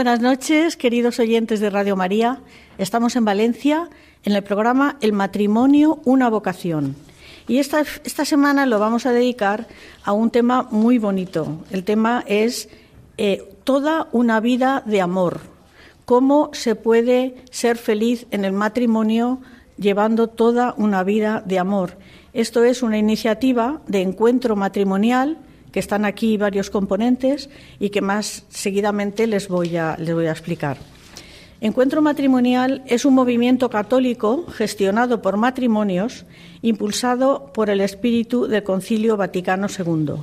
buenas 0.00 0.22
noches, 0.22 0.78
queridos 0.78 1.18
oyentes 1.18 1.60
de 1.60 1.68
Radio 1.68 1.94
María. 1.94 2.40
Estamos 2.78 3.16
en 3.16 3.26
Valencia 3.26 3.90
en 4.24 4.32
el 4.32 4.42
programa 4.42 4.96
El 5.02 5.12
matrimonio, 5.12 6.00
una 6.06 6.30
vocación. 6.30 6.96
Y 7.46 7.58
esta, 7.58 7.82
esta 8.02 8.24
semana 8.24 8.64
lo 8.64 8.78
vamos 8.78 9.04
a 9.04 9.12
dedicar 9.12 9.66
a 10.02 10.12
un 10.12 10.30
tema 10.30 10.66
muy 10.70 10.96
bonito. 10.96 11.58
El 11.70 11.84
tema 11.84 12.24
es 12.26 12.70
eh, 13.18 13.46
toda 13.64 14.08
una 14.12 14.40
vida 14.40 14.82
de 14.86 15.02
amor. 15.02 15.40
Cómo 16.06 16.48
se 16.54 16.76
puede 16.76 17.34
ser 17.50 17.76
feliz 17.76 18.26
en 18.30 18.46
el 18.46 18.52
matrimonio 18.54 19.42
llevando 19.76 20.28
toda 20.28 20.72
una 20.78 21.04
vida 21.04 21.42
de 21.44 21.58
amor. 21.58 21.98
Esto 22.32 22.64
es 22.64 22.82
una 22.82 22.96
iniciativa 22.96 23.82
de 23.86 24.00
encuentro 24.00 24.56
matrimonial 24.56 25.36
que 25.72 25.80
están 25.80 26.04
aquí 26.04 26.36
varios 26.36 26.70
componentes 26.70 27.50
y 27.78 27.90
que 27.90 28.00
más 28.00 28.44
seguidamente 28.48 29.26
les 29.26 29.48
voy 29.48 29.76
a, 29.76 29.96
les 29.98 30.14
voy 30.14 30.26
a 30.26 30.32
explicar. 30.32 30.78
Encuentro 31.62 32.00
Matrimonial 32.00 32.82
es 32.86 33.04
un 33.04 33.14
movimiento 33.14 33.68
católico 33.68 34.46
gestionado 34.46 35.20
por 35.20 35.36
matrimonios, 35.36 36.24
impulsado 36.62 37.50
por 37.52 37.68
el 37.68 37.82
espíritu 37.82 38.46
del 38.46 38.62
Concilio 38.62 39.18
Vaticano 39.18 39.66
II. 39.68 40.14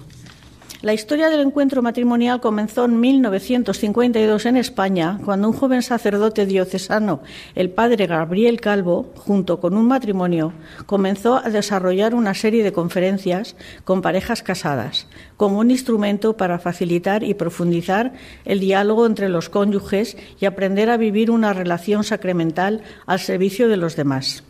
La 0.84 0.94
historia 0.94 1.32
del 1.32 1.40
encuentro 1.40 1.82
matrimonial 1.82 2.40
comenzó 2.40 2.86
en 2.86 3.00
1952 3.00 4.46
en 4.46 4.58
España, 4.58 5.18
cuando 5.26 5.50
un 5.50 5.56
joven 5.56 5.82
sacerdote 5.82 6.46
diocesano, 6.46 7.22
el 7.56 7.72
padre 7.72 8.06
Gabriel 8.06 8.62
Calvo, 8.62 9.12
junto 9.16 9.60
con 9.60 9.76
un 9.76 9.88
matrimonio, 9.88 10.54
comenzó 10.86 11.38
a 11.44 11.50
desarrollar 11.50 12.14
una 12.14 12.36
serie 12.36 12.64
de 12.64 12.74
conferencias 12.74 13.56
con 13.86 14.04
parejas 14.04 14.44
casadas, 14.44 15.08
como 15.36 15.58
un 15.58 15.72
instrumento 15.72 16.38
para 16.38 16.60
facilitar 16.60 17.24
y 17.24 17.34
profundizar 17.34 18.14
el 18.46 18.60
diálogo 18.60 19.08
entre 19.08 19.30
los 19.30 19.50
cónyuges 19.50 20.16
y 20.40 20.46
aprender 20.46 20.92
a 20.92 20.98
vivir 20.98 21.32
una 21.32 21.54
relación 21.54 22.04
sacramental 22.04 22.84
al 23.08 23.20
servicio 23.20 23.68
de 23.68 23.78
los 23.78 23.96
demás. 23.96 24.44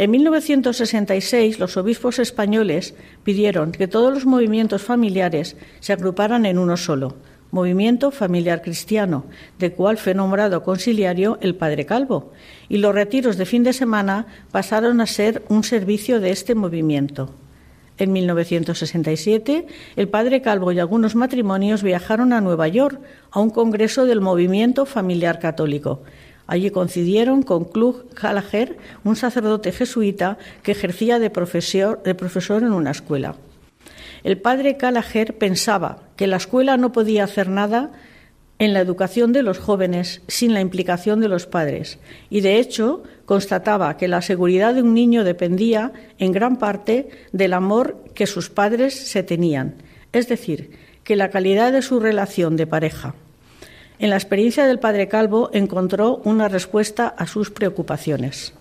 En 0.00 0.12
1966, 0.12 1.58
los 1.58 1.76
obispos 1.76 2.18
españoles 2.20 2.94
pidieron 3.22 3.70
que 3.70 3.86
todos 3.86 4.10
los 4.14 4.24
movimientos 4.24 4.80
familiares 4.80 5.58
se 5.80 5.92
agruparan 5.92 6.46
en 6.46 6.56
uno 6.56 6.78
solo, 6.78 7.16
Movimiento 7.50 8.10
Familiar 8.10 8.62
Cristiano, 8.62 9.26
de 9.58 9.72
cual 9.72 9.98
fue 9.98 10.14
nombrado 10.14 10.62
conciliario 10.62 11.36
el 11.42 11.54
Padre 11.54 11.84
Calvo, 11.84 12.32
y 12.70 12.78
los 12.78 12.94
retiros 12.94 13.36
de 13.36 13.44
fin 13.44 13.62
de 13.62 13.74
semana 13.74 14.26
pasaron 14.50 15.02
a 15.02 15.06
ser 15.06 15.42
un 15.50 15.64
servicio 15.64 16.18
de 16.18 16.30
este 16.30 16.54
movimiento. 16.54 17.34
En 17.98 18.12
1967, 18.12 19.66
el 19.96 20.08
padre 20.08 20.40
Calvo 20.40 20.72
y 20.72 20.78
algunos 20.78 21.14
matrimonios 21.14 21.82
viajaron 21.82 22.32
a 22.32 22.40
Nueva 22.40 22.66
York 22.68 22.98
a 23.30 23.40
un 23.40 23.50
congreso 23.50 24.06
del 24.06 24.22
Movimiento 24.22 24.86
Familiar 24.86 25.38
Católico 25.38 26.00
Allí 26.50 26.70
coincidieron 26.70 27.44
con 27.44 27.62
Klug 27.62 28.12
Gallagher, 28.20 28.76
un 29.04 29.14
sacerdote 29.14 29.70
jesuita 29.70 30.36
que 30.64 30.72
ejercía 30.72 31.20
de 31.20 31.30
profesor, 31.30 32.00
en 32.04 32.72
una 32.72 32.90
escuela. 32.90 33.36
El 34.24 34.36
padre 34.36 34.72
Gallagher 34.72 35.38
pensaba 35.38 36.02
que 36.16 36.26
la 36.26 36.38
escuela 36.38 36.76
no 36.76 36.90
podía 36.90 37.22
hacer 37.22 37.48
nada 37.48 37.92
en 38.58 38.72
la 38.72 38.80
educación 38.80 39.32
de 39.32 39.44
los 39.44 39.60
jóvenes 39.60 40.22
sin 40.26 40.52
la 40.52 40.60
implicación 40.60 41.20
de 41.20 41.28
los 41.28 41.46
padres 41.46 42.00
y, 42.30 42.40
de 42.40 42.58
hecho, 42.58 43.04
constataba 43.26 43.96
que 43.96 44.08
la 44.08 44.20
seguridad 44.20 44.74
de 44.74 44.82
un 44.82 44.92
niño 44.92 45.22
dependía 45.22 45.92
en 46.18 46.32
gran 46.32 46.56
parte 46.56 47.10
del 47.30 47.52
amor 47.52 48.02
que 48.12 48.26
sus 48.26 48.50
padres 48.50 48.94
se 48.96 49.22
tenían, 49.22 49.76
es 50.12 50.26
decir, 50.26 50.72
que 51.04 51.14
la 51.14 51.30
calidad 51.30 51.70
de 51.70 51.82
su 51.82 52.00
relación 52.00 52.56
de 52.56 52.66
pareja. 52.66 53.14
En 54.00 54.08
la 54.08 54.16
experiencia 54.16 54.66
del 54.66 54.78
padre 54.78 55.08
Calvo 55.08 55.50
encontró 55.52 56.22
una 56.24 56.48
respuesta 56.48 57.06
a 57.06 57.26
sus 57.26 57.50
preocupaciones. 57.50 58.54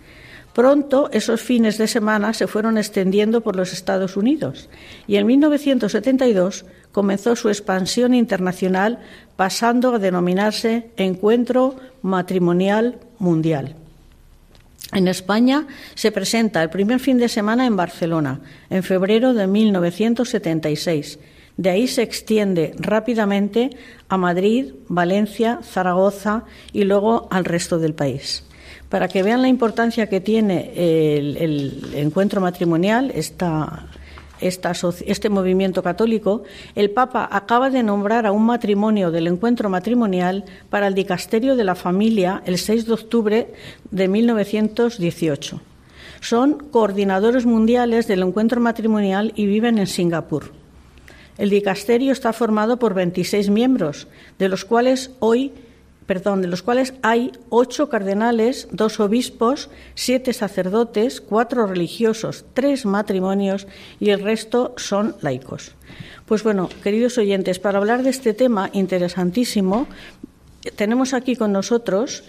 Pronto 0.53 1.09
esos 1.13 1.41
fines 1.41 1.77
de 1.77 1.87
semana 1.87 2.33
se 2.33 2.45
fueron 2.45 2.77
extendiendo 2.77 3.39
por 3.39 3.55
los 3.55 3.71
Estados 3.71 4.17
Unidos 4.17 4.67
y 5.07 5.15
en 5.15 5.25
1972 5.25 6.65
comenzó 6.91 7.37
su 7.37 7.47
expansión 7.47 8.13
internacional 8.13 8.99
pasando 9.37 9.95
a 9.95 9.99
denominarse 9.99 10.89
Encuentro 10.97 11.77
Matrimonial 12.01 12.99
Mundial. 13.17 13.75
En 14.91 15.07
España 15.07 15.67
se 15.95 16.11
presenta 16.11 16.61
el 16.61 16.69
primer 16.69 16.99
fin 16.99 17.17
de 17.17 17.29
semana 17.29 17.65
en 17.65 17.77
Barcelona, 17.77 18.41
en 18.69 18.83
febrero 18.83 19.33
de 19.33 19.47
1976 19.47 21.19
de 21.59 21.69
ahí 21.69 21.87
se 21.87 22.01
extiende 22.03 22.73
rápidamente 22.77 23.71
a 24.07 24.15
Madrid, 24.15 24.75
Valencia, 24.87 25.59
Zaragoza 25.61 26.45
y 26.71 26.85
luego 26.85 27.27
al 27.31 27.43
resto 27.43 27.79
del 27.79 27.93
país. 27.93 28.45
Para 28.87 29.09
que 29.09 29.23
vean 29.23 29.41
la 29.41 29.49
importancia 29.49 30.07
que 30.07 30.21
tiene 30.21 30.71
el, 30.73 31.83
encuentro 31.95 32.39
matrimonial, 32.39 33.11
este 33.13 33.43
movimiento 35.29 35.83
católico, 35.83 36.43
el 36.75 36.91
Papa 36.91 37.27
acaba 37.29 37.69
de 37.69 37.83
nombrar 37.83 38.25
a 38.25 38.31
un 38.31 38.45
matrimonio 38.45 39.11
del 39.11 39.27
encuentro 39.27 39.69
matrimonial 39.69 40.45
para 40.69 40.87
el 40.87 40.93
Dicasterio 40.93 41.57
de 41.57 41.65
la 41.65 41.75
Familia 41.75 42.41
el 42.45 42.57
6 42.57 42.85
de 42.85 42.93
octubre 42.93 43.53
de 43.91 44.07
1918. 44.07 45.59
Son 46.21 46.53
coordinadores 46.71 47.45
mundiales 47.45 48.07
del 48.07 48.21
encuentro 48.21 48.61
matrimonial 48.61 49.33
y 49.35 49.45
viven 49.45 49.77
en 49.77 49.87
Singapur. 49.87 50.53
El 51.39 51.49
dicasterio 51.49 52.11
está 52.11 52.33
formado 52.33 52.77
por 52.77 52.93
26 52.93 53.49
miembros, 53.49 54.07
de 54.37 54.49
los 54.49 54.65
cuales 54.65 55.11
hoy 55.19 55.53
perdón, 56.05 56.41
de 56.41 56.47
los 56.47 56.63
cuales 56.63 56.95
hay 57.03 57.31
ocho 57.49 57.87
cardenales, 57.87 58.67
dos 58.71 58.99
obispos, 58.99 59.69
siete 59.93 60.33
sacerdotes, 60.33 61.21
cuatro 61.21 61.67
religiosos, 61.67 62.45
tres 62.55 62.87
matrimonios 62.87 63.67
y 63.99 64.09
el 64.09 64.21
resto 64.21 64.73
son 64.75 65.15
laicos. 65.21 65.75
Pues 66.25 66.41
bueno, 66.41 66.67
queridos 66.81 67.19
oyentes, 67.19 67.59
para 67.59 67.77
hablar 67.77 68.01
de 68.01 68.09
este 68.09 68.33
tema 68.33 68.71
interesantísimo, 68.73 69.85
tenemos 70.75 71.13
aquí 71.13 71.35
con 71.35 71.51
nosotros 71.51 72.23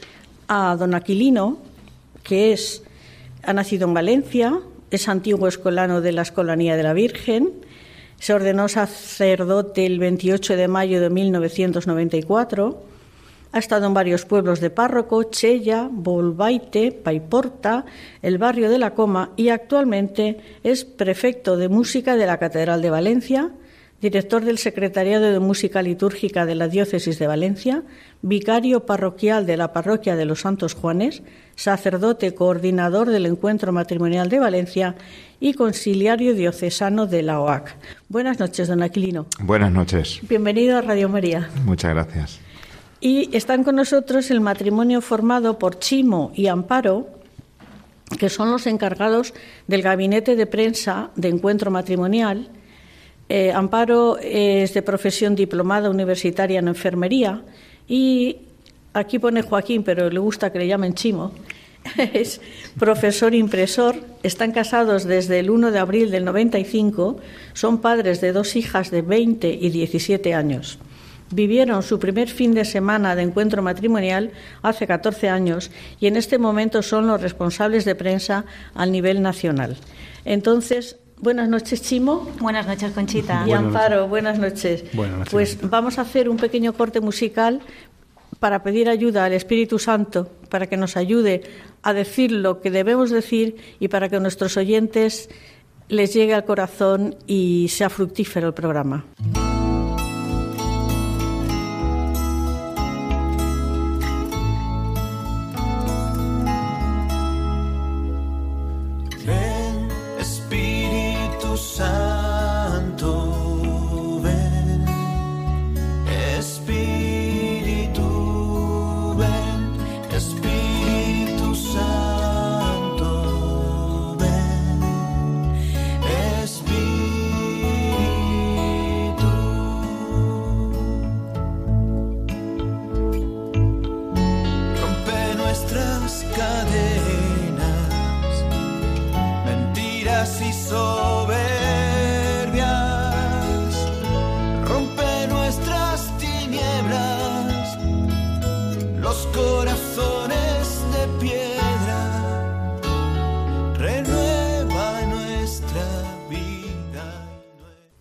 a 0.47 0.77
don 0.79 0.95
Aquilino, 0.95 1.57
que 2.23 2.53
es 2.53 2.83
Ha 3.43 3.55
nacido 3.55 3.89
en 3.89 3.95
Valencia, 3.95 4.61
es 4.91 5.09
antiguo 5.09 5.49
escolano 5.49 6.03
de 6.03 6.13
la 6.13 6.21
Escolanía 6.21 6.77
de 6.77 6.83
la 6.83 6.93
Virgen, 6.93 7.65
se 8.21 8.35
ordenó 8.35 8.69
sacerdote 8.69 9.87
el 9.87 9.99
28 9.99 10.55
de 10.55 10.69
mayo 10.69 11.01
de 11.01 11.09
1994. 11.11 12.83
Ha 13.53 13.59
estado 13.59 13.87
en 13.87 13.95
varios 13.95 14.27
pueblos 14.27 14.61
de 14.61 14.71
párroco, 14.71 15.25
Chella, 15.25 15.89
Bolbaite, 15.91 16.93
Paiporta, 16.93 17.87
el 18.23 18.39
barrio 18.39 18.71
de 18.71 18.79
la 18.79 18.95
Coma 18.95 19.31
y 19.37 19.49
actualmente 19.49 20.39
es 20.63 20.85
prefecto 20.85 21.57
de 21.57 21.69
música 21.69 22.15
de 22.15 22.27
la 22.27 22.39
Catedral 22.39 22.83
de 22.83 22.91
Valencia, 22.91 23.51
director 24.03 24.45
del 24.45 24.59
Secretariado 24.59 25.33
de 25.33 25.41
Música 25.41 25.83
Litúrgica 25.83 26.47
de 26.47 26.55
la 26.55 26.69
Diócesis 26.69 27.19
de 27.19 27.27
Valencia, 27.27 27.83
vicario 28.23 28.85
parroquial 28.87 29.47
de 29.47 29.57
la 29.57 29.73
Parroquia 29.73 30.15
de 30.15 30.27
los 30.27 30.43
Santos 30.43 30.75
Juanes, 30.75 31.23
sacerdote 31.57 32.35
coordinador 32.35 33.09
del 33.09 33.27
Encuentro 33.27 33.73
Matrimonial 33.73 34.29
de 34.29 34.39
Valencia 34.39 34.95
y 35.41 35.55
conciliario 35.55 36.35
diocesano 36.35 37.07
de 37.07 37.23
la 37.23 37.41
OAC. 37.41 37.75
Buenas 38.09 38.39
noches, 38.39 38.69
don 38.69 38.83
Aquilino. 38.83 39.27
Buenas 39.41 39.73
noches. 39.73 40.21
Bienvenido 40.29 40.77
a 40.77 40.83
Radio 40.83 41.09
María. 41.09 41.49
Muchas 41.65 41.95
gracias. 41.95 42.41
Y 43.01 43.35
están 43.35 43.65
con 43.65 43.77
nosotros 43.77 44.31
el 44.31 44.43
matrimonio 44.43 45.01
formado 45.01 45.59
por 45.59 45.79
Chimo 45.79 46.31
y 46.35 46.49
Amparo, 46.49 47.09
que 48.19 48.29
son 48.29 48.51
los 48.51 48.67
encargados 48.67 49.33
del 49.67 49.81
gabinete 49.81 50.37
de 50.37 50.47
prensa 50.47 51.11
de 51.17 51.29
Encuentro 51.29 51.71
Matrimonial. 51.71 52.51
Eh, 53.31 53.53
Amparo 53.53 54.19
es 54.19 54.75
de 54.75 54.83
profesión 54.83 55.35
diplomada 55.35 55.89
universitaria 55.89 56.59
en 56.59 56.69
enfermería 56.69 57.43
y 57.89 58.37
aquí 58.93 59.19
pone 59.19 59.41
Joaquín, 59.41 59.85
pero 59.85 60.11
le 60.11 60.19
gusta 60.19 60.53
que 60.53 60.59
le 60.59 60.67
llamen 60.67 60.93
Chimo. 60.93 61.33
Es 62.13 62.41
profesor 62.79 63.35
impresor, 63.35 63.97
están 64.23 64.53
casados 64.53 65.05
desde 65.05 65.39
el 65.39 65.51
1 65.51 65.71
de 65.71 65.79
abril 65.79 66.11
del 66.11 66.25
95, 66.25 67.19
son 67.53 67.81
padres 67.81 68.21
de 68.21 68.33
dos 68.33 68.57
hijas 68.57 68.91
de 68.91 69.03
20 69.03 69.49
y 69.61 69.71
17 69.71 70.35
años. 70.35 70.79
Vivieron 71.33 71.85
su 71.85 72.01
primer 72.01 72.29
fin 72.29 72.55
de 72.55 72.65
semana 72.65 73.15
de 73.15 73.23
encuentro 73.23 73.63
matrimonial 73.63 74.33
hace 74.63 74.87
14 74.89 75.29
años 75.29 75.71
y 76.01 76.09
en 76.09 76.17
este 76.17 76.39
momento 76.39 76.83
son 76.83 77.07
los 77.07 77.21
responsables 77.21 77.85
de 77.85 77.95
prensa 77.95 78.45
a 78.75 78.85
nivel 78.85 79.23
nacional. 79.23 79.77
Entonces, 80.25 80.97
buenas 81.19 81.49
noches, 81.49 81.83
Chimo. 81.83 82.29
Buenas 82.41 82.67
noches, 82.67 82.91
Conchita. 82.93 83.45
Y 83.47 83.53
Amparo, 83.53 84.09
buenas 84.09 84.41
noches. 84.41 84.85
Buenas 84.93 85.19
noches. 85.19 85.33
Pues 85.33 85.71
vamos 85.71 85.99
a 85.99 86.03
hacer 86.03 86.29
un 86.29 86.37
pequeño 86.37 86.73
corte 86.73 87.01
musical 87.01 87.61
para 88.41 88.63
pedir 88.63 88.89
ayuda 88.89 89.25
al 89.25 89.33
Espíritu 89.35 89.79
Santo, 89.79 90.29
para 90.49 90.67
que 90.67 90.77
nos 90.77 90.97
ayude 90.97 91.43
a 91.83 91.93
decir 91.93 92.33
lo 92.33 92.61
que 92.61 92.71
debemos 92.71 93.11
decir 93.11 93.57
y 93.79 93.89
para 93.89 94.09
que 94.09 94.17
a 94.17 94.21
nuestros 94.21 94.57
oyentes 94.57 95.29
les 95.89 96.15
llegue 96.15 96.35
al 96.35 96.45
corazón 96.45 97.17
y 97.27 97.69
sea 97.69 97.91
fructífero 97.91 98.49
el 98.49 98.55
programa. 98.55 99.05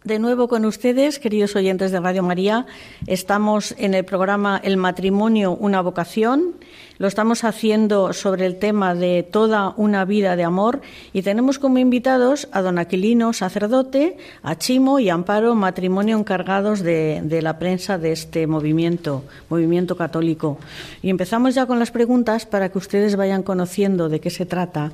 De 0.09 0.17
nuevo 0.17 0.47
con 0.47 0.65
ustedes, 0.65 1.19
queridos 1.19 1.55
oyentes 1.55 1.91
de 1.91 1.99
Radio 1.99 2.23
María, 2.23 2.65
estamos 3.05 3.75
en 3.77 3.93
el 3.93 4.05
programa 4.05 4.59
El 4.63 4.75
matrimonio, 4.75 5.51
una 5.51 5.81
vocación. 5.81 6.55
Lo 6.97 7.07
estamos 7.07 7.43
haciendo 7.43 8.11
sobre 8.13 8.47
el 8.47 8.57
tema 8.57 8.95
de 8.95 9.21
toda 9.21 9.75
una 9.77 10.05
vida 10.05 10.35
de 10.35 10.43
amor 10.43 10.81
y 11.13 11.21
tenemos 11.21 11.59
como 11.59 11.77
invitados 11.77 12.47
a 12.51 12.63
don 12.63 12.79
Aquilino, 12.79 13.33
sacerdote, 13.33 14.17
a 14.41 14.57
Chimo 14.57 14.99
y 14.99 15.09
Amparo, 15.09 15.53
matrimonio 15.53 16.17
encargados 16.17 16.79
de, 16.79 17.21
de 17.23 17.43
la 17.43 17.59
prensa 17.59 17.99
de 17.99 18.11
este 18.11 18.47
movimiento, 18.47 19.25
movimiento 19.47 19.95
católico. 19.95 20.57
Y 21.03 21.11
empezamos 21.11 21.53
ya 21.53 21.67
con 21.67 21.77
las 21.77 21.91
preguntas 21.91 22.47
para 22.47 22.69
que 22.69 22.79
ustedes 22.79 23.15
vayan 23.15 23.43
conociendo 23.43 24.09
de 24.09 24.19
qué 24.19 24.31
se 24.31 24.47
trata. 24.47 24.91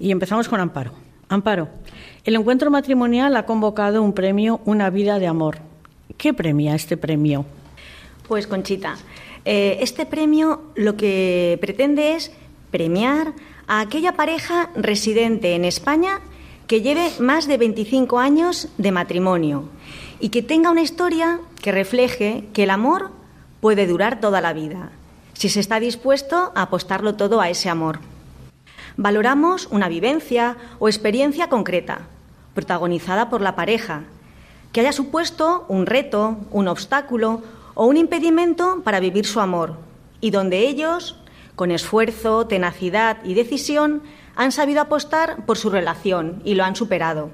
Y 0.00 0.10
empezamos 0.10 0.48
con 0.48 0.58
Amparo. 0.58 1.07
Amparo, 1.28 1.68
el 2.24 2.36
encuentro 2.36 2.70
matrimonial 2.70 3.36
ha 3.36 3.44
convocado 3.44 4.02
un 4.02 4.14
premio 4.14 4.60
Una 4.64 4.88
vida 4.88 5.18
de 5.18 5.26
amor. 5.26 5.58
¿Qué 6.16 6.32
premia 6.32 6.74
este 6.74 6.96
premio? 6.96 7.44
Pues 8.26 8.46
Conchita, 8.46 8.96
eh, 9.44 9.78
este 9.80 10.06
premio 10.06 10.62
lo 10.74 10.96
que 10.96 11.58
pretende 11.60 12.14
es 12.14 12.32
premiar 12.70 13.34
a 13.66 13.80
aquella 13.80 14.12
pareja 14.16 14.70
residente 14.74 15.54
en 15.54 15.64
España 15.64 16.20
que 16.66 16.80
lleve 16.80 17.10
más 17.18 17.46
de 17.46 17.58
25 17.58 18.18
años 18.18 18.68
de 18.78 18.92
matrimonio 18.92 19.68
y 20.20 20.30
que 20.30 20.42
tenga 20.42 20.70
una 20.70 20.82
historia 20.82 21.40
que 21.62 21.72
refleje 21.72 22.44
que 22.52 22.64
el 22.64 22.70
amor 22.70 23.10
puede 23.60 23.86
durar 23.86 24.20
toda 24.20 24.40
la 24.40 24.52
vida, 24.52 24.92
si 25.34 25.48
se 25.48 25.60
está 25.60 25.80
dispuesto 25.80 26.52
a 26.54 26.62
apostarlo 26.62 27.16
todo 27.16 27.40
a 27.40 27.50
ese 27.50 27.68
amor. 27.68 28.00
Valoramos 29.00 29.68
una 29.70 29.88
vivencia 29.88 30.56
o 30.80 30.88
experiencia 30.88 31.48
concreta, 31.48 32.08
protagonizada 32.52 33.30
por 33.30 33.40
la 33.40 33.54
pareja, 33.54 34.02
que 34.72 34.80
haya 34.80 34.92
supuesto 34.92 35.64
un 35.68 35.86
reto, 35.86 36.38
un 36.50 36.66
obstáculo 36.66 37.40
o 37.74 37.86
un 37.86 37.96
impedimento 37.96 38.82
para 38.82 38.98
vivir 38.98 39.24
su 39.24 39.38
amor, 39.38 39.76
y 40.20 40.32
donde 40.32 40.66
ellos, 40.66 41.14
con 41.54 41.70
esfuerzo, 41.70 42.48
tenacidad 42.48 43.18
y 43.22 43.34
decisión, 43.34 44.02
han 44.34 44.50
sabido 44.50 44.80
apostar 44.80 45.46
por 45.46 45.58
su 45.58 45.70
relación 45.70 46.42
y 46.44 46.54
lo 46.54 46.64
han 46.64 46.74
superado. 46.74 47.30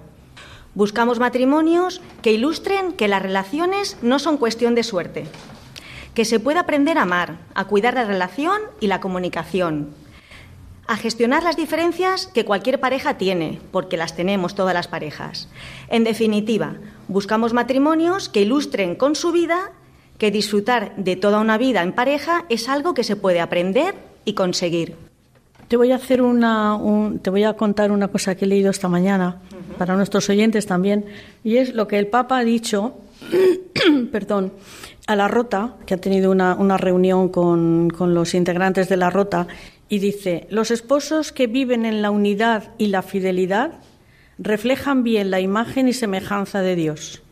Buscamos 0.74 1.18
matrimonios 1.18 2.02
que 2.20 2.32
ilustren 2.32 2.92
que 2.92 3.08
las 3.08 3.22
relaciones 3.22 3.96
no 4.02 4.18
son 4.18 4.36
cuestión 4.36 4.74
de 4.74 4.82
suerte, 4.82 5.26
que 6.12 6.26
se 6.26 6.40
puede 6.40 6.58
aprender 6.58 6.98
a 6.98 7.02
amar, 7.04 7.38
a 7.54 7.64
cuidar 7.64 7.94
la 7.94 8.04
relación 8.04 8.60
y 8.80 8.88
la 8.88 9.00
comunicación, 9.00 10.03
a 10.86 10.96
gestionar 10.96 11.42
las 11.42 11.56
diferencias 11.56 12.26
que 12.26 12.44
cualquier 12.44 12.78
pareja 12.80 13.16
tiene, 13.16 13.60
porque 13.72 13.96
las 13.96 14.14
tenemos 14.16 14.54
todas 14.54 14.74
las 14.74 14.86
parejas. 14.88 15.48
En 15.88 16.04
definitiva, 16.04 16.74
buscamos 17.08 17.52
matrimonios 17.52 18.28
que 18.28 18.42
ilustren 18.42 18.94
con 18.94 19.14
su 19.14 19.32
vida 19.32 19.72
que 20.18 20.30
disfrutar 20.30 20.94
de 20.96 21.16
toda 21.16 21.40
una 21.40 21.58
vida 21.58 21.82
en 21.82 21.92
pareja 21.92 22.44
es 22.48 22.68
algo 22.68 22.94
que 22.94 23.02
se 23.02 23.16
puede 23.16 23.40
aprender 23.40 23.94
y 24.24 24.34
conseguir. 24.34 24.94
Te 25.68 25.76
voy 25.76 25.90
a 25.92 25.96
hacer 25.96 26.22
una, 26.22 26.76
un- 26.76 27.18
te 27.18 27.30
voy 27.30 27.42
a 27.44 27.54
contar 27.54 27.90
una 27.90 28.08
cosa 28.08 28.34
que 28.36 28.44
he 28.44 28.48
leído 28.48 28.70
esta 28.70 28.88
mañana 28.88 29.40
para 29.78 29.96
nuestros 29.96 30.28
oyentes 30.28 30.66
también 30.66 31.06
y 31.42 31.56
es 31.56 31.74
lo 31.74 31.88
que 31.88 31.98
el 31.98 32.06
Papa 32.06 32.38
ha 32.38 32.44
dicho, 32.44 32.94
perdón, 34.12 34.52
a 35.06 35.16
la 35.16 35.28
Rota, 35.28 35.74
que 35.86 35.94
ha 35.94 35.98
tenido 35.98 36.30
una, 36.30 36.54
una 36.54 36.76
reunión 36.76 37.28
con, 37.28 37.90
con 37.90 38.14
los 38.14 38.34
integrantes 38.34 38.88
de 38.88 38.96
la 38.96 39.10
Rota 39.10 39.46
y 39.94 40.00
dice: 40.00 40.48
los 40.50 40.72
esposos 40.72 41.30
que 41.30 41.46
viven 41.46 41.86
en 41.86 42.02
la 42.02 42.10
unidad 42.10 42.72
y 42.78 42.88
la 42.88 43.02
fidelidad 43.02 43.74
reflejan 44.38 45.04
bien 45.04 45.30
la 45.30 45.38
imagen 45.38 45.86
y 45.86 45.92
semejanza 45.92 46.62
de 46.62 46.74
Dios. 46.74 47.22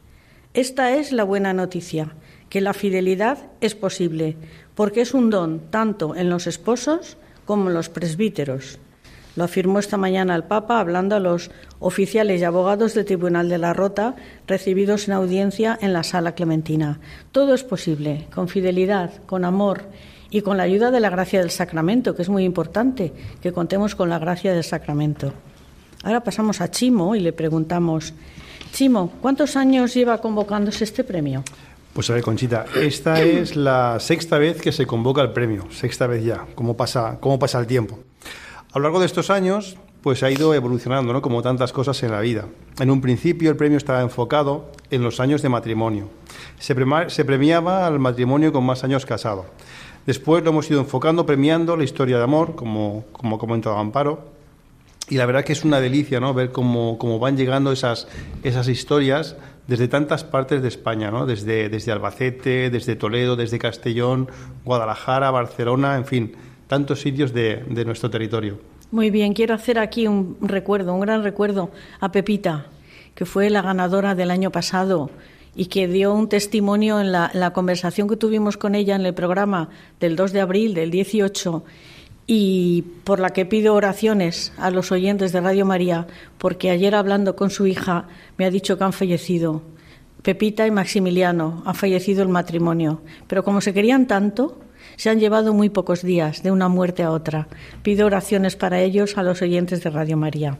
Esta 0.54 0.94
es 0.94 1.10
la 1.10 1.24
buena 1.24 1.52
noticia, 1.54 2.14
que 2.50 2.60
la 2.60 2.72
fidelidad 2.72 3.50
es 3.60 3.74
posible, 3.74 4.36
porque 4.76 5.00
es 5.00 5.12
un 5.12 5.28
don 5.28 5.58
tanto 5.70 6.14
en 6.14 6.30
los 6.30 6.46
esposos 6.46 7.16
como 7.46 7.66
en 7.68 7.74
los 7.74 7.88
presbíteros. 7.88 8.78
Lo 9.34 9.42
afirmó 9.42 9.80
esta 9.80 9.96
mañana 9.96 10.36
el 10.36 10.44
Papa 10.44 10.78
hablando 10.78 11.16
a 11.16 11.20
los 11.20 11.50
oficiales 11.80 12.40
y 12.40 12.44
abogados 12.44 12.94
del 12.94 13.06
Tribunal 13.06 13.48
de 13.48 13.58
la 13.58 13.72
Rota 13.72 14.14
recibidos 14.46 15.08
en 15.08 15.14
audiencia 15.14 15.76
en 15.80 15.92
la 15.92 16.04
Sala 16.04 16.36
Clementina. 16.36 17.00
Todo 17.32 17.54
es 17.54 17.64
posible, 17.64 18.28
con 18.32 18.46
fidelidad, 18.46 19.10
con 19.26 19.44
amor 19.44 19.86
y 20.32 20.40
con 20.40 20.56
la 20.56 20.62
ayuda 20.62 20.90
de 20.90 20.98
la 20.98 21.10
gracia 21.10 21.40
del 21.40 21.50
sacramento, 21.50 22.16
que 22.16 22.22
es 22.22 22.30
muy 22.30 22.44
importante, 22.44 23.12
que 23.42 23.52
contemos 23.52 23.94
con 23.94 24.08
la 24.08 24.18
gracia 24.18 24.54
del 24.54 24.64
sacramento. 24.64 25.30
Ahora 26.02 26.24
pasamos 26.24 26.62
a 26.62 26.70
Chimo 26.70 27.14
y 27.14 27.20
le 27.20 27.34
preguntamos, 27.34 28.14
Chimo, 28.72 29.12
¿cuántos 29.20 29.56
años 29.56 29.92
lleva 29.92 30.18
convocándose 30.22 30.84
este 30.84 31.04
premio? 31.04 31.44
Pues 31.92 32.08
a 32.08 32.14
ver, 32.14 32.22
Conchita, 32.22 32.64
esta 32.74 33.20
es 33.20 33.56
la 33.56 33.98
sexta 34.00 34.38
vez 34.38 34.62
que 34.62 34.72
se 34.72 34.86
convoca 34.86 35.20
el 35.20 35.32
premio, 35.32 35.66
sexta 35.70 36.06
vez 36.06 36.24
ya, 36.24 36.46
cómo 36.54 36.78
pasa, 36.78 37.18
cómo 37.20 37.38
pasa 37.38 37.60
el 37.60 37.66
tiempo. 37.66 37.98
A 38.72 38.78
lo 38.78 38.84
largo 38.84 39.00
de 39.00 39.06
estos 39.06 39.28
años, 39.28 39.76
pues 40.00 40.22
ha 40.22 40.30
ido 40.30 40.54
evolucionando, 40.54 41.12
¿no? 41.12 41.20
Como 41.20 41.42
tantas 41.42 41.74
cosas 41.74 42.02
en 42.02 42.10
la 42.10 42.20
vida. 42.20 42.46
En 42.80 42.90
un 42.90 43.02
principio 43.02 43.50
el 43.50 43.56
premio 43.56 43.76
estaba 43.76 44.00
enfocado 44.00 44.72
en 44.90 45.02
los 45.02 45.20
años 45.20 45.42
de 45.42 45.50
matrimonio. 45.50 46.08
Se, 46.58 46.74
se 47.08 47.24
premiaba 47.26 47.86
al 47.86 47.98
matrimonio 47.98 48.50
con 48.50 48.64
más 48.64 48.82
años 48.82 49.04
casado. 49.04 49.44
Después 50.06 50.42
lo 50.42 50.50
hemos 50.50 50.70
ido 50.70 50.80
enfocando, 50.80 51.26
premiando 51.26 51.76
la 51.76 51.84
historia 51.84 52.18
de 52.18 52.24
amor, 52.24 52.54
como, 52.54 53.04
como 53.12 53.36
ha 53.36 53.38
comentado 53.38 53.76
Amparo. 53.78 54.32
Y 55.08 55.16
la 55.16 55.26
verdad 55.26 55.44
que 55.44 55.52
es 55.52 55.64
una 55.64 55.80
delicia, 55.80 56.20
¿no? 56.20 56.32
Ver 56.34 56.52
cómo, 56.52 56.96
cómo 56.98 57.18
van 57.18 57.36
llegando 57.36 57.72
esas, 57.72 58.08
esas 58.42 58.68
historias 58.68 59.36
desde 59.66 59.88
tantas 59.88 60.24
partes 60.24 60.62
de 60.62 60.68
España, 60.68 61.10
¿no? 61.10 61.26
desde, 61.26 61.68
desde 61.68 61.92
Albacete, 61.92 62.70
desde 62.70 62.96
Toledo, 62.96 63.36
desde 63.36 63.58
Castellón, 63.58 64.28
Guadalajara, 64.64 65.30
Barcelona, 65.30 65.96
en 65.96 66.04
fin, 66.04 66.32
tantos 66.66 67.00
sitios 67.00 67.32
de, 67.32 67.64
de 67.68 67.84
nuestro 67.84 68.10
territorio. 68.10 68.58
Muy 68.90 69.10
bien, 69.10 69.32
quiero 69.32 69.54
hacer 69.54 69.78
aquí 69.78 70.06
un 70.06 70.36
recuerdo, 70.40 70.94
un 70.94 71.00
gran 71.00 71.22
recuerdo 71.22 71.70
a 72.00 72.12
Pepita, 72.12 72.66
que 73.14 73.24
fue 73.24 73.50
la 73.50 73.62
ganadora 73.62 74.14
del 74.14 74.30
año 74.30 74.50
pasado 74.50 75.10
y 75.54 75.66
que 75.66 75.86
dio 75.86 76.14
un 76.14 76.28
testimonio 76.28 77.00
en 77.00 77.12
la, 77.12 77.52
conversación 77.52 78.08
que 78.08 78.16
tuvimos 78.16 78.56
con 78.56 78.74
ella 78.74 78.96
en 78.96 79.04
el 79.04 79.14
programa 79.14 79.68
del 80.00 80.16
2 80.16 80.32
de 80.32 80.40
abril 80.40 80.74
del 80.74 80.90
18 80.90 81.64
y 82.26 82.82
por 83.04 83.20
la 83.20 83.30
que 83.30 83.44
pido 83.44 83.74
oraciones 83.74 84.52
a 84.56 84.70
los 84.70 84.92
oyentes 84.92 85.32
de 85.32 85.40
Radio 85.40 85.66
María, 85.66 86.06
porque 86.38 86.70
ayer 86.70 86.94
hablando 86.94 87.36
con 87.36 87.50
su 87.50 87.66
hija 87.66 88.06
me 88.38 88.44
ha 88.44 88.50
dicho 88.50 88.78
que 88.78 88.84
han 88.84 88.92
fallecido. 88.92 89.62
Pepita 90.22 90.66
y 90.66 90.70
Maximiliano, 90.70 91.62
ha 91.66 91.74
fallecido 91.74 92.22
el 92.22 92.28
matrimonio, 92.28 93.02
pero 93.26 93.42
como 93.42 93.60
se 93.60 93.74
querían 93.74 94.06
tanto, 94.06 94.56
se 94.96 95.10
han 95.10 95.18
llevado 95.18 95.52
muy 95.52 95.68
pocos 95.68 96.02
días 96.02 96.42
de 96.42 96.52
una 96.52 96.68
muerte 96.68 97.02
a 97.02 97.10
otra. 97.10 97.48
Pido 97.82 98.06
oraciones 98.06 98.54
para 98.56 98.80
ellos 98.80 99.18
a 99.18 99.24
los 99.24 99.42
oyentes 99.42 99.82
de 99.82 99.90
Radio 99.90 100.16
María. 100.16 100.58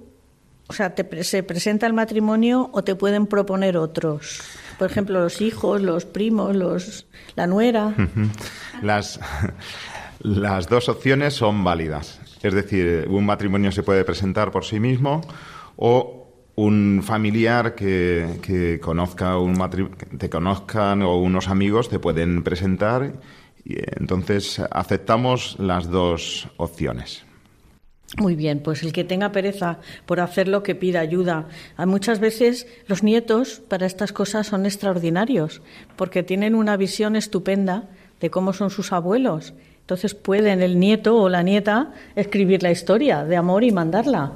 O 0.67 0.73
sea, 0.73 0.97
te, 0.97 1.23
¿se 1.23 1.45
presenta 1.45 1.87
el 1.87 1.93
matrimonio 1.93 2.69
o 2.73 2.83
te 2.83 2.97
pueden 2.97 3.29
proponer 3.29 3.77
otros? 3.77 4.41
Por 4.77 4.91
ejemplo, 4.91 5.21
los 5.21 5.41
hijos, 5.41 5.81
los 5.83 6.07
primos, 6.07 6.57
los, 6.57 7.07
la 7.37 7.47
nuera. 7.47 7.95
Las, 8.83 9.21
las 10.19 10.69
dos 10.69 10.89
opciones 10.89 11.35
son 11.35 11.63
válidas. 11.63 12.19
Es 12.43 12.55
decir, 12.55 13.07
un 13.09 13.25
matrimonio 13.25 13.71
se 13.71 13.85
puede 13.85 14.05
presentar 14.05 14.51
por 14.51 14.65
sí 14.65 14.81
mismo 14.81 15.21
o 15.77 16.24
un 16.57 17.03
familiar 17.03 17.75
que, 17.75 18.39
que 18.43 18.79
conozca 18.81 19.39
un 19.39 19.59
te 20.19 20.31
conozcan 20.31 21.03
o 21.03 21.17
unos 21.17 21.49
amigos 21.49 21.89
te 21.89 21.99
pueden 21.99 22.43
presentar 22.43 23.13
y 23.65 23.77
entonces 23.99 24.61
aceptamos 24.71 25.57
las 25.59 25.91
dos 25.91 26.49
opciones. 26.57 27.25
Muy 28.19 28.37
bien, 28.37 28.61
pues 28.61 28.83
el 28.85 28.93
que 28.93 29.03
tenga 29.03 29.33
pereza 29.33 29.79
por 30.07 30.21
hacerlo, 30.21 30.63
que 30.63 30.77
pida 30.77 31.01
ayuda. 31.01 31.49
Hay 31.77 31.87
muchas 31.87 32.21
veces 32.21 32.69
los 32.87 33.03
nietos 33.03 33.61
para 33.67 33.87
estas 33.87 34.13
cosas 34.13 34.47
son 34.47 34.67
extraordinarios, 34.67 35.63
porque 35.97 36.23
tienen 36.23 36.55
una 36.55 36.77
visión 36.77 37.17
estupenda 37.17 37.89
de 38.21 38.31
cómo 38.31 38.53
son 38.53 38.71
sus 38.71 38.93
abuelos. 38.93 39.55
Entonces 39.81 40.15
pueden 40.15 40.63
el 40.63 40.79
nieto 40.79 41.17
o 41.17 41.29
la 41.29 41.43
nieta 41.43 41.93
escribir 42.15 42.63
la 42.63 42.71
historia 42.71 43.25
de 43.25 43.37
amor 43.37 43.65
y 43.65 43.73
mandarla. 43.73 44.33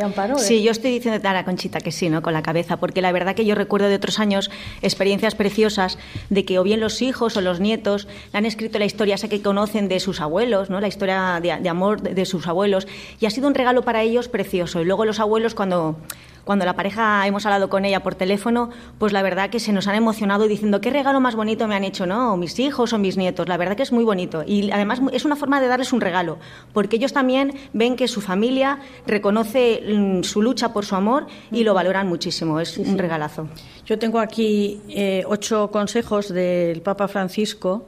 Amparo, 0.00 0.38
sí, 0.38 0.56
¿eh? 0.56 0.62
yo 0.62 0.70
estoy 0.70 0.90
diciendo 0.90 1.28
a 1.28 1.32
la 1.32 1.44
Conchita 1.44 1.80
que 1.80 1.92
sí, 1.92 2.08
¿no? 2.08 2.22
Con 2.22 2.32
la 2.32 2.42
cabeza, 2.42 2.78
porque 2.78 3.02
la 3.02 3.12
verdad 3.12 3.34
que 3.34 3.44
yo 3.44 3.54
recuerdo 3.54 3.88
de 3.88 3.96
otros 3.96 4.18
años 4.18 4.50
experiencias 4.80 5.34
preciosas 5.34 5.98
de 6.30 6.44
que 6.44 6.58
o 6.58 6.62
bien 6.62 6.80
los 6.80 7.02
hijos 7.02 7.36
o 7.36 7.40
los 7.40 7.60
nietos 7.60 8.08
le 8.32 8.38
han 8.38 8.46
escrito 8.46 8.78
la 8.78 8.86
historia 8.86 9.16
esa 9.16 9.28
que 9.28 9.42
conocen 9.42 9.88
de 9.88 10.00
sus 10.00 10.20
abuelos, 10.20 10.70
¿no? 10.70 10.80
La 10.80 10.88
historia 10.88 11.40
de, 11.42 11.56
de 11.56 11.68
amor 11.68 12.00
de, 12.00 12.14
de 12.14 12.24
sus 12.24 12.46
abuelos 12.46 12.86
y 13.20 13.26
ha 13.26 13.30
sido 13.30 13.48
un 13.48 13.54
regalo 13.54 13.82
para 13.82 14.02
ellos 14.02 14.28
precioso. 14.28 14.80
Y 14.80 14.84
luego 14.84 15.04
los 15.04 15.20
abuelos 15.20 15.54
cuando 15.54 15.96
cuando 16.44 16.64
la 16.64 16.74
pareja 16.74 17.26
hemos 17.26 17.46
hablado 17.46 17.68
con 17.68 17.84
ella 17.84 18.02
por 18.02 18.14
teléfono, 18.14 18.70
pues 18.98 19.12
la 19.12 19.22
verdad 19.22 19.50
que 19.50 19.60
se 19.60 19.72
nos 19.72 19.86
han 19.86 19.94
emocionado 19.94 20.48
diciendo 20.48 20.80
qué 20.80 20.90
regalo 20.90 21.20
más 21.20 21.36
bonito 21.36 21.68
me 21.68 21.74
han 21.74 21.84
hecho, 21.84 22.06
¿no? 22.06 22.32
O 22.32 22.36
mis 22.36 22.58
hijos 22.58 22.92
o 22.92 22.98
mis 22.98 23.16
nietos. 23.16 23.48
La 23.48 23.56
verdad 23.56 23.76
que 23.76 23.82
es 23.82 23.92
muy 23.92 24.04
bonito. 24.04 24.42
Y 24.46 24.70
además 24.70 25.00
es 25.12 25.24
una 25.24 25.36
forma 25.36 25.60
de 25.60 25.68
darles 25.68 25.92
un 25.92 26.00
regalo, 26.00 26.38
porque 26.72 26.96
ellos 26.96 27.12
también 27.12 27.54
ven 27.72 27.96
que 27.96 28.08
su 28.08 28.20
familia 28.20 28.80
reconoce 29.06 29.82
mm, 29.86 30.22
su 30.22 30.42
lucha 30.42 30.72
por 30.72 30.84
su 30.84 30.96
amor 30.96 31.26
y 31.50 31.62
lo 31.64 31.74
valoran 31.74 32.08
muchísimo. 32.08 32.58
Es 32.58 32.70
sí, 32.70 32.82
un 32.84 32.98
regalazo. 32.98 33.48
Yo 33.86 33.98
tengo 33.98 34.18
aquí 34.18 34.80
eh, 34.88 35.24
ocho 35.26 35.70
consejos 35.70 36.28
del 36.28 36.82
Papa 36.82 37.08
Francisco 37.08 37.86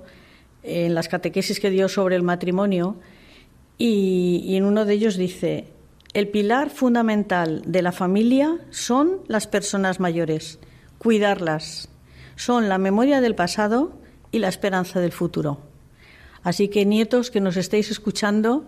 en 0.62 0.94
las 0.94 1.08
catequesis 1.08 1.60
que 1.60 1.70
dio 1.70 1.88
sobre 1.88 2.16
el 2.16 2.22
matrimonio 2.22 2.96
y, 3.76 4.42
y 4.44 4.56
en 4.56 4.64
uno 4.64 4.84
de 4.84 4.94
ellos 4.94 5.16
dice 5.16 5.73
el 6.14 6.28
pilar 6.28 6.70
fundamental 6.70 7.62
de 7.66 7.82
la 7.82 7.90
familia 7.90 8.58
son 8.70 9.18
las 9.26 9.48
personas 9.48 9.98
mayores, 9.98 10.60
cuidarlas. 10.98 11.88
Son 12.36 12.68
la 12.68 12.78
memoria 12.78 13.20
del 13.20 13.34
pasado 13.34 13.92
y 14.30 14.38
la 14.38 14.48
esperanza 14.48 15.00
del 15.00 15.12
futuro. 15.12 15.58
Así 16.44 16.68
que, 16.68 16.84
nietos 16.84 17.32
que 17.32 17.40
nos 17.40 17.56
estéis 17.56 17.90
escuchando, 17.90 18.64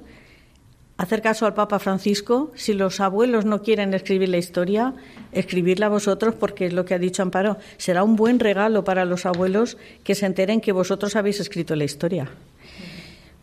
hacer 0.96 1.22
caso 1.22 1.46
al 1.46 1.54
Papa 1.54 1.78
Francisco. 1.78 2.50
Si 2.56 2.72
los 2.72 2.98
abuelos 3.00 3.44
no 3.44 3.62
quieren 3.62 3.94
escribir 3.94 4.28
la 4.28 4.38
historia, 4.38 4.94
escribirla 5.30 5.88
vosotros, 5.88 6.34
porque 6.34 6.66
es 6.66 6.72
lo 6.72 6.84
que 6.84 6.94
ha 6.94 6.98
dicho 6.98 7.22
Amparo. 7.22 7.58
Será 7.76 8.02
un 8.02 8.16
buen 8.16 8.40
regalo 8.40 8.82
para 8.82 9.04
los 9.04 9.24
abuelos 9.24 9.76
que 10.02 10.16
se 10.16 10.26
enteren 10.26 10.60
que 10.60 10.72
vosotros 10.72 11.14
habéis 11.14 11.38
escrito 11.38 11.76
la 11.76 11.84
historia. 11.84 12.28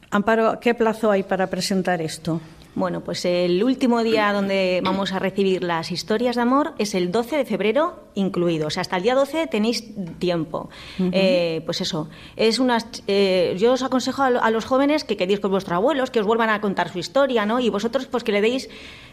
Amparo, 0.10 0.60
¿qué 0.60 0.74
plazo 0.74 1.10
hay 1.10 1.24
para 1.24 1.48
presentar 1.48 2.02
esto? 2.02 2.42
Bueno, 2.76 3.02
pues 3.02 3.24
el 3.26 3.64
último 3.64 4.04
día 4.04 4.34
donde 4.34 4.82
vamos 4.84 5.12
a 5.14 5.20
recibir 5.20 5.64
las 5.64 5.92
historias 5.92 6.36
de 6.36 6.42
amor 6.42 6.74
es 6.80 6.96
el 6.96 7.12
12 7.12 7.38
de 7.38 7.46
febrero 7.46 8.04
incluido. 8.16 8.68
O 8.68 8.70
sea, 8.72 8.82
hasta 8.82 8.98
el 8.98 9.04
día 9.04 9.14
12 9.16 9.48
tenéis 9.48 9.84
tiempo. 10.18 10.70
Eh, 11.12 11.62
pues 11.66 11.82
eso, 11.82 12.10
es 12.36 12.60
unas, 12.60 13.04
eh, 13.08 13.56
yo 13.60 13.74
os 13.74 13.84
aconsejo 13.84 14.24
a, 14.24 14.50
los 14.52 14.66
jóvenes 14.66 15.04
que 15.04 15.18
queréis 15.18 15.40
con 15.40 15.52
vuestros 15.52 15.76
abuelos, 15.76 16.10
que 16.10 16.20
os 16.20 16.26
vuelvan 16.26 16.50
a 16.50 16.62
contar 16.62 16.92
su 16.92 17.00
historia, 17.00 17.46
¿no? 17.46 17.60
Y 17.60 17.70
vosotros, 17.70 18.08
pues 18.08 18.24
que 18.24 18.32
le 18.32 18.42
deis 18.42 18.70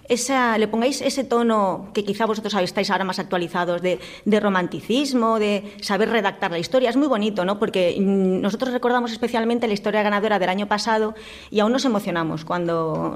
esa, 0.08 0.58
le 0.58 0.66
pongáis 0.66 1.00
ese 1.02 1.22
tono 1.22 1.90
que 1.94 2.04
quizá 2.04 2.26
vosotros 2.26 2.52
estáis 2.54 2.90
ahora 2.90 3.04
más 3.04 3.18
actualizados 3.18 3.80
de, 3.80 4.00
romanticismo, 4.40 5.38
de 5.38 5.76
saber 5.80 6.10
redactar 6.10 6.50
la 6.50 6.58
historia. 6.58 6.90
Es 6.90 6.96
muy 6.96 7.08
bonito, 7.08 7.44
¿no? 7.44 7.58
Porque 7.58 7.96
mm, 7.98 8.40
nosotros 8.40 8.72
recordamos 8.72 9.12
especialmente 9.12 9.66
la 9.66 9.74
historia 9.74 10.02
ganadora 10.02 10.38
del 10.38 10.48
año 10.48 10.66
pasado 10.66 11.14
y 11.50 11.60
aún 11.60 11.72
nos 11.72 11.84
emocionamos 11.84 12.44
cuando 12.44 13.14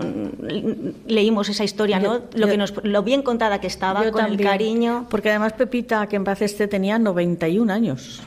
leímos 1.07 1.49
esa 1.49 1.65
historia, 1.65 1.99
¿no? 2.01 2.23
lo, 2.35 2.47
que 2.47 2.57
nos, 2.57 2.75
lo 2.85 3.03
bien 3.03 3.23
contada 3.23 3.61
que 3.61 3.67
estaba, 3.67 4.11
con 4.11 4.27
el 4.27 4.41
cariño. 4.41 5.07
Porque 5.11 5.31
además 5.31 5.55
Pepita, 5.55 6.07
que 6.07 6.17
en 6.17 6.25
paz 6.25 6.43
este, 6.43 6.69
tenía 6.69 6.99
91 6.99 7.73
años. 7.73 8.23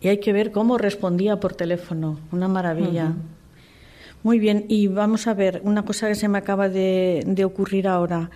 Y 0.00 0.08
hay 0.08 0.18
que 0.18 0.32
ver 0.32 0.52
cómo 0.52 0.78
respondía 0.78 1.40
por 1.40 1.54
teléfono. 1.54 2.18
Una 2.30 2.48
maravilla. 2.48 3.12
Muy 4.22 4.38
bien, 4.38 4.64
y 4.68 4.88
vamos 4.88 5.26
a 5.26 5.34
ver, 5.34 5.60
una 5.64 5.84
cosa 5.84 6.08
que 6.08 6.14
se 6.14 6.28
me 6.28 6.38
acaba 6.38 6.68
de, 6.68 7.42
ocurrir 7.44 7.88
ahora. 7.88 8.30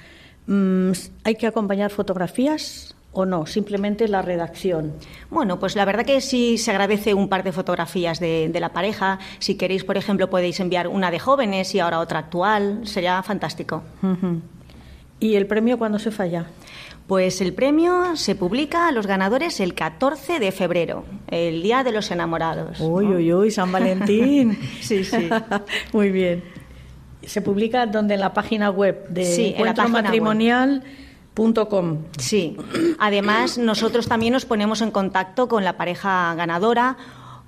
Mm, 0.46 0.92
¿Hay 1.24 1.34
que 1.36 1.46
acompañar 1.46 1.90
fotografías 1.90 2.94
o 3.12 3.26
no? 3.26 3.46
Simplemente 3.46 4.08
la 4.08 4.22
redacción. 4.22 4.92
Bueno, 5.30 5.58
pues 5.58 5.76
la 5.76 5.84
verdad 5.84 6.04
que 6.04 6.20
sí 6.20 6.58
se 6.58 6.70
agradece 6.70 7.14
un 7.14 7.28
par 7.28 7.44
de 7.44 7.52
fotografías 7.52 8.20
de, 8.20 8.50
la 8.60 8.72
pareja. 8.72 9.18
Si 9.38 9.56
queréis, 9.56 9.84
por 9.84 9.96
ejemplo, 9.96 10.30
podéis 10.30 10.60
enviar 10.60 10.88
una 10.88 11.10
de 11.10 11.18
jóvenes 11.18 11.74
y 11.74 11.80
ahora 11.80 12.00
otra 12.00 12.20
actual. 12.20 12.80
Sería 12.84 13.22
fantástico. 13.22 13.82
¿Y 15.20 15.34
el 15.34 15.46
premio 15.46 15.78
cuándo 15.78 15.98
se 15.98 16.10
falla? 16.10 16.46
Pues 17.06 17.40
el 17.40 17.52
premio 17.52 18.16
se 18.16 18.34
publica 18.34 18.88
a 18.88 18.92
los 18.92 19.06
ganadores 19.06 19.60
el 19.60 19.74
14 19.74 20.38
de 20.38 20.52
febrero, 20.52 21.04
el 21.28 21.62
Día 21.62 21.84
de 21.84 21.92
los 21.92 22.10
Enamorados. 22.10 22.80
Uy, 22.80 23.06
uy, 23.06 23.32
uy, 23.32 23.50
San 23.50 23.70
Valentín. 23.72 24.58
sí, 24.80 25.04
sí. 25.04 25.28
Muy 25.92 26.10
bien. 26.10 26.42
Se 27.22 27.42
publica 27.42 27.86
donde 27.86 28.14
en 28.14 28.20
la 28.20 28.32
página 28.32 28.70
web 28.70 29.08
de 29.08 29.24
sí, 29.24 29.54
Sí. 32.18 32.56
Además, 32.98 33.58
nosotros 33.58 34.08
también 34.08 34.32
nos 34.32 34.44
ponemos 34.44 34.82
en 34.82 34.90
contacto 34.90 35.48
con 35.48 35.64
la 35.64 35.76
pareja 35.76 36.34
ganadora 36.34 36.96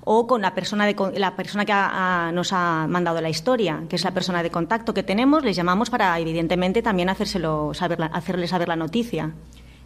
o 0.05 0.27
con 0.27 0.41
la 0.41 0.53
persona, 0.53 0.85
de, 0.85 0.95
la 1.17 1.35
persona 1.35 1.65
que 1.65 2.33
nos 2.33 2.53
ha 2.53 2.87
mandado 2.87 3.19
la 3.21 3.29
historia, 3.29 3.83
que 3.89 3.95
es 3.95 4.03
la 4.03 4.11
persona 4.11 4.43
de 4.43 4.51
contacto 4.51 4.93
que 4.93 5.03
tenemos, 5.03 5.43
les 5.43 5.55
llamamos 5.55 5.89
para, 5.89 6.17
evidentemente, 6.19 6.81
también 6.81 7.09
hacérselo 7.09 7.73
saber, 7.73 8.01
hacerle 8.11 8.47
saber 8.47 8.67
la 8.67 8.75
noticia. 8.75 9.33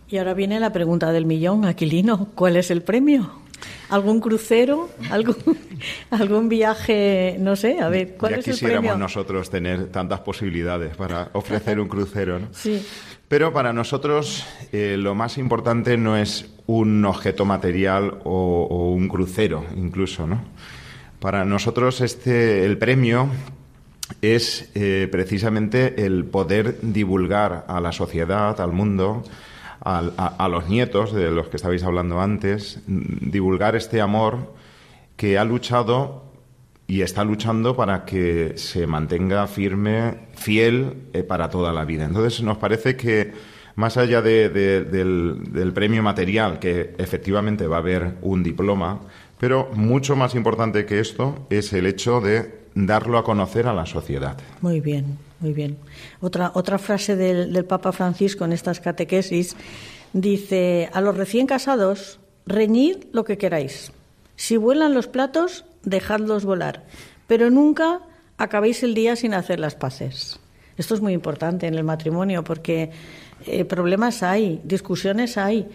Y 0.09 0.17
ahora 0.17 0.33
viene 0.33 0.59
la 0.59 0.73
pregunta 0.73 1.11
del 1.11 1.25
millón, 1.25 1.65
Aquilino, 1.65 2.29
¿cuál 2.35 2.57
es 2.57 2.69
el 2.71 2.81
premio? 2.81 3.31
¿Algún 3.89 4.19
crucero? 4.19 4.89
¿Algún, 5.09 5.35
algún 6.09 6.49
viaje? 6.49 7.37
No 7.39 7.55
sé, 7.55 7.79
a 7.79 7.89
ver, 7.89 8.15
¿cuál 8.17 8.33
es 8.33 8.47
el 8.47 8.57
premio? 8.57 8.79
quisiéramos 8.79 8.99
nosotros 8.99 9.49
tener 9.49 9.87
tantas 9.87 10.19
posibilidades 10.21 10.95
para 10.95 11.29
ofrecer 11.33 11.79
un 11.79 11.87
crucero, 11.87 12.39
¿no? 12.39 12.47
Sí. 12.51 12.85
Pero 13.29 13.53
para 13.53 13.73
nosotros 13.73 14.43
eh, 14.71 14.95
lo 14.97 15.13
más 15.13 15.37
importante 15.37 15.97
no 15.97 16.17
es 16.17 16.49
un 16.65 17.05
objeto 17.05 17.45
material 17.45 18.17
o, 18.23 18.93
un 18.95 19.07
crucero, 19.07 19.65
incluso, 19.77 20.25
¿no? 20.25 20.41
Para 21.19 21.45
nosotros 21.45 22.01
este, 22.01 22.65
el 22.65 22.79
premio 22.79 23.29
es 24.23 24.71
eh, 24.73 25.07
precisamente 25.11 26.05
el 26.05 26.25
poder 26.25 26.79
divulgar 26.81 27.65
a 27.67 27.79
la 27.79 27.91
sociedad, 27.91 28.59
al 28.59 28.71
mundo, 28.71 29.23
a, 29.81 30.47
los 30.49 30.67
nietos 30.67 31.13
de 31.13 31.29
los 31.29 31.49
que 31.49 31.57
estabais 31.57 31.83
hablando 31.83 32.21
antes, 32.21 32.79
divulgar 32.87 33.75
este 33.75 34.01
amor 34.01 34.53
que 35.15 35.37
ha 35.37 35.43
luchado 35.43 36.28
y 36.89 37.03
está 37.03 37.23
luchando 37.23 37.75
para 37.75 38.03
que 38.03 38.53
se 38.55 38.87
mantenga 38.87 39.45
firme, 39.45 40.21
fiel 40.33 41.03
eh, 41.13 41.21
para 41.21 41.47
toda 41.47 41.71
la 41.71 41.85
vida. 41.85 42.05
Entonces 42.05 42.41
nos 42.41 42.57
parece 42.57 42.97
que 42.97 43.31
más 43.75 43.95
allá 43.95 44.23
del, 44.23 45.71
premio 45.75 46.01
material, 46.01 46.57
que 46.57 46.95
efectivamente 46.97 47.67
va 47.67 47.75
a 47.75 47.79
haber 47.79 48.15
un 48.23 48.41
diploma, 48.41 49.01
pero 49.39 49.69
mucho 49.75 50.15
más 50.15 50.33
importante 50.33 50.87
que 50.87 50.99
esto 50.99 51.45
es 51.51 51.71
el 51.73 51.85
hecho 51.85 52.21
de 52.21 52.59
darlo 52.73 53.19
a 53.19 53.23
conocer 53.23 53.67
a 53.67 53.73
la 53.73 53.85
sociedad. 53.85 54.35
Muy 54.61 54.81
bien, 54.81 55.19
muy 55.41 55.53
bien. 55.53 55.77
Otra, 56.21 56.79
frase 56.79 57.15
del, 57.15 57.53
del 57.53 57.65
Papa 57.65 57.91
Francisco 57.91 58.45
en 58.45 58.51
estas 58.51 58.79
catequesis 58.79 59.55
dice, 60.13 60.89
a 60.91 61.01
los 61.01 61.15
recién 61.15 61.45
casados, 61.45 62.19
reñid 62.47 62.97
lo 63.13 63.25
que 63.25 63.37
queráis. 63.37 63.91
Si 64.35 64.57
vuelan 64.57 64.95
los 64.95 65.07
platos, 65.07 65.65
dejadlos 65.83 66.45
volar, 66.45 66.85
pero 67.27 67.49
nunca 67.49 68.01
acabéis 68.37 68.83
el 68.83 68.93
día 68.93 69.15
sin 69.15 69.33
hacer 69.33 69.59
las 69.59 69.75
paces. 69.75 70.39
Esto 70.77 70.95
es 70.95 71.01
muy 71.01 71.13
importante 71.13 71.67
en 71.67 71.75
el 71.75 71.83
matrimonio 71.83 72.43
porque 72.43 72.91
eh, 73.45 73.65
problemas 73.65 74.23
hay, 74.23 74.61
discusiones 74.63 75.37
hay, 75.37 75.67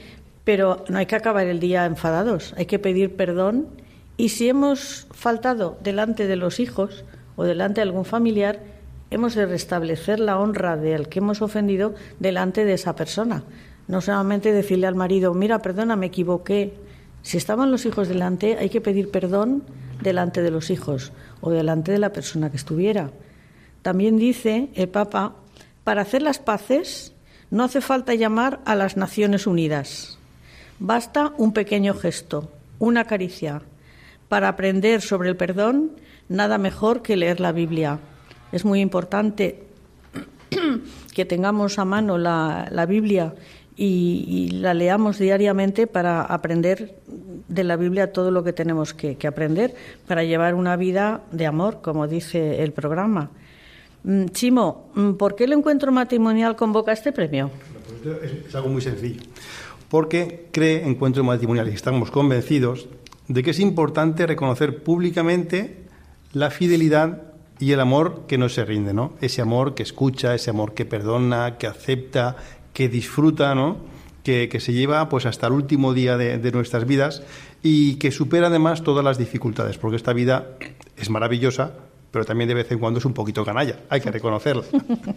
pero 0.44 0.84
no 0.88 0.98
hay 0.98 1.06
que 1.06 1.16
acabar 1.16 1.46
el 1.46 1.60
día 1.60 1.86
enfadados, 1.86 2.54
hay 2.56 2.66
que 2.66 2.78
pedir 2.78 3.16
perdón 3.16 3.68
y 4.16 4.30
si 4.30 4.48
hemos 4.48 5.06
faltado 5.10 5.78
delante 5.82 6.26
de 6.26 6.36
los 6.36 6.60
hijos 6.60 7.04
o 7.36 7.44
delante 7.44 7.80
de 7.80 7.82
algún 7.82 8.04
familiar, 8.04 8.60
hemos 9.10 9.34
de 9.34 9.46
restablecer 9.46 10.20
la 10.20 10.38
honra 10.38 10.76
del 10.76 11.08
que 11.08 11.18
hemos 11.18 11.42
ofendido 11.42 11.94
delante 12.20 12.64
de 12.64 12.74
esa 12.74 12.94
persona. 12.94 13.44
No 13.88 14.00
solamente 14.00 14.52
decirle 14.52 14.86
al 14.86 14.94
marido, 14.94 15.34
mira, 15.34 15.60
perdona, 15.60 15.96
me 15.96 16.06
equivoqué. 16.06 16.74
Si 17.22 17.36
estaban 17.36 17.70
los 17.70 17.86
hijos 17.86 18.08
delante, 18.08 18.56
hay 18.58 18.70
que 18.70 18.80
pedir 18.80 19.10
perdón 19.10 19.64
delante 20.04 20.42
de 20.42 20.52
los 20.52 20.70
hijos 20.70 21.12
o 21.40 21.50
delante 21.50 21.90
de 21.90 21.98
la 21.98 22.12
persona 22.12 22.50
que 22.50 22.56
estuviera. 22.56 23.10
También 23.82 24.16
dice 24.16 24.68
el 24.74 24.88
Papa, 24.88 25.34
para 25.82 26.02
hacer 26.02 26.22
las 26.22 26.38
paces 26.38 27.12
no 27.50 27.64
hace 27.64 27.80
falta 27.80 28.14
llamar 28.14 28.60
a 28.64 28.74
las 28.74 28.96
Naciones 28.96 29.46
Unidas. 29.46 30.18
Basta 30.78 31.32
un 31.36 31.52
pequeño 31.52 31.94
gesto, 31.94 32.50
una 32.78 33.04
caricia. 33.04 33.62
Para 34.28 34.48
aprender 34.48 35.02
sobre 35.02 35.28
el 35.28 35.36
perdón, 35.36 35.92
nada 36.28 36.58
mejor 36.58 37.02
que 37.02 37.16
leer 37.16 37.40
la 37.40 37.52
Biblia. 37.52 37.98
Es 38.52 38.64
muy 38.64 38.80
importante 38.80 39.64
que 41.14 41.24
tengamos 41.24 41.78
a 41.78 41.84
mano 41.84 42.18
la, 42.18 42.86
Biblia 42.88 43.34
y, 43.76 44.50
la 44.52 44.74
leamos 44.74 45.18
diariamente 45.18 45.86
para 45.86 46.22
aprender 46.22 46.96
de 47.48 47.64
la 47.64 47.76
Biblia 47.76 48.12
todo 48.12 48.30
lo 48.30 48.44
que 48.44 48.52
tenemos 48.52 48.94
que 48.94 49.26
aprender, 49.26 49.74
para 50.06 50.24
llevar 50.24 50.54
una 50.54 50.76
vida 50.76 51.22
de 51.32 51.46
amor, 51.46 51.80
como 51.82 52.06
dice 52.06 52.62
el 52.62 52.72
programa. 52.72 53.30
Mm, 54.04 54.26
Chimo, 54.26 54.90
mm, 54.94 55.12
¿por 55.14 55.34
qué 55.34 55.44
el 55.44 55.54
encuentro 55.54 55.90
matrimonial 55.90 56.56
convoca 56.56 56.92
este 56.92 57.10
premio? 57.10 57.50
Es, 58.46 58.54
algo 58.54 58.68
muy 58.68 58.82
sencillo. 58.82 59.22
Porque 59.88 60.48
cree 60.52 60.86
encuentro 60.86 61.24
matrimonial 61.24 61.68
y 61.68 61.72
estamos 61.72 62.10
convencidos 62.10 62.86
de 63.28 63.42
que 63.42 63.50
es 63.50 63.60
importante 63.60 64.26
reconocer 64.26 64.82
públicamente 64.82 65.84
la 66.32 66.50
fidelidad 66.50 67.22
y 67.58 67.72
el 67.72 67.80
amor 67.80 68.24
que 68.26 68.36
no 68.36 68.48
se 68.50 68.64
rinde, 68.64 68.92
¿no? 68.92 69.14
Ese 69.22 69.40
amor 69.40 69.74
que 69.74 69.82
escucha, 69.82 70.34
ese 70.34 70.50
amor 70.50 70.74
que 70.74 70.84
perdona, 70.84 71.56
que 71.56 71.66
acepta, 71.66 72.36
que 72.74 72.90
disfruta, 72.90 73.54
¿no? 73.54 73.78
Que, 74.22 74.48
se 74.58 74.72
lleva 74.72 75.08
pues 75.08 75.26
hasta 75.26 75.46
el 75.46 75.52
último 75.52 75.94
día 75.94 76.16
de, 76.16 76.52
nuestras 76.52 76.86
vidas 76.86 77.22
y 77.62 77.96
que 77.96 78.10
supera 78.10 78.48
además 78.48 78.82
todas 78.82 79.04
las 79.04 79.18
dificultades, 79.18 79.78
porque 79.78 79.96
esta 79.96 80.12
vida 80.12 80.48
es 80.96 81.10
maravillosa, 81.10 81.72
pero 82.10 82.24
también 82.24 82.48
de 82.48 82.54
vez 82.54 82.70
en 82.72 82.78
cuando 82.78 82.98
es 82.98 83.04
un 83.04 83.12
poquito 83.12 83.44
canalla, 83.44 83.80
hay 83.90 84.00
que 84.00 84.10
reconocerlo. 84.10 84.64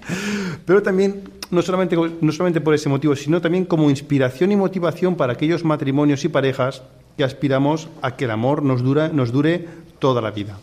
pero 0.66 0.84
también, 0.84 1.24
no 1.52 1.62
solamente, 1.62 1.96
no 1.96 2.32
solamente 2.32 2.62
por 2.62 2.74
ese 2.74 2.90
motivo, 2.90 3.16
sino 3.16 3.42
también 3.42 3.66
como 3.66 3.90
inspiración 3.90 4.52
y 4.52 4.56
motivación 4.56 5.16
para 5.16 5.34
aquellos 5.34 5.64
matrimonios 5.64 6.26
y 6.26 6.30
parejas 6.30 6.84
que 7.16 7.24
aspiramos 7.24 7.88
a 8.02 8.16
que 8.18 8.26
el 8.26 8.32
amor 8.32 8.62
nos, 8.62 8.84
dura, 8.84 9.08
nos 9.08 9.32
dure 9.32 9.66
toda 10.00 10.22
la 10.22 10.32
vida. 10.32 10.60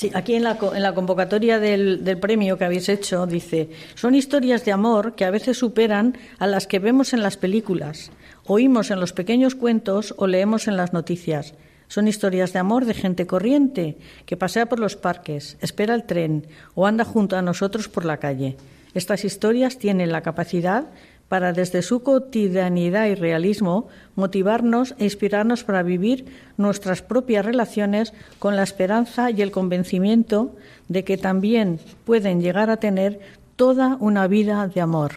Sí, 0.00 0.10
aquí 0.14 0.34
en 0.34 0.44
la, 0.44 0.56
en 0.74 0.82
la 0.82 0.94
convocatoria 0.94 1.58
del, 1.58 2.04
del, 2.04 2.18
premio 2.18 2.56
que 2.56 2.64
habéis 2.64 2.88
hecho 2.88 3.26
dice, 3.26 3.68
son 3.94 4.14
historias 4.14 4.64
de 4.64 4.72
amor 4.72 5.14
que 5.14 5.26
a 5.26 5.30
veces 5.30 5.58
superan 5.58 6.16
a 6.38 6.46
las 6.46 6.66
que 6.66 6.78
vemos 6.78 7.12
en 7.12 7.22
las 7.22 7.36
películas, 7.36 8.10
oímos 8.46 8.90
en 8.90 8.98
los 8.98 9.12
pequeños 9.12 9.54
cuentos 9.54 10.14
o 10.16 10.26
leemos 10.26 10.68
en 10.68 10.78
las 10.78 10.94
noticias. 10.94 11.52
Son 11.86 12.08
historias 12.08 12.54
de 12.54 12.60
amor 12.60 12.86
de 12.86 12.94
gente 12.94 13.26
corriente 13.26 13.98
que 14.24 14.38
pasea 14.38 14.70
por 14.70 14.80
los 14.80 14.96
parques, 14.96 15.58
espera 15.60 15.94
el 15.94 16.04
tren 16.04 16.46
o 16.74 16.86
anda 16.86 17.04
junto 17.04 17.36
a 17.36 17.42
nosotros 17.42 17.90
por 17.90 18.06
la 18.06 18.16
calle. 18.16 18.56
Estas 18.94 19.26
historias 19.26 19.76
tienen 19.76 20.12
la 20.12 20.22
capacidad 20.22 20.86
para 21.30 21.52
desde 21.52 21.82
su 21.82 22.02
cotidianidad 22.02 23.06
y 23.06 23.14
realismo 23.14 23.86
motivarnos 24.16 24.96
e 24.98 25.04
inspirarnos 25.04 25.62
para 25.62 25.84
vivir 25.84 26.26
nuestras 26.56 27.02
propias 27.02 27.46
relaciones 27.46 28.12
con 28.40 28.56
la 28.56 28.64
esperanza 28.64 29.30
y 29.30 29.40
el 29.40 29.52
convencimiento 29.52 30.56
de 30.88 31.04
que 31.04 31.16
también 31.16 31.78
pueden 32.04 32.40
llegar 32.40 32.68
a 32.68 32.78
tener 32.78 33.20
toda 33.54 33.96
una 34.00 34.26
vida 34.26 34.66
de 34.66 34.80
amor. 34.80 35.12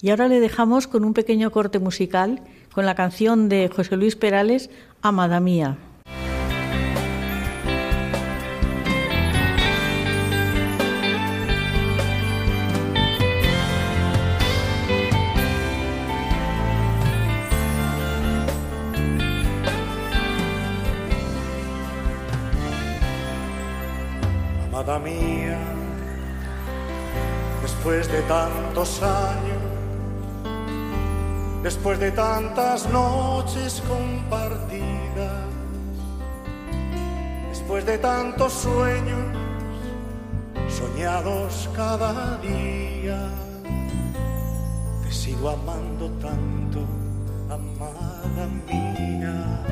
Y 0.00 0.10
ahora 0.10 0.28
le 0.28 0.38
dejamos 0.38 0.86
con 0.86 1.04
un 1.04 1.12
pequeño 1.12 1.50
corte 1.50 1.80
musical 1.80 2.40
con 2.72 2.86
la 2.86 2.94
canción 2.94 3.48
de 3.48 3.68
José 3.68 3.96
Luis 3.96 4.14
Perales, 4.14 4.70
Amada 5.02 5.40
Mía. 5.40 5.76
Tantos 28.78 29.02
años, 29.02 29.62
después 31.64 31.98
de 31.98 32.12
tantas 32.12 32.88
noches 32.90 33.82
compartidas, 33.88 35.46
después 37.48 37.84
de 37.84 37.98
tantos 37.98 38.52
sueños 38.52 39.18
soñados 40.68 41.68
cada 41.74 42.36
día, 42.36 43.28
te 45.02 45.12
sigo 45.12 45.48
amando 45.50 46.08
tanto, 46.20 46.86
amada 47.50 48.46
mía. 48.68 49.64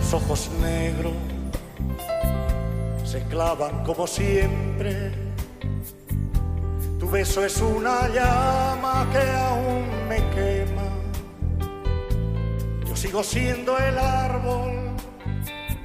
Tus 0.00 0.14
ojos 0.14 0.50
negros 0.62 1.12
se 3.04 3.22
clavan 3.24 3.84
como 3.84 4.06
siempre. 4.06 5.27
Tu 7.08 7.12
beso 7.14 7.42
es 7.42 7.58
una 7.62 8.06
llama 8.08 9.08
que 9.10 9.30
aún 9.30 9.88
me 10.10 10.16
quema. 10.34 10.88
Yo 12.86 12.94
sigo 12.94 13.22
siendo 13.22 13.78
el 13.78 13.96
árbol 13.96 14.72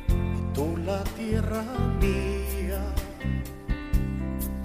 y 0.09 0.53
tú 0.53 0.75
la 0.85 1.01
tierra 1.15 1.63
mía. 2.01 2.81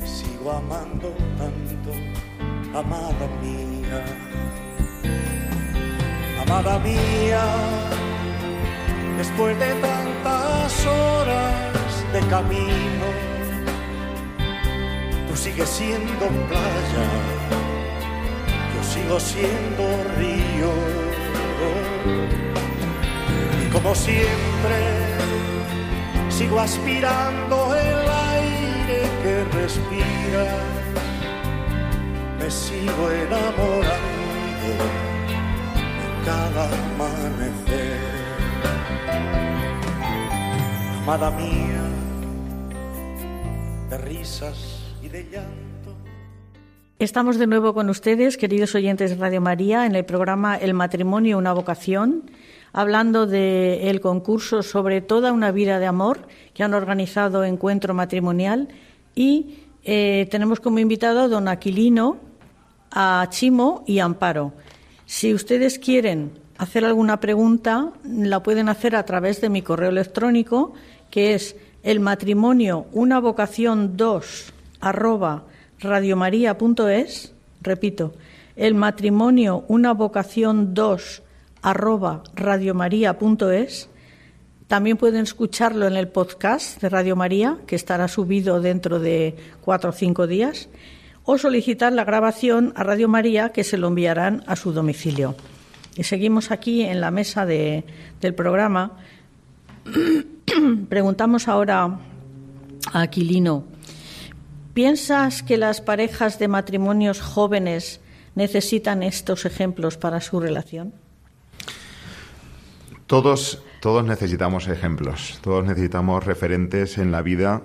Sigo 0.05 0.51
amando 0.51 1.15
tanto, 1.39 1.93
amada 2.77 3.29
mía. 3.41 4.05
Amada 6.43 6.81
mía, 6.81 7.45
después 9.17 9.57
de 9.61 9.75
tantas 9.75 10.87
horas 10.87 12.13
de 12.13 12.21
camino, 12.27 13.28
sigues 15.39 15.69
siendo 15.69 16.27
playa, 16.49 17.07
yo 18.75 18.83
sigo 18.83 19.21
siendo 19.21 19.85
río. 20.19 20.73
Y 23.63 23.71
como 23.71 23.95
siempre, 23.95 24.79
sigo 26.29 26.59
aspirando 26.59 27.77
el 27.77 27.99
aire 28.35 29.01
que 29.23 29.45
respira, 29.59 30.47
me 32.41 32.51
sigo 32.51 33.11
enamorando 33.11 34.71
de 36.01 36.09
cada 36.27 36.65
amanecer. 36.65 38.01
Amada 41.03 41.31
mía, 41.31 41.85
de 43.91 43.99
risas. 43.99 44.78
Estamos 46.99 47.39
de 47.39 47.47
nuevo 47.47 47.75
con 47.75 47.89
ustedes, 47.91 48.37
queridos 48.37 48.75
oyentes 48.75 49.11
de 49.11 49.17
Radio 49.17 49.41
María, 49.41 49.87
en 49.87 49.95
el 49.95 50.05
programa 50.05 50.57
El 50.57 50.75
matrimonio, 50.75 51.39
una 51.39 51.53
vocación, 51.53 52.29
hablando 52.73 53.27
del 53.27 54.01
concurso 54.01 54.63
sobre 54.65 55.01
toda 55.01 55.33
una 55.33 55.53
vida 55.53 55.79
de 55.79 55.87
amor 55.87 56.27
que 56.55 56.65
han 56.65 56.75
organizado 56.75 57.45
Encuentro 57.45 57.95
Matrimonial 57.95 58.69
y 59.15 59.61
eh, 59.85 60.27
tenemos 60.31 60.59
como 60.59 60.81
invitado 60.81 61.21
a 61.21 61.29
don 61.29 61.47
Aquilino, 61.47 62.19
a 62.91 63.27
Chimo 63.31 63.85
y 63.87 64.01
Amparo. 64.01 64.53
Si 65.07 65.33
ustedes 65.33 65.79
quieren 65.79 66.33
hacer 66.59 66.85
alguna 66.85 67.21
pregunta, 67.21 67.93
la 68.05 68.43
pueden 68.43 68.69
hacer 68.69 68.97
a 68.97 69.05
través 69.05 69.41
de 69.41 69.51
mi 69.51 69.63
correo 69.63 69.91
electrónico, 69.91 70.75
que 71.11 71.35
es 71.35 71.55
el 71.85 72.01
matrimonio 72.01 72.87
una 72.93 73.21
vocación 73.21 73.97
2 73.97 74.55
arroba 74.81 75.45
radiomaria.es. 75.81 77.35
Repito, 77.63 78.15
el 78.57 78.75
matrimonio 78.75 79.65
una 79.69 79.93
vocación 79.93 80.75
2 80.75 81.23
arroba 81.63 82.23
radiomaria.es. 82.35 83.89
También 84.67 84.97
pueden 84.99 85.23
escucharlo 85.23 85.87
en 85.87 85.97
el 85.97 86.09
podcast 86.09 86.81
de 86.83 86.89
Radio 86.91 87.17
María, 87.17 87.59
que 87.67 87.75
estará 87.77 88.07
subido 88.09 88.61
dentro 88.61 88.99
de 89.01 89.35
cuatro 89.63 89.91
o 89.91 89.93
cinco 89.93 90.27
días, 90.27 90.69
o 91.25 91.39
solicitar 91.39 91.93
la 91.93 92.05
grabación 92.05 92.73
a 92.77 92.83
Radio 92.85 93.09
María, 93.09 93.51
que 93.51 93.65
se 93.65 93.79
lo 93.79 93.89
enviarán 93.89 94.45
a 94.47 94.57
su 94.57 94.73
domicilio. 94.73 95.35
Y 95.97 96.05
seguimos 96.05 96.51
aquí 96.51 96.83
en 96.83 97.01
la 97.01 97.11
mesa 97.11 97.47
de- 97.47 97.85
del 98.21 98.35
programa. 98.35 98.93
Preguntamos 100.89 101.49
ahora 101.49 101.99
a 102.93 103.01
Aquilino, 103.03 103.65
¿piensas 104.79 105.43
que 105.43 105.57
las 105.57 105.81
parejas 105.81 106.39
de 106.39 106.47
matrimonios 106.47 107.21
jóvenes 107.21 108.01
necesitan 108.37 109.03
estos 109.03 109.45
ejemplos 109.45 109.97
para 109.97 110.21
su 110.21 110.39
relación? 110.39 110.93
Todos, 113.09 113.61
todos 113.81 114.05
necesitamos 114.05 114.69
ejemplos, 114.69 115.41
todos 115.43 115.67
necesitamos 115.67 116.25
referentes 116.25 116.97
en 116.97 117.11
la 117.11 117.23
vida 117.23 117.63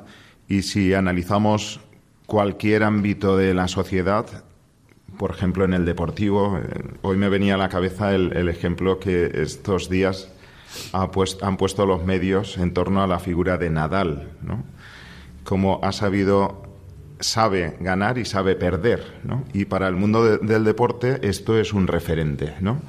y 0.48 0.64
si 0.64 0.96
analizamos 0.96 1.82
cualquier 2.26 2.82
ámbito 2.82 3.38
de 3.38 3.54
la 3.54 3.68
sociedad, 3.68 4.26
por 5.20 5.30
ejemplo 5.30 5.66
en 5.66 5.76
el 5.76 5.86
deportivo, 5.86 6.58
eh, 6.58 6.64
hoy 7.04 7.18
me 7.18 7.30
venía 7.30 7.54
a 7.54 7.60
la 7.60 7.70
cabeza 7.70 8.16
el, 8.16 8.50
ejemplo 8.50 9.00
que 9.00 9.30
estos 9.36 9.88
días 9.88 10.32
ha 10.94 11.12
han 11.44 11.58
puesto 11.58 11.86
los 11.86 12.04
medios 12.06 12.58
en 12.58 12.74
torno 12.74 13.04
a 13.04 13.08
la 13.08 13.20
figura 13.20 13.60
de 13.60 13.70
Nadal, 13.70 14.32
¿no? 14.42 14.64
Como 15.44 15.80
ha 15.84 15.92
sabido 15.92 16.63
sabe 17.24 17.78
ganar 17.80 18.18
y 18.18 18.26
sabe 18.26 18.56
perder, 18.56 19.02
¿no? 19.24 19.46
Y 19.54 19.64
para 19.66 19.88
el 19.88 19.96
mundo 19.96 20.26
de- 20.26 20.40
del 20.40 20.66
deporte 20.66 21.20
esto 21.24 21.58
es 21.58 21.72
un 21.72 21.88
referente, 21.88 22.54
¿no? 22.60 22.82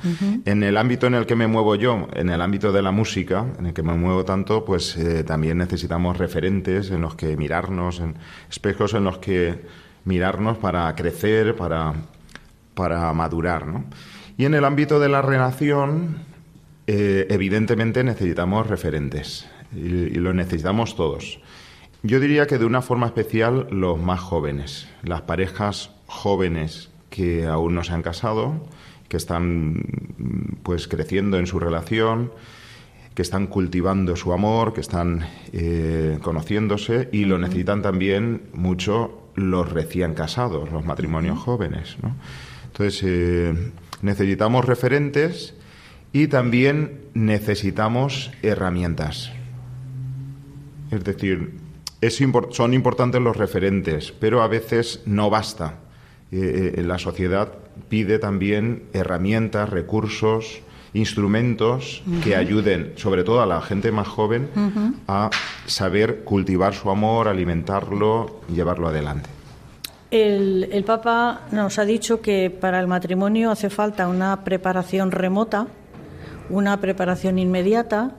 En 0.44 0.64
el 0.64 0.76
ámbito 0.76 1.06
en 1.06 1.14
el 1.14 1.24
que 1.24 1.36
me 1.36 1.46
muevo 1.46 1.76
yo, 1.76 2.08
en 2.14 2.28
el 2.30 2.40
ámbito 2.40 2.72
de 2.72 2.82
la 2.82 2.90
música, 2.90 3.46
en 3.60 3.66
el 3.66 3.72
que 3.74 3.84
me 3.84 3.94
muevo 3.94 4.24
tanto, 4.24 4.64
pues 4.64 4.96
eh, 4.96 5.22
también 5.22 5.58
necesitamos 5.58 6.18
referentes 6.18 6.90
en 6.90 7.00
los 7.00 7.14
que 7.14 7.36
mirarnos, 7.36 8.00
en 8.00 8.16
espejos 8.50 8.94
en 8.94 9.04
los 9.04 9.18
que 9.18 9.60
mirarnos 10.04 10.58
para 10.58 10.92
crecer, 10.96 11.54
para, 11.54 11.94
para 12.74 13.12
madurar, 13.12 13.66
¿no? 13.68 13.84
Y 14.36 14.46
en 14.46 14.54
el 14.54 14.64
ámbito 14.64 14.98
de 14.98 15.08
la 15.08 15.22
relación, 15.22 16.16
eh, 16.88 17.26
evidentemente 17.30 18.02
necesitamos 18.02 18.66
referentes 18.66 19.46
y, 19.72 19.78
y 19.78 20.14
lo 20.16 20.34
necesitamos 20.34 20.96
todos. 20.96 21.38
Yo 22.04 22.20
diría 22.20 22.46
que 22.46 22.58
de 22.58 22.66
una 22.66 22.82
forma 22.82 23.06
especial 23.06 23.66
los 23.70 23.98
más 23.98 24.20
jóvenes, 24.20 24.90
las 25.02 25.22
parejas 25.22 25.90
jóvenes 26.06 26.90
que 27.08 27.46
aún 27.46 27.74
no 27.74 27.82
se 27.82 27.94
han 27.94 28.02
casado, 28.02 28.68
que 29.08 29.16
están 29.16 30.58
pues 30.62 30.86
creciendo 30.86 31.38
en 31.38 31.46
su 31.46 31.58
relación, 31.58 32.30
que 33.14 33.22
están 33.22 33.46
cultivando 33.46 34.16
su 34.16 34.34
amor, 34.34 34.74
que 34.74 34.82
están 34.82 35.26
eh, 35.54 36.18
conociéndose 36.20 37.08
y 37.10 37.24
lo 37.24 37.38
necesitan 37.38 37.80
también 37.80 38.42
mucho 38.52 39.30
los 39.34 39.72
recién 39.72 40.12
casados, 40.12 40.70
los 40.70 40.84
matrimonios 40.84 41.38
jóvenes. 41.38 41.96
¿no? 42.02 42.14
Entonces 42.66 43.00
eh, 43.02 43.72
necesitamos 44.02 44.66
referentes 44.66 45.54
y 46.12 46.26
también 46.26 47.00
necesitamos 47.14 48.30
herramientas. 48.42 49.32
Es 50.90 51.02
decir, 51.02 51.63
es 52.06 52.22
son 52.50 52.74
importantes 52.74 53.20
los 53.20 53.36
referentes, 53.36 54.12
pero 54.12 54.42
a 54.42 54.48
veces 54.48 55.02
no 55.06 55.30
basta. 55.30 55.78
Eh, 56.30 56.74
eh, 56.76 56.82
la 56.82 56.98
sociedad 56.98 57.52
pide 57.88 58.18
también 58.18 58.84
herramientas, 58.92 59.70
recursos 59.70 60.60
instrumentos 60.92 62.02
que 62.22 62.36
ayuden, 62.36 62.92
sobre 62.96 63.24
todo 63.24 63.40
a 63.42 63.46
la 63.46 63.60
gente 63.60 63.90
más 63.90 64.06
joven, 64.06 64.48
a 65.08 65.28
saber 65.66 66.22
cultivar 66.22 66.72
su 66.72 66.88
amor, 66.88 67.26
alimentarlo, 67.26 68.40
llevarlo 68.48 68.86
adelante. 68.86 69.28
El, 70.12 70.68
el, 70.70 70.84
Papa 70.84 71.40
nos 71.50 71.80
ha 71.80 71.84
dicho 71.84 72.20
que 72.20 72.48
para 72.48 72.78
el 72.78 72.86
matrimonio 72.86 73.50
hace 73.50 73.70
falta 73.70 74.06
una 74.06 74.44
preparación 74.44 75.10
remota, 75.10 75.66
una 76.48 76.80
preparación 76.80 77.40
inmediata 77.40 78.12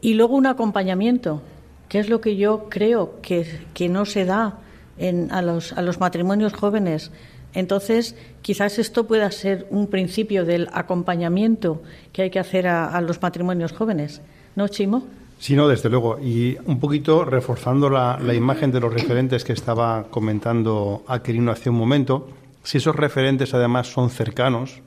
y 0.00 0.14
luego 0.14 0.36
un 0.36 0.46
acompañamiento, 0.46 1.42
que 1.88 1.98
es 1.98 2.08
lo 2.08 2.20
que 2.20 2.36
yo 2.36 2.66
creo 2.68 3.20
que, 3.22 3.46
que 3.74 3.88
no 3.88 4.04
se 4.04 4.24
da 4.24 4.58
en, 4.98 5.30
a, 5.32 5.42
los, 5.42 5.72
a 5.72 5.82
los 5.82 6.00
matrimonios 6.00 6.52
jóvenes. 6.52 7.10
Entonces, 7.54 8.14
quizás 8.42 8.78
esto 8.78 9.06
pueda 9.06 9.30
ser 9.30 9.66
un 9.70 9.86
principio 9.86 10.44
del 10.44 10.68
acompañamiento 10.72 11.82
que 12.12 12.22
hay 12.22 12.30
que 12.30 12.38
hacer 12.38 12.68
a, 12.68 13.00
los 13.00 13.22
matrimonios 13.22 13.72
jóvenes. 13.72 14.20
¿No, 14.54 14.68
Chimo? 14.68 15.06
Sí, 15.38 15.54
no, 15.54 15.68
desde 15.68 15.88
luego. 15.88 16.18
Y 16.18 16.58
un 16.66 16.78
poquito 16.78 17.24
reforzando 17.24 17.88
la, 17.88 18.18
la 18.20 18.34
imagen 18.34 18.70
de 18.70 18.80
los 18.80 18.92
referentes 18.92 19.44
que 19.44 19.52
estaba 19.52 20.04
comentando 20.10 21.04
Aquilino 21.06 21.52
hace 21.52 21.70
un 21.70 21.76
momento, 21.76 22.28
si 22.64 22.78
esos 22.78 22.96
referentes 22.96 23.54
además 23.54 23.86
son 23.86 24.10
cercanos, 24.10 24.82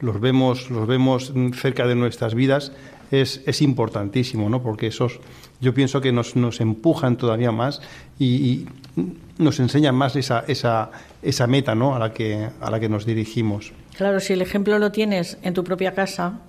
los 0.00 0.20
vemos, 0.20 0.70
los 0.70 0.86
vemos 0.86 1.32
cerca 1.54 1.86
de 1.86 1.94
nuestras 1.94 2.34
vidas, 2.34 2.72
es, 3.10 3.42
es 3.46 3.62
importantísimo, 3.62 4.48
¿no? 4.48 4.62
Porque 4.62 4.88
esos, 4.88 5.20
yo 5.60 5.74
pienso 5.74 6.00
que 6.00 6.12
nos, 6.12 6.36
nos 6.36 6.60
empujan 6.60 7.16
todavía 7.16 7.52
más 7.52 7.80
y, 8.18 8.66
nos 9.38 9.58
enseñan 9.60 9.94
más 9.94 10.16
esa, 10.16 10.44
esa, 10.48 10.90
esa 11.22 11.46
meta, 11.46 11.74
¿no? 11.74 11.94
A 11.94 11.98
la 11.98 12.12
que, 12.12 12.50
a 12.60 12.70
la 12.70 12.78
que 12.80 12.88
nos 12.88 13.06
dirigimos. 13.06 13.72
Claro, 13.96 14.20
si 14.20 14.34
el 14.34 14.42
ejemplo 14.42 14.78
lo 14.78 14.92
tienes 14.92 15.38
en 15.42 15.54
tu 15.54 15.64
propia 15.64 15.94
casa, 15.94 16.40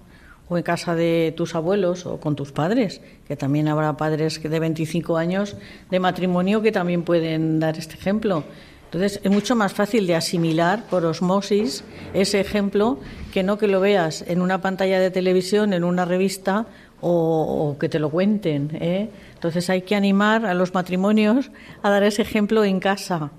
o 0.51 0.57
en 0.57 0.63
casa 0.63 0.95
de 0.95 1.33
tus 1.37 1.55
abuelos 1.55 2.05
o 2.05 2.19
con 2.19 2.35
tus 2.35 2.51
padres, 2.51 2.99
que 3.25 3.37
también 3.37 3.69
habrá 3.69 3.95
padres 3.95 4.43
de 4.43 4.59
25 4.59 5.15
años 5.15 5.55
de 5.89 5.99
matrimonio 6.01 6.61
que 6.61 6.73
también 6.73 7.03
pueden 7.03 7.61
dar 7.61 7.77
este 7.77 7.93
ejemplo. 7.93 8.43
Entonces 8.83 9.21
es 9.23 9.31
mucho 9.31 9.55
más 9.55 9.71
fácil 9.71 10.05
de 10.07 10.15
asimilar 10.15 10.83
por 10.89 11.05
osmosis 11.05 11.85
ese 12.13 12.41
ejemplo 12.41 12.99
que 13.31 13.43
no 13.43 13.57
que 13.57 13.67
lo 13.67 13.79
veas 13.79 14.25
en 14.27 14.41
una 14.41 14.59
pantalla 14.59 14.99
de 14.99 15.09
televisión, 15.09 15.71
en 15.71 15.85
una 15.85 16.03
revista 16.03 16.65
o, 17.01 17.71
o 17.71 17.77
que 17.77 17.89
te 17.89 17.99
lo 17.99 18.09
cuenten. 18.09 18.69
¿eh? 18.73 19.09
Entonces 19.33 19.69
hay 19.69 19.81
que 19.81 19.95
animar 19.95 20.45
a 20.45 20.53
los 20.53 20.73
matrimonios 20.73 21.51
a 21.81 21.89
dar 21.89 22.03
ese 22.03 22.21
ejemplo 22.21 22.63
en 22.63 22.79
casa, 22.79 23.31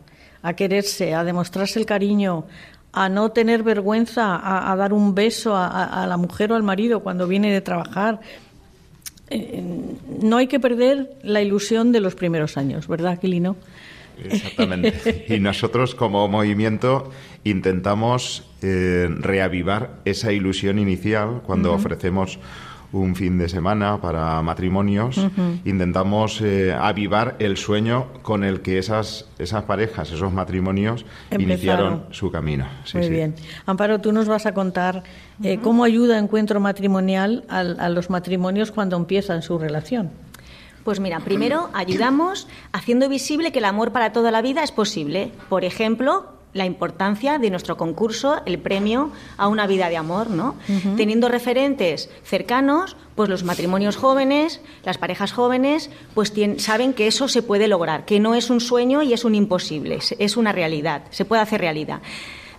a 0.42 0.52
quererse, 0.54 1.14
a 1.14 1.24
demostrarse 1.24 1.78
el 1.78 1.86
cariño, 1.86 2.44
a 2.92 3.08
no 3.08 3.30
tener 3.30 3.62
vergüenza, 3.62 4.36
a, 4.36 4.70
a 4.70 4.76
dar 4.76 4.92
un 4.92 5.14
beso 5.14 5.56
a, 5.56 6.02
a, 6.02 6.06
la 6.06 6.16
mujer 6.16 6.52
o 6.52 6.56
al 6.56 6.62
marido 6.62 7.00
cuando 7.00 7.26
viene 7.26 7.52
de 7.52 7.60
trabajar. 7.60 8.20
Eh, 9.30 9.62
no 10.20 10.36
hay 10.36 10.46
que 10.46 10.60
perder 10.60 11.16
la 11.22 11.40
ilusión 11.40 11.90
de 11.92 12.00
los 12.00 12.14
primeros 12.14 12.56
años, 12.58 12.86
¿verdad, 12.86 13.12
Aquilino? 13.12 13.56
Exactamente. 14.22 15.24
Y 15.28 15.40
nosotros 15.40 15.94
como 15.94 16.28
movimiento 16.28 17.10
intentamos 17.44 18.46
eh, 18.60 19.08
reavivar 19.08 20.00
esa 20.04 20.32
ilusión 20.32 20.78
inicial 20.78 21.40
cuando 21.46 21.70
uh 21.70 21.72
-huh. 21.72 21.76
ofrecemos 21.76 22.38
un 22.92 23.16
fin 23.16 23.38
de 23.38 23.48
semana 23.48 24.00
para 24.00 24.40
matrimonios, 24.42 25.16
uh 25.18 25.30
-huh. 25.30 25.60
intentamos 25.64 26.40
eh, 26.42 26.72
avivar 26.72 27.36
el 27.38 27.56
sueño 27.56 28.06
con 28.22 28.44
el 28.44 28.60
que 28.60 28.78
esas, 28.78 29.26
esas 29.38 29.64
parejas, 29.64 30.12
esos 30.12 30.32
matrimonios 30.32 31.04
Empezaron. 31.30 31.50
iniciaron 31.50 32.04
su 32.10 32.30
camino. 32.30 32.66
Sí, 32.84 32.98
Muy 32.98 33.06
sí. 33.06 33.12
bien. 33.12 33.34
Amparo, 33.66 34.00
tú 34.00 34.12
nos 34.12 34.28
vas 34.28 34.46
a 34.46 34.52
contar 34.52 35.02
eh, 35.42 35.54
uh 35.56 35.58
-huh. 35.58 35.62
cómo 35.62 35.84
ayuda 35.84 36.18
Encuentro 36.18 36.60
Matrimonial 36.60 37.44
a, 37.48 37.60
a 37.60 37.88
los 37.88 38.10
matrimonios 38.10 38.70
cuando 38.70 38.96
empiezan 38.96 39.42
su 39.42 39.58
relación. 39.58 40.10
Pues 40.84 40.98
mira, 40.98 41.20
primero 41.20 41.70
ayudamos 41.74 42.48
haciendo 42.72 43.08
visible 43.08 43.52
que 43.52 43.60
el 43.60 43.64
amor 43.66 43.92
para 43.92 44.12
toda 44.12 44.30
la 44.32 44.42
vida 44.42 44.64
es 44.64 44.72
posible. 44.72 45.30
Por 45.48 45.64
ejemplo, 45.64 46.26
la 46.54 46.66
importancia 46.66 47.38
de 47.38 47.50
nuestro 47.50 47.76
concurso, 47.76 48.42
el 48.44 48.58
premio 48.58 49.10
a 49.36 49.48
una 49.48 49.66
vida 49.66 49.88
de 49.88 49.96
amor, 49.96 50.30
¿no? 50.30 50.56
Uh 50.68 50.72
-huh. 50.72 50.96
Teniendo 50.96 51.28
referentes 51.28 52.10
cercanos, 52.24 52.96
pues 53.14 53.30
los 53.30 53.42
matrimonios 53.44 53.96
jóvenes, 53.96 54.60
las 54.84 54.98
parejas 54.98 55.32
jóvenes, 55.32 55.90
pues 56.14 56.32
tienen, 56.32 56.60
saben 56.60 56.92
que 56.92 57.06
eso 57.06 57.28
se 57.28 57.42
puede 57.42 57.68
lograr, 57.68 58.04
que 58.04 58.20
no 58.20 58.34
es 58.34 58.50
un 58.50 58.60
sueño 58.60 59.02
y 59.02 59.12
es 59.12 59.24
un 59.24 59.34
imposible, 59.34 59.98
es 60.18 60.36
una 60.36 60.52
realidad, 60.52 61.04
se 61.10 61.24
puede 61.24 61.42
hacer 61.42 61.60
realidad. 61.60 62.00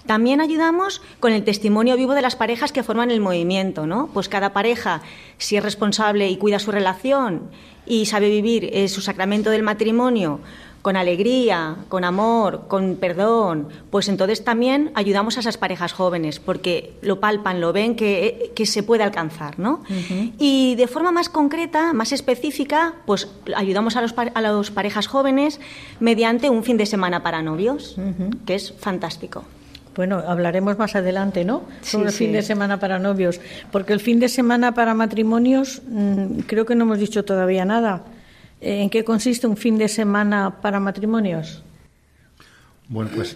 También 0.05 0.41
ayudamos 0.41 1.01
con 1.19 1.31
el 1.31 1.43
testimonio 1.43 1.95
vivo 1.95 2.13
de 2.13 2.21
las 2.21 2.35
parejas 2.35 2.73
que 2.73 2.83
forman 2.83 3.09
el 3.09 3.21
movimiento, 3.21 3.87
¿no? 3.87 4.09
Pues 4.13 4.27
cada 4.27 4.51
pareja, 4.51 5.01
si 5.37 5.55
es 5.55 5.63
responsable 5.63 6.29
y 6.29 6.37
cuida 6.37 6.59
su 6.59 6.71
relación 6.71 7.49
y 7.85 8.05
sabe 8.05 8.29
vivir 8.29 8.69
eh, 8.73 8.89
su 8.89 8.99
sacramento 8.99 9.49
del 9.49 9.63
matrimonio 9.63 10.41
con 10.83 10.97
alegría, 10.97 11.77
con 11.87 12.03
amor, 12.03 12.67
con 12.67 12.97
perdón, 12.97 13.69
pues 13.89 14.09
entonces 14.09 14.43
también 14.43 14.91
ayudamos 14.95 15.37
a 15.37 15.39
esas 15.39 15.57
parejas 15.57 15.93
jóvenes 15.93 16.41
porque 16.41 16.93
lo 17.01 17.21
palpan, 17.21 17.61
lo 17.61 17.71
ven 17.71 17.95
que, 17.95 18.51
que 18.53 18.65
se 18.65 18.83
puede 18.83 19.01
alcanzar, 19.01 19.57
¿no? 19.57 19.81
Uh 19.89 19.93
-huh. 19.93 20.33
Y 20.37 20.75
de 20.75 20.87
forma 20.87 21.11
más 21.11 21.29
concreta, 21.29 21.93
más 21.93 22.11
específica, 22.11 22.95
pues 23.05 23.29
ayudamos 23.55 23.95
a 23.95 24.01
los, 24.01 24.13
a 24.17 24.41
los 24.41 24.71
parejas 24.71 25.07
jóvenes 25.07 25.61
mediante 26.01 26.49
un 26.49 26.65
fin 26.65 26.75
de 26.75 26.85
semana 26.85 27.23
para 27.23 27.41
novios, 27.41 27.97
uh 27.97 28.01
-huh. 28.01 28.45
que 28.45 28.55
es 28.55 28.73
fantástico. 28.77 29.45
Bueno, 29.95 30.21
hablaremos 30.27 30.77
más 30.77 30.95
adelante, 30.95 31.45
¿no? 31.45 31.61
Sobre 31.81 32.09
sí, 32.11 32.13
el 32.15 32.17
fin 32.17 32.27
sí. 32.27 32.33
de 32.33 32.41
semana 32.41 32.79
para 32.79 32.99
novios. 32.99 33.39
Porque 33.71 33.93
el 33.93 34.01
fin 34.01 34.19
de 34.19 34.27
semana 34.27 34.73
para 34.73 34.93
matrimonios, 34.93 35.81
mmm, 35.87 36.39
creo 36.45 36.65
que 36.65 36.75
no 36.75 36.83
hemos 36.83 36.99
dicho 36.99 37.23
todavía 37.23 37.63
nada. 37.63 38.01
¿En 38.65 38.89
qué 38.89 39.03
consiste 39.03 39.45
un 39.45 39.57
fin 39.57 39.77
de 39.77 39.89
semana 39.89 40.61
para 40.61 40.79
matrimonios? 40.79 41.61
Bueno, 42.87 43.11
pues 43.13 43.35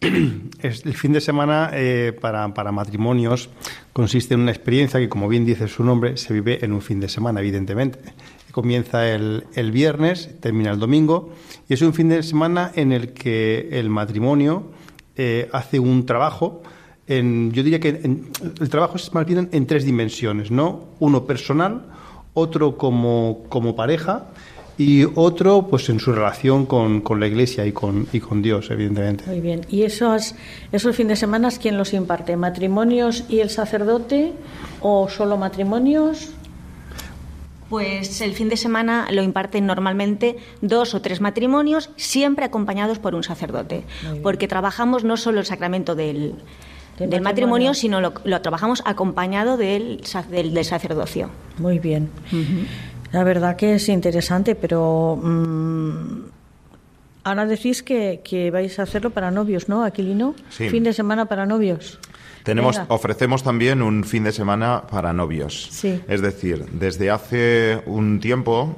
el 0.00 0.94
fin 0.94 1.12
de 1.14 1.22
semana 1.22 1.70
eh, 1.72 2.12
para, 2.20 2.52
para, 2.52 2.70
matrimonios 2.70 3.48
consiste 3.94 4.34
en 4.34 4.40
una 4.40 4.50
experiencia 4.50 5.00
que, 5.00 5.08
como 5.08 5.26
bien 5.26 5.46
dice 5.46 5.68
su 5.68 5.84
nombre, 5.84 6.18
se 6.18 6.34
vive 6.34 6.62
en 6.62 6.72
un 6.72 6.82
fin 6.82 7.00
de 7.00 7.08
semana, 7.08 7.40
evidentemente. 7.40 7.98
Comienza 8.52 9.08
el, 9.08 9.44
el 9.54 9.72
viernes, 9.72 10.38
termina 10.40 10.70
el 10.70 10.78
domingo, 10.78 11.32
y 11.66 11.72
es 11.72 11.80
un 11.80 11.94
fin 11.94 12.10
de 12.10 12.22
semana 12.22 12.70
en 12.74 12.92
el 12.92 13.14
que 13.14 13.70
el 13.72 13.88
matrimonio 13.88 14.70
eh, 15.16 15.48
hace 15.50 15.80
un 15.80 16.04
trabajo. 16.04 16.62
En, 17.06 17.52
yo 17.52 17.62
diría 17.62 17.80
que 17.80 17.88
en, 17.88 18.30
el 18.60 18.68
trabajo 18.68 18.96
es 18.96 19.14
más 19.14 19.24
bien 19.24 19.48
en, 19.50 19.66
tres 19.66 19.86
dimensiones, 19.86 20.50
¿no? 20.50 20.88
Uno 21.00 21.24
personal, 21.24 21.86
otro 22.34 22.76
como, 22.76 23.44
como 23.48 23.74
pareja 23.74 24.26
y 24.78 25.04
otro 25.16 25.66
pues 25.68 25.88
en 25.88 25.98
su 25.98 26.12
relación 26.12 26.64
con, 26.64 27.00
con 27.00 27.18
la 27.18 27.26
Iglesia 27.26 27.66
y 27.66 27.72
con, 27.72 28.06
y 28.12 28.20
con 28.20 28.40
Dios, 28.42 28.70
evidentemente. 28.70 29.24
Muy 29.26 29.40
bien. 29.40 29.62
¿Y 29.68 29.82
esos, 29.82 30.36
esos 30.70 30.94
fines 30.94 31.10
de 31.10 31.16
semana 31.16 31.50
quién 31.60 31.76
los 31.76 31.92
imparte? 31.92 32.36
¿Matrimonios 32.36 33.24
y 33.28 33.40
el 33.40 33.50
sacerdote 33.50 34.32
o 34.80 35.08
solo 35.08 35.36
matrimonios? 35.36 36.30
Pues 37.68 38.20
el 38.22 38.32
fin 38.32 38.48
de 38.48 38.56
semana 38.56 39.08
lo 39.10 39.22
imparten 39.22 39.66
normalmente 39.66 40.36
dos 40.62 40.94
o 40.94 41.02
tres 41.02 41.20
matrimonios, 41.20 41.90
siempre 41.96 42.46
acompañados 42.46 42.98
por 42.98 43.14
un 43.14 43.24
sacerdote, 43.24 43.84
porque 44.22 44.48
trabajamos 44.48 45.04
no 45.04 45.18
solo 45.18 45.40
el 45.40 45.44
sacramento 45.44 45.94
del, 45.94 46.36
del, 46.98 47.10
del 47.10 47.20
matrimonio, 47.20 47.74
sino 47.74 48.00
lo, 48.00 48.14
lo, 48.24 48.40
trabajamos 48.40 48.82
acompañado 48.86 49.58
del, 49.58 50.00
del, 50.30 50.54
del, 50.54 50.64
sacerdocio. 50.64 51.28
Muy 51.58 51.78
bien. 51.78 52.08
Uh 52.32 52.36
-huh. 52.36 52.66
La 53.12 53.24
verdad 53.24 53.56
que 53.56 53.74
es 53.74 53.88
interesante, 53.88 54.54
pero 54.54 55.18
mmm, 55.22 56.24
ahora 57.24 57.46
decís 57.46 57.82
que, 57.82 58.20
que, 58.22 58.50
vais 58.50 58.78
a 58.78 58.82
hacerlo 58.82 59.10
para 59.10 59.30
novios, 59.30 59.68
¿no, 59.68 59.84
Aquilino? 59.84 60.34
Sí. 60.50 60.68
Fin 60.68 60.84
de 60.84 60.92
semana 60.92 61.26
para 61.26 61.46
novios. 61.46 61.98
Tenemos, 62.42 62.80
ofrecemos 62.88 63.42
también 63.42 63.82
un 63.82 64.04
fin 64.04 64.24
de 64.24 64.32
semana 64.32 64.84
para 64.90 65.12
novios. 65.12 65.68
Sí. 65.70 66.00
Es 66.08 66.22
decir, 66.22 66.64
desde 66.72 67.10
hace 67.10 67.82
un 67.84 68.20
tiempo 68.20 68.76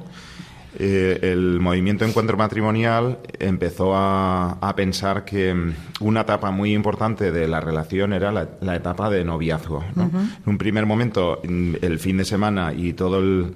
eh, 0.79 1.19
el 1.21 1.59
movimiento 1.59 2.05
Encuentro 2.05 2.37
Matrimonial 2.37 3.19
empezó 3.39 3.95
a, 3.95 4.57
a, 4.61 4.75
pensar 4.75 5.25
que 5.25 5.53
una 5.99 6.21
etapa 6.21 6.51
muy 6.51 6.73
importante 6.73 7.31
de 7.31 7.47
la 7.47 7.59
relación 7.59 8.13
era 8.13 8.31
la, 8.31 8.49
la 8.61 8.75
etapa 8.75 9.09
de 9.09 9.23
noviazgo. 9.23 9.83
¿no? 9.95 10.05
Uh 10.05 10.11
-huh. 10.11 10.37
En 10.43 10.49
un 10.49 10.57
primer 10.57 10.85
momento, 10.85 11.41
el 11.43 11.99
fin 11.99 12.17
de 12.17 12.25
semana 12.25 12.73
y 12.73 12.93
todo 12.93 13.19
el, 13.19 13.53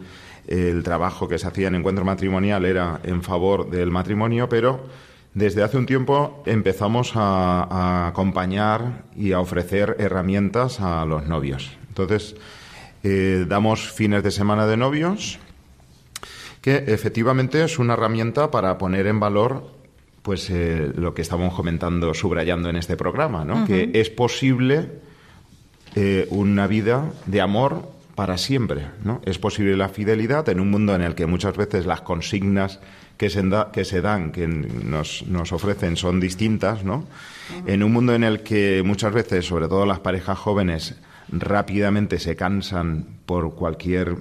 el 0.47 0.83
trabajo 0.83 1.27
que 1.27 1.37
se 1.37 1.47
hacía 1.47 1.67
en 1.67 1.75
Encuentro 1.75 2.05
Matrimonial 2.05 2.65
era 2.65 2.99
en 3.03 3.23
favor 3.23 3.69
del 3.69 3.91
matrimonio, 3.91 4.47
pero 4.49 4.85
desde 5.33 5.63
hace 5.63 5.77
un 5.77 5.85
tiempo 5.85 6.43
empezamos 6.45 7.13
a, 7.15 7.63
a, 7.63 8.07
acompañar 8.07 9.03
y 9.15 9.33
a 9.33 9.39
ofrecer 9.39 9.95
herramientas 9.99 10.79
a 10.79 11.05
los 11.05 11.25
novios. 11.25 11.71
Entonces, 11.89 12.35
eh, 13.07 13.45
damos 13.47 13.91
fines 13.91 14.23
de 14.23 14.31
semana 14.31 14.65
de 14.65 14.77
novios, 14.77 15.37
que 16.61 16.85
efectivamente 16.87 17.63
es 17.63 17.77
una 17.77 17.93
herramienta 17.93 18.49
para 18.49 18.79
poner 18.79 19.05
en 19.05 19.19
valor 19.19 19.69
pues 20.23 20.49
eh, 20.49 20.91
lo 20.95 21.13
que 21.13 21.21
estamos 21.21 21.53
comentando, 21.53 22.15
subrayando 22.15 22.67
en 22.67 22.77
este 22.77 22.97
programa, 22.97 23.45
¿no? 23.45 23.53
Uh 23.53 23.57
-huh. 23.59 23.67
Que 23.67 23.91
es 23.93 24.09
posible 24.09 24.89
eh, 25.93 26.25
una 26.31 26.65
vida 26.65 27.11
de 27.27 27.41
amor 27.41 27.87
para 28.15 28.37
siempre. 28.37 28.87
¿no? 29.03 29.21
Es 29.25 29.37
posible 29.37 29.77
la 29.77 29.89
fidelidad 29.89 30.47
en 30.49 30.59
un 30.59 30.71
mundo 30.71 30.95
en 30.95 31.01
el 31.01 31.15
que 31.15 31.25
muchas 31.25 31.55
veces 31.55 31.85
las 31.85 32.01
consignas 32.01 32.79
que 33.17 33.29
se, 33.29 33.43
que 33.71 33.85
se 33.85 34.01
dan, 34.01 34.31
que 34.31 34.47
nos, 34.47 35.25
nos, 35.27 35.51
ofrecen, 35.51 35.97
son 35.97 36.19
distintas. 36.19 36.83
¿no? 36.83 37.05
En 37.65 37.83
un 37.83 37.91
mundo 37.91 38.15
en 38.15 38.23
el 38.23 38.41
que 38.41 38.81
muchas 38.85 39.13
veces, 39.13 39.45
sobre 39.45 39.67
todo 39.67 39.85
las 39.85 39.99
parejas 39.99 40.37
jóvenes, 40.37 40.95
rápidamente 41.29 42.19
se 42.19 42.35
cansan 42.35 43.05
por 43.25 43.55
cualquier 43.55 44.15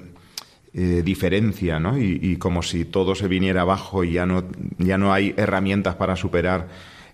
eh, 0.77 1.03
diferencia, 1.05 1.79
¿no? 1.79 1.99
Y, 1.99 2.37
como 2.39 2.63
si 2.63 2.85
todo 2.85 3.15
se 3.15 3.29
viniera 3.29 3.61
abajo 3.61 4.03
y 4.03 4.15
ya 4.15 4.27
no, 4.27 4.45
ya 4.79 4.99
no 4.99 5.13
hay 5.13 5.33
herramientas 5.37 5.95
para 5.95 6.17
superar 6.17 6.67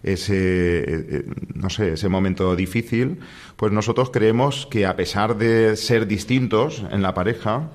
ese, 0.03 0.35
eh, 0.35 0.85
eh, 0.87 1.25
no 1.55 1.71
sé, 1.71 1.93
ese 1.93 2.09
momento 2.09 2.55
difícil, 2.57 3.19
pues 3.57 3.73
nosotros 3.73 4.11
creemos 4.11 4.67
que 4.71 4.87
a 4.87 4.97
pesar 4.97 5.37
de 5.37 5.77
ser 5.77 6.07
distintos 6.07 6.85
en 6.91 7.03
la 7.03 7.15
pareja, 7.15 7.71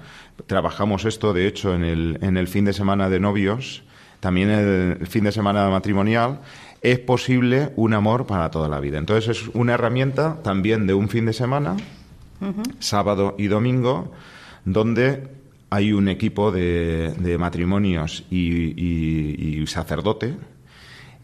trabajamos 0.48 1.06
esto, 1.06 1.34
de 1.34 1.48
hecho, 1.48 1.74
en 1.76 1.84
el, 1.84 2.18
en 2.22 2.38
el 2.38 2.48
fin 2.48 2.66
de 2.66 2.74
semana 2.74 3.10
de 3.10 3.20
novios, 3.20 3.84
también 4.20 4.50
el 4.50 5.08
fin 5.08 5.24
de 5.24 5.32
semana 5.32 5.70
matrimonial, 5.70 6.42
es 6.82 7.00
posible 7.00 7.72
un 7.76 7.94
amor 7.94 8.26
para 8.26 8.52
toda 8.52 8.70
la 8.70 8.80
vida. 8.80 8.98
Entonces 8.98 9.38
es 9.38 9.48
una 9.54 9.74
herramienta 9.74 10.42
también 10.44 10.88
de 10.88 10.94
un 10.94 11.10
fin 11.10 11.26
de 11.26 11.34
semana, 11.34 11.78
sábado 12.80 13.36
y 13.40 13.48
domingo, 13.48 14.12
donde 14.66 15.30
hay 15.70 15.94
un 15.94 16.08
equipo 16.08 16.52
de, 16.52 17.38
matrimonios 17.40 18.24
y, 18.30 19.64
sacerdote. 19.68 20.36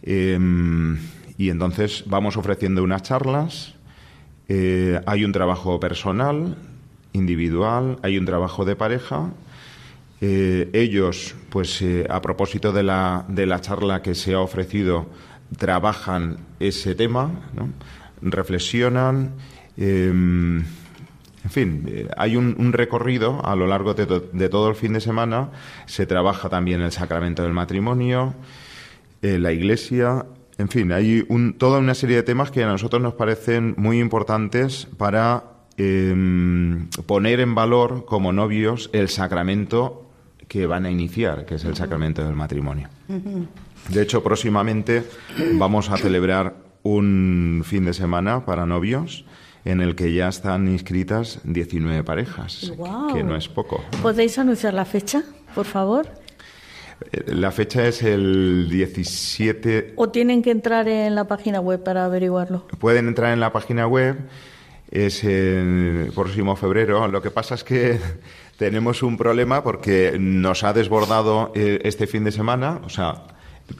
Em, 0.03 0.97
y 1.37 1.49
entonces 1.49 2.03
vamos 2.07 2.37
ofreciendo 2.37 2.83
unas 2.83 3.03
charlas. 3.03 3.75
Eh, 4.47 4.99
hay 5.05 5.23
un 5.23 5.31
trabajo 5.31 5.79
personal, 5.79 6.57
individual, 7.13 7.97
hay 8.03 8.17
un 8.17 8.25
trabajo 8.25 8.65
de 8.65 8.75
pareja. 8.75 9.31
Eh, 10.19 10.69
ellos, 10.73 11.35
pues 11.49 11.81
eh, 11.81 12.05
a 12.09 12.21
propósito 12.21 12.71
de 12.71 12.83
la, 12.83 13.25
de 13.27 13.45
la 13.45 13.61
charla 13.61 14.01
que 14.01 14.13
se 14.13 14.33
ha 14.33 14.39
ofrecido, 14.39 15.07
trabajan 15.57 16.37
ese 16.59 16.95
tema, 16.95 17.31
reflexionan. 18.21 19.31
Em, 19.77 20.59
en 21.43 21.49
fin, 21.49 22.07
hay 22.17 22.35
un, 22.35 22.71
recorrido 22.71 23.43
a 23.43 23.55
lo 23.55 23.65
largo 23.65 23.95
de, 23.95 24.49
todo 24.49 24.69
el 24.69 24.75
fin 24.75 24.93
de 24.93 25.01
semana. 25.01 25.49
Se 25.87 26.05
trabaja 26.05 26.49
también 26.49 26.81
el 26.81 26.91
sacramento 26.91 27.41
del 27.41 27.53
matrimonio, 27.53 28.35
eh, 29.21 29.37
la 29.39 29.51
iglesia. 29.51 30.25
En 30.57 30.69
fin, 30.69 30.91
hay 30.91 31.25
toda 31.57 31.79
una 31.79 31.95
serie 31.95 32.17
de 32.17 32.23
temas 32.23 32.51
que 32.51 32.63
a 32.63 32.67
nosotros 32.67 33.01
nos 33.01 33.13
parecen 33.13 33.73
muy 33.77 33.99
importantes 33.99 34.87
para 34.97 35.43
em, 35.77 36.87
poner 37.05 37.39
en 37.39 37.55
valor 37.55 38.05
como 38.05 38.31
novios 38.31 38.89
el 38.93 39.09
sacramento 39.09 40.09
que 40.47 40.67
van 40.67 40.85
a 40.85 40.91
iniciar, 40.91 41.45
que 41.45 41.55
es 41.55 41.65
el 41.65 41.75
sacramento 41.75 42.23
del 42.23 42.35
matrimonio. 42.35 42.89
De 43.89 44.01
hecho, 44.01 44.21
próximamente 44.21 45.03
vamos 45.53 45.89
a 45.89 45.97
celebrar 45.97 46.55
un 46.83 47.63
fin 47.65 47.85
de 47.85 47.93
semana 47.93 48.45
para 48.45 48.65
novios 48.65 49.25
en 49.65 49.81
el 49.81 49.95
que 49.95 50.13
ya 50.13 50.27
están 50.27 50.67
inscritas 50.67 51.39
19 51.43 52.03
parejas, 52.03 52.73
que 53.13 53.23
no 53.23 53.35
es 53.35 53.47
poco. 53.47 53.83
¿Podéis 54.01 54.37
anunciar 54.39 54.73
la 54.73 54.85
fecha, 54.85 55.23
por 55.53 55.65
favor? 55.65 56.07
Eh, 57.11 57.33
la 57.33 57.51
fecha 57.51 57.87
es 57.87 58.03
el 58.03 58.67
17. 58.69 59.93
¿O 59.95 60.09
tienen 60.09 60.41
que 60.41 60.51
entrar 60.51 60.87
en 60.87 61.15
la 61.15 61.25
página 61.25 61.59
web 61.59 61.83
para 61.83 62.05
averiguarlo? 62.05 62.65
Pueden 62.79 63.07
entrar 63.07 63.33
en 63.33 63.39
la 63.39 63.51
página 63.51 63.87
web, 63.87 64.17
es 64.89 65.23
el 65.23 66.11
próximo 66.13 66.55
febrero. 66.55 67.07
Lo 67.07 67.21
que 67.21 67.31
pasa 67.31 67.55
es 67.55 67.63
que 67.63 67.99
tenemos 68.57 69.03
un 69.03 69.17
problema 69.17 69.63
porque 69.63 70.17
nos 70.19 70.63
ha 70.63 70.73
desbordado 70.73 71.51
eh, 71.55 71.79
este 71.83 72.07
fin 72.07 72.23
de 72.23 72.31
semana, 72.31 72.81
o 72.83 72.89
sea, 72.89 73.23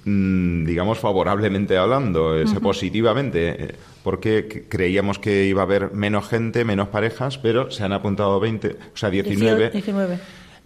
Mm, 0.05 0.65
digamos, 0.65 0.99
favorablemente 0.99 1.77
hablando, 1.77 2.37
eh, 2.37 2.45
positivamente, 2.61 3.75
porque 4.03 4.65
creíamos 4.69 5.19
que 5.19 5.45
iba 5.45 5.61
a 5.61 5.65
haber 5.65 5.93
menos 5.93 6.27
gente, 6.27 6.65
menos 6.65 6.89
parejas, 6.89 7.37
pero 7.37 7.71
se 7.71 7.83
han 7.83 7.93
apuntado 7.93 8.39
20, 8.39 8.77
o 8.93 8.97
sea, 8.97 9.09
19. 9.09 9.71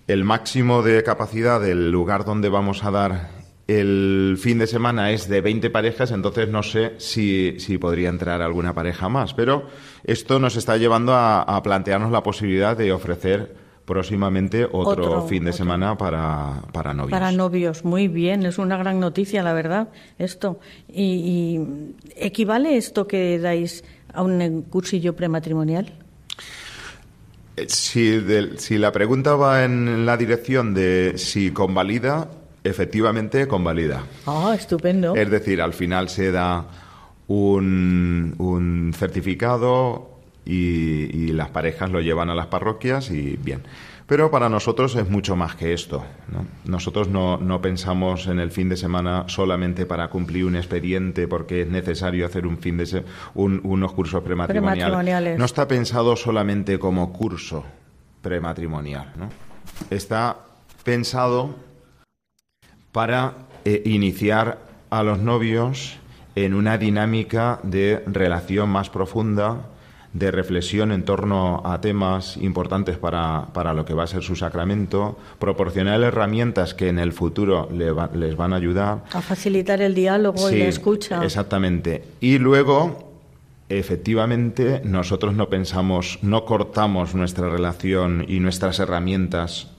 El 0.08 0.24
máximo 0.24 0.84
de 0.84 1.04
capacidad 1.04 1.60
del 1.60 1.92
lugar 1.92 2.26
donde 2.26 2.50
vamos 2.50 2.84
a 2.84 2.92
dar 2.92 3.30
el 3.68 4.38
fin 4.40 4.60
de 4.60 4.68
semana 4.68 5.12
es 5.12 5.28
de 5.28 5.42
20 5.42 5.72
parejas, 5.72 6.12
entonces 6.12 6.48
no 6.48 6.62
sé 6.62 6.94
si, 6.98 7.56
si 7.60 7.80
podría 7.80 8.10
entrar 8.10 8.42
alguna 8.42 8.76
pareja 8.76 9.10
más. 9.10 9.34
Pero 9.34 9.68
esto 10.04 10.40
nos 10.40 10.56
está 10.56 10.78
llevando 10.78 11.14
a, 11.14 11.42
a 11.42 11.64
plantearnos 11.64 12.12
la 12.12 12.22
posibilidad 12.22 12.78
de 12.78 12.92
ofrecer 12.92 13.66
próximamente 13.86 14.68
otro, 14.72 15.22
fin 15.28 15.46
de 15.46 15.54
semana 15.54 15.98
para, 15.98 16.64
para 16.74 16.94
novios. 16.94 17.12
Para 17.12 17.32
novios, 17.32 17.86
muy 17.86 18.08
bien, 18.08 18.46
es 18.46 18.58
una 18.58 18.78
gran 18.78 19.00
noticia, 19.00 19.44
la 19.44 19.54
verdad, 19.54 19.90
esto. 20.18 20.60
¿Y, 20.92 21.60
equivale 22.16 22.78
esto 22.78 23.08
que 23.08 23.40
dais 23.40 23.84
a 24.14 24.24
un 24.24 24.64
cursillo 24.64 25.16
prematrimonial? 25.16 26.05
Eh, 27.56 27.66
si, 27.70 28.22
si 28.58 28.78
la 28.78 28.92
pregunta 28.92 29.36
va 29.36 29.64
en 29.64 30.06
la 30.06 30.18
dirección 30.18 30.74
de 30.74 31.14
si 31.18 31.52
convalida, 31.52 32.30
efectivamente 32.64 33.48
convalida. 33.48 34.04
Ah, 34.26 34.54
estupendo. 34.58 35.16
Es 35.16 35.30
decir, 35.30 35.62
al 35.62 35.74
final 35.74 36.10
se 36.10 36.32
da 36.32 36.66
un, 37.28 38.36
un 38.38 38.94
certificado 38.98 40.16
y, 40.46 41.34
las 41.34 41.50
parejas 41.50 41.92
lo 41.92 42.00
llevan 42.00 42.30
a 42.30 42.36
las 42.36 42.48
parroquias 42.48 43.12
y 43.12 43.38
bien. 43.38 43.64
Pero 44.08 44.30
para 44.30 44.50
nosotros 44.50 44.96
es 44.96 45.10
mucho 45.10 45.36
más 45.36 45.56
que 45.56 45.74
esto. 45.74 46.06
Nosotros 46.66 47.08
no, 47.08 47.38
no, 47.38 47.60
pensamos 47.60 48.28
en 48.28 48.40
el 48.40 48.52
fin 48.52 48.70
de 48.70 48.78
semana 48.78 49.24
solamente 49.28 49.88
para 49.88 50.10
cumplir 50.10 50.46
un 50.46 50.56
expediente 50.56 51.28
porque 51.28 51.62
es 51.62 51.68
necesario 51.70 52.26
hacer 52.26 52.46
un 52.46 52.60
fin 52.60 52.78
de 52.78 53.04
unos 53.34 53.94
cursos 53.94 54.22
prematrimoniales. 54.22 55.40
No 55.40 55.46
está 55.46 55.68
pensado 55.68 56.16
solamente 56.16 56.78
como 56.78 57.12
curso 57.12 57.66
prematrimonial. 58.22 59.12
¿no? 59.18 59.30
Está 59.90 60.38
pensado 60.84 61.56
para 62.92 63.34
eh, 63.66 63.82
iniciar 63.86 64.60
a 64.92 65.02
los 65.02 65.20
novios 65.20 65.98
en 66.36 66.54
una 66.54 66.78
dinámica 66.78 67.60
de 67.64 68.04
relación 68.06 68.70
más 68.70 68.90
profunda 68.92 69.70
de 70.16 70.32
reflexión 70.32 70.94
en 70.94 71.04
torno 71.04 71.62
a 71.66 71.82
temas 71.82 72.38
importantes 72.38 72.98
para, 72.98 73.48
para, 73.54 73.74
lo 73.74 73.84
que 73.84 73.94
va 73.94 74.04
a 74.04 74.08
ser 74.08 74.24
su 74.24 74.38
sacramento, 74.38 75.18
proporcionar 75.40 76.02
herramientas 76.02 76.74
que 76.74 76.88
en 76.88 77.00
el 77.00 77.12
futuro 77.12 77.68
les 77.70 78.36
van 78.38 78.54
a 78.54 78.56
ayudar. 78.56 79.04
A 79.12 79.22
facilitar 79.22 79.82
el 79.82 79.94
diálogo 79.94 80.50
y 80.50 80.60
la 80.60 80.68
escucha. 80.68 81.22
Exactamente. 81.22 82.06
Y 82.22 82.38
luego 82.38 83.05
efectivamente 83.68 84.82
nosotros 84.84 85.34
no 85.34 85.50
pensamos, 85.50 86.20
no 86.22 86.46
cortamos 86.46 87.16
nuestra 87.16 87.50
relación 87.50 88.24
y 88.28 88.40
nuestras 88.40 88.80
herramientas 88.80 89.72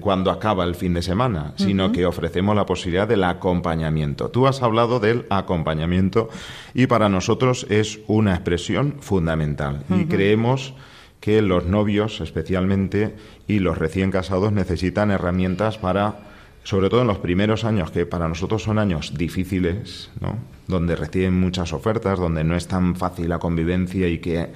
cuando 0.00 0.30
acaba 0.32 0.64
el 0.64 0.74
fin 0.74 0.94
de 0.94 1.02
semana, 1.02 1.54
sino 1.56 1.92
que 1.92 2.06
ofrecemos 2.06 2.56
la 2.56 2.66
posibilidad 2.66 3.06
del 3.06 3.22
acompañamiento. 3.22 4.30
Tú 4.30 4.48
has 4.48 4.62
hablado 4.62 4.98
del 4.98 5.26
acompañamiento 5.30 6.28
y 6.74 6.86
para 6.86 7.08
nosotros 7.08 7.66
es 7.70 8.00
una 8.08 8.34
expresión 8.34 8.96
fundamental 9.00 9.84
y 9.90 10.06
creemos 10.06 10.74
que 11.20 11.40
los 11.42 11.66
novios 11.66 12.20
especialmente 12.20 13.14
y 13.46 13.60
los 13.60 13.78
recién 13.78 14.10
casados 14.10 14.52
necesitan 14.52 15.10
herramientas 15.10 15.78
para 15.78 16.30
sobre 16.62 16.90
todo 16.90 17.00
en 17.02 17.06
los 17.06 17.18
primeros 17.18 17.64
años, 17.64 17.90
que 17.90 18.04
para 18.04 18.28
nosotros 18.28 18.62
son 18.62 18.78
años 18.78 19.14
difíciles, 19.16 20.10
¿no? 20.20 20.36
Donde 20.70 20.96
reciben 20.96 21.38
muchas 21.38 21.72
ofertas, 21.72 22.18
donde 22.18 22.44
no 22.44 22.56
es 22.56 22.66
tan 22.66 22.96
fácil 22.96 23.28
la 23.28 23.38
convivencia 23.38 24.08
y 24.08 24.18
que, 24.18 24.50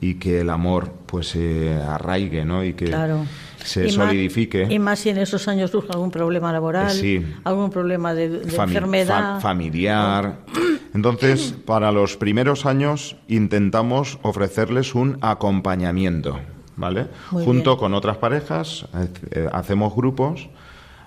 y 0.00 0.14
que 0.14 0.40
el 0.40 0.50
amor 0.50 0.92
pues 1.06 1.28
se 1.28 1.74
arraigue 1.74 2.44
¿no? 2.44 2.64
y 2.64 2.74
que 2.74 2.94
se 3.64 3.90
solidifique. 3.90 4.66
y 4.68 4.78
más 4.78 5.00
si 5.00 5.10
en 5.10 5.18
esos 5.18 5.46
años 5.48 5.70
surge 5.70 5.92
algún 5.92 6.10
problema 6.10 6.52
laboral, 6.52 6.96
algún 7.44 7.70
problema 7.70 8.14
de, 8.14 8.42
enfermedad. 8.42 9.40
familiar. 9.40 10.38
Entonces, 10.92 11.54
para 11.64 11.92
los 11.92 12.16
primeros 12.16 12.66
años 12.66 13.16
intentamos 13.28 14.18
ofrecerles 14.22 14.94
un 14.94 15.18
acompañamiento, 15.20 16.40
¿vale? 16.76 17.06
Junto 17.30 17.76
con 17.76 17.94
otras 17.94 18.16
parejas, 18.16 18.86
eh, 19.30 19.48
hacemos 19.52 19.94
grupos 19.94 20.48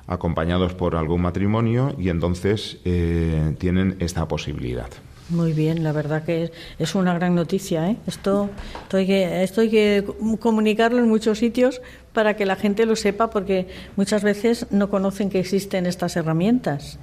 acompañados 0.07 0.73
por 0.73 0.95
algún 0.95 1.21
matrimonio 1.21 1.95
y 1.97 2.09
entonces 2.09 2.77
eh, 2.85 3.55
tienen 3.57 3.95
esta 3.99 4.27
posibilidad. 4.27 4.89
Muy 5.29 5.53
bien, 5.53 5.83
la 5.83 5.93
verdad 5.93 6.23
que 6.23 6.51
es, 6.77 6.95
una 6.95 7.13
gran 7.13 7.33
noticia. 7.33 7.89
¿eh? 7.89 7.97
Esto, 8.05 8.49
esto, 8.83 8.97
hay 8.97 9.07
que, 9.07 9.43
esto 9.43 9.61
hay 9.61 9.69
que 9.69 10.05
comunicarlo 10.39 10.99
en 10.99 11.07
muchos 11.07 11.39
sitios 11.39 11.81
para 12.11 12.35
que 12.35 12.45
la 12.45 12.55
gente 12.55 12.85
lo 12.85 12.95
sepa, 12.95 13.29
porque 13.29 13.67
muchas 13.95 14.21
veces 14.21 14.67
no 14.69 14.89
conocen 14.89 15.29
que 15.29 15.39
existen 15.39 15.85
estas 15.85 16.17
herramientas. 16.17 16.99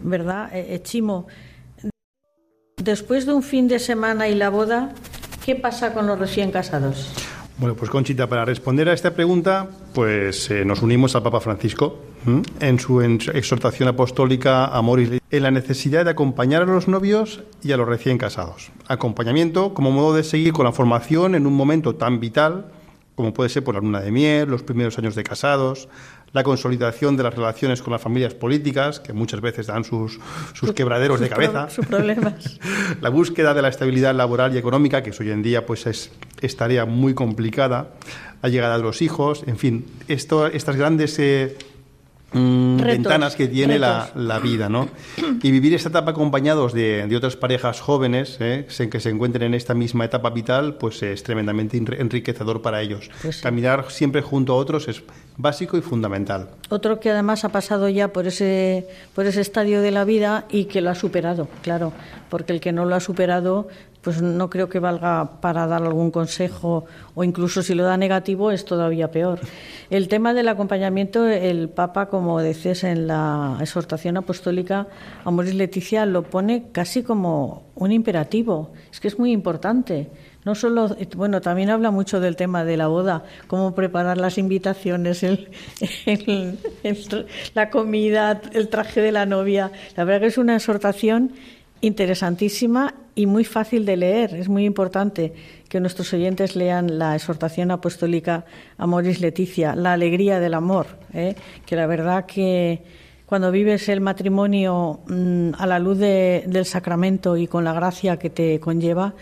¿Verdad, 0.00 0.54
eh, 0.54 0.74
eh, 0.74 0.82
Chimo? 0.82 1.26
Después 2.76 3.26
de 3.26 3.32
un 3.32 3.42
fin 3.42 3.66
de 3.68 3.80
semana 3.80 4.28
y 4.28 4.36
la 4.36 4.48
boda, 4.48 4.94
¿Qué 5.46 5.54
pasa 5.54 5.94
con 5.94 6.08
los 6.08 6.18
recién 6.18 6.50
casados? 6.50 7.12
Bueno, 7.58 7.74
pues 7.74 7.90
Conchita, 7.90 8.28
para 8.28 8.44
responder 8.44 8.88
a 8.90 8.92
esta 8.92 9.14
pregunta, 9.14 9.70
pues 9.94 10.50
eh, 10.50 10.64
nos 10.66 10.82
unimos 10.82 11.16
al 11.16 11.22
Papa 11.22 11.40
Francisco 11.40 12.00
en 12.60 12.80
su 12.80 13.00
exhortación 13.00 13.88
apostólica 13.88 14.66
a 14.66 14.82
Moris 14.82 15.20
en 15.30 15.42
la 15.42 15.50
necesidad 15.52 16.04
de 16.04 16.10
acompañar 16.10 16.62
a 16.62 16.66
los 16.66 16.88
novios 16.88 17.44
y 17.62 17.72
a 17.72 17.76
los 17.76 17.88
recién 17.88 18.18
casados. 18.18 18.72
Acompañamiento 18.88 19.74
como 19.74 19.90
modo 19.92 20.14
de 20.14 20.24
seguir 20.24 20.52
con 20.52 20.66
la 20.66 20.72
formación 20.72 21.34
en 21.34 21.46
un 21.46 21.54
momento 21.54 21.94
tan 21.94 22.20
vital 22.20 22.66
como 23.16 23.32
puede 23.32 23.48
ser 23.48 23.64
por 23.64 23.74
la 23.74 23.80
luna 23.80 24.00
de 24.00 24.12
miel, 24.12 24.48
los 24.48 24.62
primeros 24.62 24.98
años 24.98 25.14
de 25.14 25.24
casados, 25.24 25.88
la 26.36 26.44
consolidación 26.44 27.16
de 27.16 27.22
las 27.22 27.34
relaciones 27.34 27.80
con 27.80 27.94
las 27.94 28.02
familias 28.02 28.34
políticas, 28.34 29.00
que 29.00 29.14
muchas 29.14 29.40
veces 29.40 29.68
dan 29.68 29.84
sus, 29.84 30.20
sus 30.52 30.74
quebraderos 30.74 31.18
de 31.18 31.30
cabeza, 31.30 31.70
sus 31.70 31.86
problemas. 31.86 32.60
la 33.00 33.08
búsqueda 33.08 33.54
de 33.54 33.62
la 33.62 33.68
estabilidad 33.68 34.14
laboral 34.14 34.54
y 34.54 34.58
económica, 34.58 35.02
que 35.02 35.12
hoy 35.18 35.30
en 35.30 35.42
día 35.42 35.64
pues 35.64 35.86
es, 35.86 36.10
es 36.42 36.54
tarea 36.54 36.84
muy 36.84 37.14
complicada, 37.14 37.94
la 38.42 38.50
llegada 38.50 38.76
de 38.76 38.82
los 38.82 39.00
hijos, 39.00 39.44
en 39.46 39.56
fin, 39.56 39.86
esto, 40.08 40.46
estas 40.46 40.76
grandes 40.76 41.18
eh, 41.18 41.56
Mm, 42.36 42.76
ventanas 42.76 43.34
que 43.34 43.48
tiene 43.48 43.78
la, 43.78 44.38
vida, 44.42 44.68
¿no? 44.68 44.88
Y 45.42 45.50
vivir 45.50 45.72
esta 45.72 45.88
etapa 45.88 46.10
acompañados 46.10 46.74
de, 46.74 47.14
otras 47.16 47.34
parejas 47.36 47.80
jóvenes 47.80 48.36
¿eh? 48.40 48.66
que 48.90 49.00
se 49.00 49.08
encuentren 49.08 49.44
en 49.44 49.54
esta 49.54 49.72
misma 49.72 50.04
etapa 50.04 50.28
vital, 50.28 50.74
pues 50.74 51.02
es 51.02 51.22
tremendamente 51.22 51.78
enriquecedor 51.78 52.60
para 52.60 52.82
ellos. 52.82 53.10
Pues 53.22 53.40
Caminar 53.40 53.90
siempre 53.90 54.20
junto 54.20 54.52
a 54.52 54.56
otros 54.56 54.86
es 54.88 55.02
básico 55.38 55.78
y 55.78 55.80
fundamental. 55.80 56.50
Otro 56.68 57.00
que 57.00 57.10
además 57.10 57.44
ha 57.44 57.48
pasado 57.48 57.88
ya 57.88 58.08
por 58.08 58.26
ese, 58.26 58.86
por 59.14 59.24
ese 59.24 59.40
estadio 59.40 59.80
de 59.80 59.90
la 59.90 60.04
vida 60.04 60.44
y 60.50 60.66
que 60.66 60.82
lo 60.82 60.90
ha 60.90 60.94
superado, 60.94 61.48
claro, 61.62 61.94
porque 62.28 62.52
el 62.52 62.60
que 62.60 62.72
no 62.72 62.84
lo 62.84 62.94
ha 62.96 63.00
superado 63.00 63.68
pues 64.06 64.22
no 64.22 64.48
creo 64.48 64.68
que 64.68 64.78
valga 64.78 65.40
para 65.40 65.66
dar 65.66 65.82
algún 65.82 66.12
consejo 66.12 66.84
o 67.16 67.24
incluso 67.24 67.60
si 67.60 67.74
lo 67.74 67.82
da 67.82 67.96
negativo 67.96 68.52
es 68.52 68.64
todavía 68.64 69.10
peor. 69.10 69.40
El 69.90 70.06
tema 70.06 70.32
del 70.32 70.46
acompañamiento, 70.46 71.26
el 71.26 71.70
Papa, 71.70 72.06
como 72.06 72.40
decías 72.40 72.84
en 72.84 73.08
la 73.08 73.58
exhortación 73.60 74.16
apostólica, 74.16 74.86
Amoris 75.24 75.56
Leticia 75.56 76.06
lo 76.06 76.22
pone 76.22 76.68
casi 76.70 77.02
como 77.02 77.64
un 77.74 77.90
imperativo. 77.90 78.72
Es 78.92 79.00
que 79.00 79.08
es 79.08 79.18
muy 79.18 79.32
importante. 79.32 80.08
No 80.44 80.54
solo, 80.54 80.96
bueno, 81.16 81.40
también 81.40 81.70
habla 81.70 81.90
mucho 81.90 82.20
del 82.20 82.36
tema 82.36 82.64
de 82.64 82.76
la 82.76 82.86
boda, 82.86 83.24
cómo 83.48 83.74
preparar 83.74 84.18
las 84.18 84.38
invitaciones, 84.38 85.26
la 87.54 87.70
comida, 87.70 88.40
el 88.52 88.68
traje 88.68 89.00
de 89.00 89.10
la 89.10 89.26
novia. 89.26 89.72
La 89.96 90.04
verdad 90.04 90.20
que 90.20 90.26
es 90.28 90.38
una 90.38 90.54
exhortación 90.54 91.32
interesantísima 91.80 92.94
y 93.14 93.26
muy 93.26 93.44
fácil 93.44 93.84
de 93.86 93.96
leer. 93.96 94.34
Es 94.34 94.48
muy 94.48 94.64
importante 94.64 95.32
que 95.68 95.80
nuestros 95.80 96.12
oyentes 96.12 96.56
lean 96.56 96.98
la 96.98 97.14
exhortación 97.14 97.70
apostólica 97.70 98.44
Amoris 98.78 99.20
Leticia, 99.20 99.74
la 99.74 99.92
alegría 99.92 100.38
del 100.38 100.54
amor, 100.54 100.86
¿eh? 101.12 101.34
que 101.64 101.76
la 101.76 101.86
verdad 101.86 102.26
que 102.26 102.82
cuando 103.24 103.50
vives 103.50 103.88
el 103.88 104.00
matrimonio 104.00 105.00
mm, 105.08 105.50
a 105.58 105.66
la 105.66 105.78
luz 105.78 105.98
del 105.98 106.64
sacramento 106.64 107.36
y 107.36 107.46
con 107.46 107.64
la 107.64 107.72
gracia 107.72 108.18
que 108.18 108.30
te 108.30 108.60
conlleva, 108.60 109.14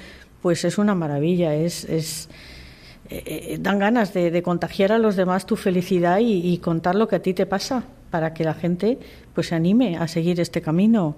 pues 0.42 0.64
es 0.64 0.76
una 0.76 0.94
maravilla, 0.94 1.54
es, 1.54 1.84
es 1.84 2.28
eh, 3.08 3.22
eh, 3.26 3.58
dan 3.60 3.78
ganas 3.78 4.12
de, 4.12 4.42
contagiar 4.42 4.92
a 4.92 4.98
los 4.98 5.16
demás 5.16 5.46
tu 5.46 5.56
felicidad 5.56 6.18
y, 6.18 6.52
y 6.52 6.58
contar 6.58 6.96
lo 6.96 7.08
que 7.08 7.16
a 7.16 7.22
ti 7.22 7.32
te 7.32 7.46
pasa 7.46 7.84
para 8.10 8.34
que 8.34 8.44
la 8.44 8.54
gente 8.54 8.98
pues 9.34 9.48
se 9.48 9.54
anime 9.54 9.96
a 9.96 10.06
seguir 10.06 10.40
este 10.40 10.60
camino. 10.60 11.16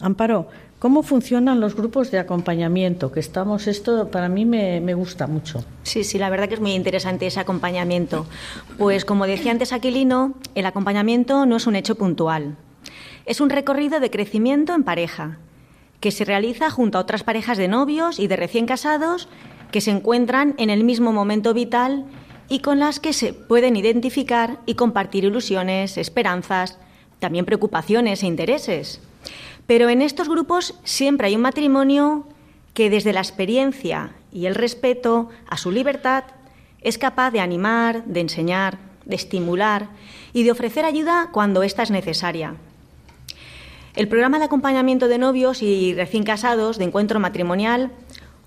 Amparo, 0.00 0.48
¿cómo 0.78 1.02
funcionan 1.02 1.60
los 1.60 1.74
grupos 1.74 2.10
de 2.10 2.18
acompañamiento? 2.18 3.12
Que 3.12 3.20
estamos, 3.20 3.66
esto 3.66 4.10
para 4.10 4.28
mí 4.28 4.44
me, 4.44 4.94
gusta 4.94 5.26
mucho. 5.26 5.64
Sí, 5.82 6.04
sí, 6.04 6.18
la 6.18 6.28
verdad 6.28 6.48
que 6.48 6.54
es 6.54 6.60
muy 6.60 6.72
interesante 6.72 7.26
ese 7.26 7.40
acompañamiento. 7.40 8.26
Pues 8.76 9.04
como 9.04 9.26
decía 9.26 9.52
antes 9.52 9.72
Aquilino, 9.72 10.34
el 10.54 10.66
acompañamiento 10.66 11.46
no 11.46 11.56
es 11.56 11.66
un 11.66 11.76
hecho 11.76 11.94
puntual. 11.94 12.56
Es 13.24 13.40
un 13.40 13.50
recorrido 13.50 13.98
de 14.00 14.10
crecimiento 14.10 14.74
en 14.74 14.84
pareja, 14.84 15.38
que 16.00 16.10
se 16.10 16.24
realiza 16.24 16.70
junto 16.70 16.98
a 16.98 17.00
otras 17.00 17.24
parejas 17.24 17.56
de 17.58 17.68
novios 17.68 18.18
y 18.18 18.26
de 18.26 18.36
recién 18.36 18.66
casados 18.66 19.28
que 19.72 19.80
se 19.80 19.90
encuentran 19.90 20.54
en 20.58 20.70
el 20.70 20.84
mismo 20.84 21.12
momento 21.12 21.54
vital 21.54 22.04
y 22.48 22.60
con 22.60 22.78
las 22.78 23.00
que 23.00 23.12
se 23.12 23.32
pueden 23.32 23.76
identificar 23.76 24.60
y 24.66 24.74
compartir 24.74 25.24
ilusiones, 25.24 25.98
esperanzas, 25.98 26.78
también 27.18 27.46
preocupaciones 27.46 28.22
e 28.22 28.26
intereses. 28.26 29.00
Pero 29.66 29.88
en 29.88 30.02
estos 30.02 30.28
grupos 30.28 30.74
siempre 30.84 31.28
hay 31.28 31.36
un 31.36 31.42
matrimonio 31.42 32.26
que 32.74 32.90
desde 32.90 33.12
la 33.12 33.20
experiencia 33.20 34.12
y 34.32 34.46
el 34.46 34.54
respeto 34.54 35.30
a 35.48 35.56
su 35.56 35.70
libertad 35.70 36.24
es 36.82 36.98
capaz 36.98 37.30
de 37.30 37.40
animar, 37.40 38.04
de 38.04 38.20
enseñar, 38.20 38.78
de 39.04 39.16
estimular 39.16 39.88
y 40.32 40.42
de 40.42 40.52
ofrecer 40.52 40.84
ayuda 40.84 41.30
cuando 41.32 41.62
ésta 41.62 41.82
es 41.82 41.90
necesaria. 41.90 42.54
El 43.94 44.08
programa 44.08 44.38
de 44.38 44.44
acompañamiento 44.44 45.08
de 45.08 45.16
novios 45.16 45.62
y 45.62 45.94
recién 45.94 46.22
casados 46.22 46.76
de 46.76 46.84
encuentro 46.84 47.18
matrimonial 47.18 47.92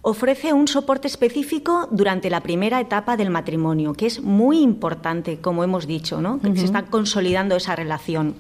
ofrece 0.02 0.54
un 0.54 0.68
soporte 0.68 1.08
específico 1.08 1.88
durante 1.92 2.30
la 2.30 2.42
primera 2.42 2.80
etapa 2.80 3.18
del 3.18 3.32
matrimonio, 3.32 3.94
que 3.94 4.06
es 4.06 4.22
muy 4.22 4.62
importante, 4.62 5.40
como 5.40 5.64
hemos 5.64 5.88
dicho, 5.88 6.22
¿no? 6.22 6.40
que 6.40 6.56
se 6.56 6.66
está 6.66 6.84
consolidando 6.84 7.56
esa 7.56 7.76
relación. 7.76 8.36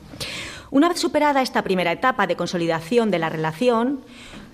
Una 0.72 0.88
vez 0.88 1.00
superada 1.00 1.42
esta 1.42 1.64
primera 1.64 1.92
etapa 1.92 2.28
de 2.28 2.36
consolidación 2.36 3.10
de 3.10 3.18
la 3.18 3.30
relación, 3.30 4.02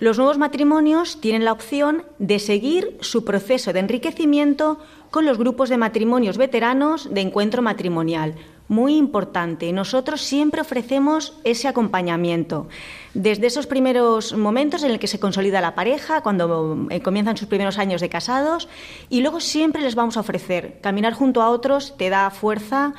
los 0.00 0.16
nuevos 0.16 0.38
matrimonios 0.38 1.20
tienen 1.20 1.44
la 1.44 1.52
opción 1.52 2.04
de 2.18 2.38
seguir 2.38 2.96
su 3.00 3.24
proceso 3.24 3.74
de 3.74 3.80
enriquecimiento 3.80 4.78
con 5.10 5.26
los 5.26 5.36
grupos 5.36 5.68
de 5.68 5.76
matrimonios 5.76 6.38
veteranos 6.38 7.12
de 7.12 7.20
encuentro 7.20 7.60
matrimonial. 7.60 8.34
Muy 8.68 8.96
importante, 8.96 9.70
nosotros 9.72 10.22
siempre 10.22 10.62
ofrecemos 10.62 11.34
ese 11.44 11.68
acompañamiento. 11.68 12.66
Desde 13.14 13.46
esos 13.46 13.66
primeros 13.66 14.32
momentos 14.32 14.82
en 14.82 14.90
el 14.90 14.98
que 14.98 15.06
se 15.06 15.20
consolida 15.20 15.60
la 15.60 15.76
pareja, 15.76 16.22
cuando 16.22 16.88
eh, 16.90 17.00
comienzan 17.00 17.36
sus 17.36 17.46
primeros 17.46 17.78
años 17.78 18.00
de 18.00 18.08
casados, 18.08 18.68
y 19.08 19.20
luego 19.20 19.40
siempre 19.40 19.82
les 19.82 19.94
vamos 19.94 20.16
a 20.16 20.20
ofrecer. 20.20 20.78
Caminar 20.80 21.12
junto 21.12 21.42
a 21.42 21.50
otros 21.50 21.96
te 21.96 22.10
da 22.10 22.30
fuerza 22.30 22.94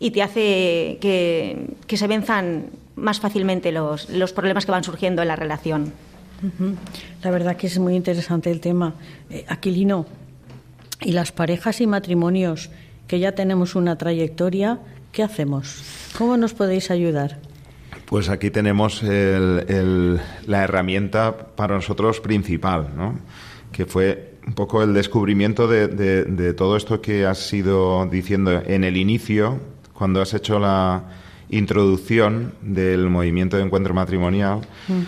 y 0.00 0.10
te 0.10 0.22
hace 0.22 0.98
que, 1.00 1.96
se 1.96 2.06
venzan 2.08 2.70
más 2.96 3.20
fácilmente 3.20 3.70
los, 3.70 4.08
los, 4.08 4.32
problemas 4.32 4.66
que 4.66 4.72
van 4.72 4.82
surgiendo 4.82 5.22
en 5.22 5.28
la 5.28 5.36
relación. 5.36 5.92
La 7.22 7.30
verdad 7.30 7.56
que 7.56 7.66
es 7.66 7.78
muy 7.78 7.94
interesante 7.94 8.50
el 8.50 8.60
tema. 8.60 8.94
Eh, 9.28 9.44
Aquilino, 9.46 10.06
y 11.02 11.12
las 11.12 11.32
parejas 11.32 11.82
y 11.82 11.86
matrimonios 11.86 12.70
que 13.06 13.20
ya 13.20 13.32
tenemos 13.32 13.74
una 13.74 13.98
trayectoria, 13.98 14.78
¿qué 15.12 15.22
hacemos? 15.22 15.82
¿Cómo 16.16 16.38
nos 16.38 16.54
podéis 16.54 16.90
ayudar? 16.90 17.38
Pues 18.06 18.28
aquí 18.28 18.50
tenemos 18.50 19.02
la 19.02 20.64
herramienta 20.64 21.36
para 21.54 21.74
nosotros 21.74 22.20
principal, 22.20 22.88
¿no? 22.96 23.18
que 23.72 23.86
fue 23.86 24.34
un 24.46 24.54
poco 24.54 24.82
el 24.82 24.94
descubrimiento 24.94 25.68
de, 25.68 25.88
de, 25.88 26.54
todo 26.54 26.76
esto 26.76 27.00
que 27.00 27.26
has 27.26 27.52
ido 27.52 28.06
diciendo 28.06 28.62
en 28.66 28.84
el 28.84 28.96
inicio, 28.96 29.60
cuando 30.00 30.22
has 30.22 30.32
hecho 30.32 30.58
la 30.58 31.02
introducción 31.50 32.54
del 32.62 33.10
movimiento 33.10 33.58
de 33.58 33.64
encuentro 33.64 33.92
matrimonial, 33.92 34.60
mm. 34.88 35.02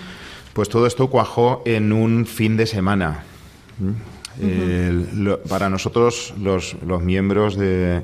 pues 0.53 0.69
todo 0.69 0.87
esto 0.87 1.09
cuajó 1.09 1.63
en 1.65 1.95
un 1.95 2.27
fin 2.27 2.59
de 2.59 2.67
semana. 2.67 3.25
para 5.49 5.71
nosotros, 5.71 6.35
los, 6.39 6.77
miembros 7.01 7.57
de, 7.57 8.03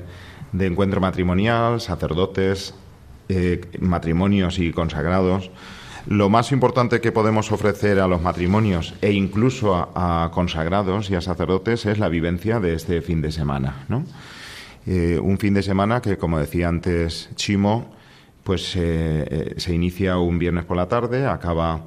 encuentro 0.51 0.99
matrimonial, 0.99 1.79
sacerdotes, 1.79 2.73
eh, 3.29 3.61
matrimonios 3.79 4.57
y 4.57 4.71
consagrados, 4.71 5.51
lo 6.07 6.27
más 6.29 6.51
importante 6.51 7.01
que 7.01 7.11
podemos 7.11 7.51
ofrecer 7.51 7.99
a 7.99 8.07
los 8.07 8.19
matrimonios 8.19 8.95
e 9.03 9.11
incluso 9.11 9.75
a, 9.75 10.23
a 10.23 10.31
consagrados 10.31 11.11
y 11.11 11.13
a 11.13 11.21
sacerdotes 11.21 11.85
es 11.85 11.99
la 11.99 12.09
vivencia 12.09 12.59
de 12.59 12.73
este 12.73 13.03
fin 13.03 13.21
de 13.21 13.31
semana, 13.31 13.85
¿no? 13.89 14.05
Eh, 14.91 15.19
un 15.19 15.37
fin 15.37 15.53
de 15.53 15.61
semana 15.61 16.01
que, 16.01 16.17
como 16.17 16.39
decía 16.39 16.67
antes 16.67 17.29
Chimo, 17.35 17.93
pues 18.43 18.75
eh, 18.75 19.23
eh, 19.29 19.53
se 19.57 19.71
inicia 19.71 20.17
un 20.17 20.39
viernes 20.39 20.65
por 20.65 20.77
la 20.77 20.87
tarde, 20.87 21.27
acaba 21.27 21.83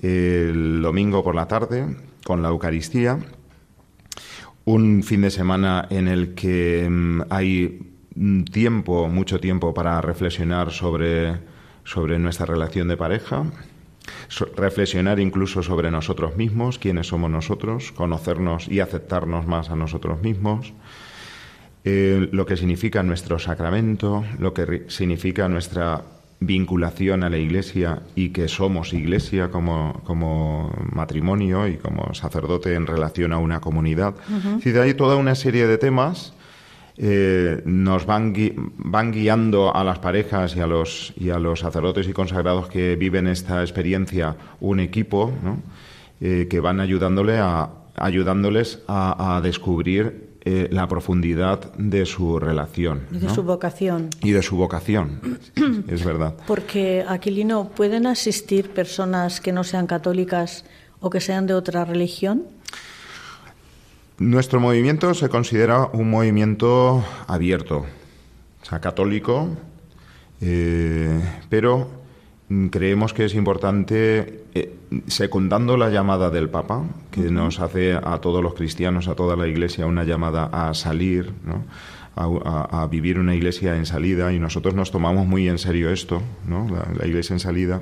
el 0.00 0.80
domingo 0.80 1.24
por 1.24 1.34
la 1.34 1.48
tarde 1.48 1.96
con 2.24 2.42
la 2.42 2.50
Eucaristía. 2.50 3.18
Un 4.64 5.02
fin 5.02 5.22
de 5.22 5.32
semana 5.32 5.88
en 5.90 6.06
el 6.06 6.34
que 6.34 6.86
mm, 6.88 7.22
hay 7.30 7.80
tiempo, 8.52 9.08
mucho 9.08 9.40
tiempo 9.40 9.74
para 9.74 10.00
reflexionar 10.00 10.70
sobre, 10.70 11.40
sobre 11.82 12.20
nuestra 12.20 12.46
relación 12.46 12.86
de 12.86 12.96
pareja, 12.96 13.44
reflexionar 14.54 15.18
incluso 15.18 15.64
sobre 15.64 15.90
nosotros 15.90 16.36
mismos, 16.36 16.78
quiénes 16.78 17.08
somos 17.08 17.28
nosotros, 17.28 17.90
conocernos 17.90 18.68
y 18.68 18.78
aceptarnos 18.78 19.48
más 19.48 19.70
a 19.70 19.74
nosotros 19.74 20.22
mismos, 20.22 20.74
eh, 21.88 22.28
lo 22.32 22.44
que 22.44 22.56
significa 22.56 23.02
nuestro 23.04 23.38
sacramento, 23.38 24.24
lo 24.40 24.52
que 24.52 24.84
significa 24.88 25.48
nuestra 25.48 26.02
vinculación 26.40 27.22
a 27.22 27.30
la 27.30 27.38
Iglesia 27.38 28.02
y 28.16 28.30
que 28.30 28.48
somos 28.48 28.92
Iglesia 28.92 29.50
como, 29.52 30.02
como 30.04 30.72
matrimonio 30.92 31.68
y 31.68 31.76
como 31.76 32.12
sacerdote 32.12 32.74
en 32.74 32.88
relación 32.88 33.32
a 33.32 33.38
una 33.38 33.60
comunidad. 33.60 34.14
Es 34.28 34.56
decir, 34.56 34.80
hay 34.80 34.94
toda 34.94 35.14
una 35.14 35.36
serie 35.36 35.68
de 35.68 35.78
temas 35.78 36.34
eh, 36.98 37.62
nos 37.66 38.04
van, 38.04 38.34
van 38.78 39.12
guiando 39.12 39.74
a 39.74 39.84
las 39.84 40.00
parejas 40.00 40.56
y 40.56 40.60
a 40.60 40.66
los, 40.66 41.12
y 41.16 41.30
a 41.30 41.38
los 41.38 41.60
sacerdotes 41.60 42.08
y 42.08 42.12
consagrados 42.12 42.68
que 42.68 42.96
viven 42.96 43.28
esta 43.28 43.60
experiencia 43.60 44.34
un 44.60 44.80
equipo 44.80 45.30
eh, 46.20 46.46
que 46.48 46.58
van 46.58 46.80
ayudándole 46.80 47.38
a, 47.38 47.68
ayudándoles 47.96 48.82
a, 48.88 49.40
descubrir 49.42 50.25
eh, 50.48 50.68
la 50.70 50.86
profundidad 50.86 51.72
de 51.74 52.06
su 52.06 52.38
relación. 52.38 53.02
Y 53.10 53.18
de 53.18 53.30
su 53.30 53.42
vocación. 53.42 54.10
Y 54.22 54.30
de 54.30 54.42
su 54.42 54.56
vocación, 54.56 55.40
es 55.88 56.04
verdad. 56.04 56.36
Porque, 56.46 57.04
Aquilino, 57.04 57.70
¿pueden 57.70 58.06
asistir 58.06 58.70
personas 58.70 59.40
que 59.40 59.50
no 59.50 59.64
sean 59.64 59.88
católicas 59.88 60.64
o 61.00 61.10
que 61.10 61.20
sean 61.20 61.48
de 61.48 61.54
otra 61.54 61.84
religión? 61.84 62.44
Nuestro 64.18 64.60
movimiento 64.60 65.14
se 65.14 65.28
considera 65.28 65.86
un 65.86 66.10
movimiento 66.10 67.04
abierto, 67.26 67.84
o 68.62 68.64
sea, 68.64 68.80
católico, 68.80 69.48
eh, 70.40 71.22
pero 71.48 71.88
creemos 72.70 73.12
que 73.12 73.24
es 73.24 73.34
importante, 73.34 74.44
eh, 74.54 74.74
secundando 75.08 75.76
la 75.76 75.90
llamada 75.90 76.30
del 76.30 76.48
Papa, 76.48 76.84
que 77.10 77.22
nos 77.30 77.60
hace 77.60 77.94
a 77.94 78.18
todos 78.20 78.42
los 78.42 78.54
cristianos, 78.54 79.08
a 79.08 79.14
toda 79.14 79.36
la 79.36 79.48
Iglesia, 79.48 79.86
una 79.86 80.04
llamada 80.04 80.48
a 80.52 80.72
salir, 80.74 81.32
a, 82.14 82.88
vivir 82.90 83.18
una 83.18 83.34
Iglesia 83.34 83.76
en 83.76 83.84
salida, 83.84 84.32
y 84.32 84.38
nosotros 84.38 84.74
nos 84.74 84.92
tomamos 84.92 85.26
muy 85.26 85.48
en 85.48 85.58
serio 85.58 85.90
esto, 85.90 86.22
¿no? 86.46 86.68
la, 86.68 87.06
Iglesia 87.06 87.34
en 87.34 87.40
salida. 87.40 87.80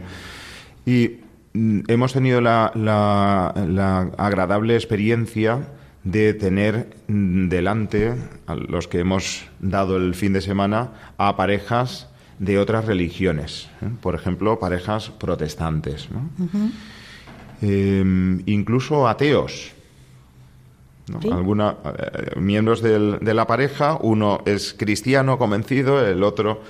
Y 0.87 1.19
mm, 1.53 1.81
hemos 1.89 2.15
tenido 2.15 2.41
la, 2.41 2.73
la 2.75 3.99
agradable 4.17 4.75
experiencia 4.75 5.69
de 6.05 6.35
tener 6.35 6.97
delante 7.09 8.15
a 8.47 8.55
los 8.55 8.89
que 8.89 9.01
hemos 9.01 9.47
dado 9.61 9.97
el 9.97 10.15
fin 10.15 10.35
de 10.35 10.43
semana 10.43 10.91
a 11.17 11.37
parejas 11.37 12.09
de 12.39 12.59
otras 12.59 12.85
religiones, 12.87 13.69
¿eh? 13.83 13.89
por 14.01 14.15
ejemplo, 14.15 14.59
parejas 14.59 15.11
protestantes, 15.11 16.09
em, 17.63 18.43
incluso 18.47 19.09
ateos. 19.09 19.73
Alguna, 21.31 21.77
eh, 21.85 22.41
miembros 22.41 22.81
de 22.81 23.35
la 23.35 23.47
pareja, 23.47 23.99
uno 24.01 24.41
es 24.47 24.75
cristiano 24.75 25.37
convencido, 25.37 26.05
el 26.05 26.23
otro 26.23 26.63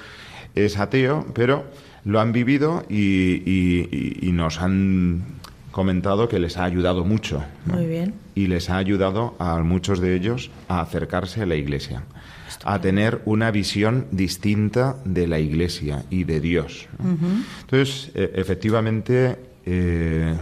es 0.57 0.77
ateo, 0.77 1.25
pero 1.35 1.65
lo 2.05 2.21
han 2.21 2.33
vivido 2.33 2.85
y 2.89 4.31
nos 4.33 4.61
han 4.61 5.23
comentado 5.75 6.29
que 6.29 6.39
les 6.39 6.57
ha 6.57 6.65
ayudado 6.65 7.05
mucho. 7.05 7.43
Muy 7.67 7.87
bien. 7.87 8.15
Y 8.37 8.47
les 8.47 8.71
ha 8.71 8.77
ayudado 8.77 9.35
a 9.41 9.59
muchos 9.59 9.99
de 10.01 10.15
ellos 10.15 10.51
a 10.69 10.81
acercarse 10.81 11.43
a 11.43 11.47
la 11.47 11.57
Iglesia, 11.57 12.05
a 12.63 12.81
tener 12.81 13.23
una 13.25 13.51
visión 13.51 14.07
distinta 14.11 14.97
de 15.05 15.27
la 15.27 15.39
Iglesia 15.39 16.05
y 16.11 16.25
de 16.25 16.41
Dios. 16.41 16.89
Entonces, 17.61 18.11
e, 18.15 18.33
efectivamente, 18.35 19.37
eh, 19.67 20.35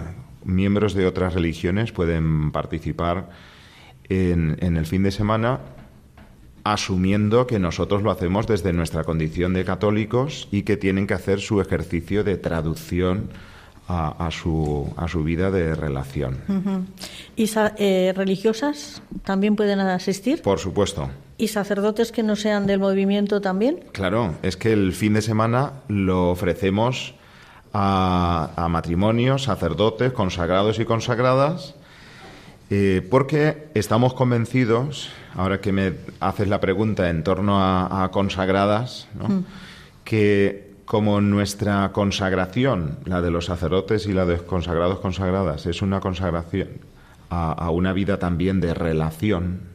miembros 0.44 0.94
de 0.94 1.06
otras 1.06 1.34
religiones 1.34 1.92
pueden 1.92 2.50
participar 2.52 3.30
en, 4.08 4.56
en 4.60 4.76
el 4.76 4.86
fin 4.86 5.02
de 5.02 5.10
semana 5.10 5.60
asumiendo 6.64 7.46
que 7.46 7.58
nosotros 7.58 8.02
lo 8.02 8.10
hacemos 8.10 8.46
desde 8.46 8.72
nuestra 8.72 9.04
condición 9.04 9.52
de 9.52 9.64
católicos 9.64 10.48
y 10.52 10.62
que 10.62 10.76
tienen 10.76 11.06
que 11.06 11.14
hacer 11.14 11.40
su 11.40 11.60
ejercicio 11.60 12.22
de 12.24 12.36
traducción 12.36 13.30
a, 13.88 14.30
su, 14.30 14.90
a 14.96 15.06
su 15.08 15.22
vida 15.22 15.50
de 15.50 15.74
relación. 15.74 16.38
¿Y 17.36 17.50
eh, 17.76 18.12
religiosas 18.16 19.02
también 19.24 19.56
pueden 19.56 19.80
asistir? 19.80 20.40
Por 20.40 20.58
supuesto. 20.58 21.10
¿Y 21.42 21.48
sacerdotes 21.48 22.12
que 22.12 22.22
no 22.22 22.36
sean 22.36 22.68
del 22.68 22.78
movimiento 22.78 23.40
también? 23.40 23.80
Claro, 23.90 24.36
es 24.42 24.56
que 24.56 24.72
el 24.72 24.92
fin 24.92 25.14
de 25.14 25.22
semana 25.22 25.72
lo 25.88 26.30
ofrecemos 26.30 27.14
a, 27.72 28.52
a 28.54 28.68
matrimonios, 28.68 29.42
sacerdotes, 29.42 30.12
consagrados 30.12 30.78
y 30.78 30.84
consagradas, 30.84 31.74
eh, 32.70 33.04
porque 33.10 33.66
estamos 33.74 34.14
convencidos, 34.14 35.10
ahora 35.34 35.60
que 35.60 35.72
me 35.72 35.94
haces 36.20 36.46
la 36.46 36.60
pregunta 36.60 37.10
en 37.10 37.24
torno 37.24 37.58
a, 37.58 38.08
consagradas, 38.12 39.08
que 40.04 40.74
como 40.84 41.20
nuestra 41.20 41.90
consagración, 41.90 43.00
la 43.04 43.20
de 43.20 43.32
los 43.32 43.46
sacerdotes 43.46 44.06
y 44.06 44.12
la 44.12 44.26
de 44.26 44.34
los 44.34 44.42
consagrados 44.42 45.00
consagradas, 45.00 45.66
es 45.66 45.82
una 45.82 45.98
consagración 45.98 46.68
a, 47.30 47.68
una 47.70 47.92
vida 47.92 48.20
también 48.20 48.60
de 48.60 48.74
relación. 48.74 49.71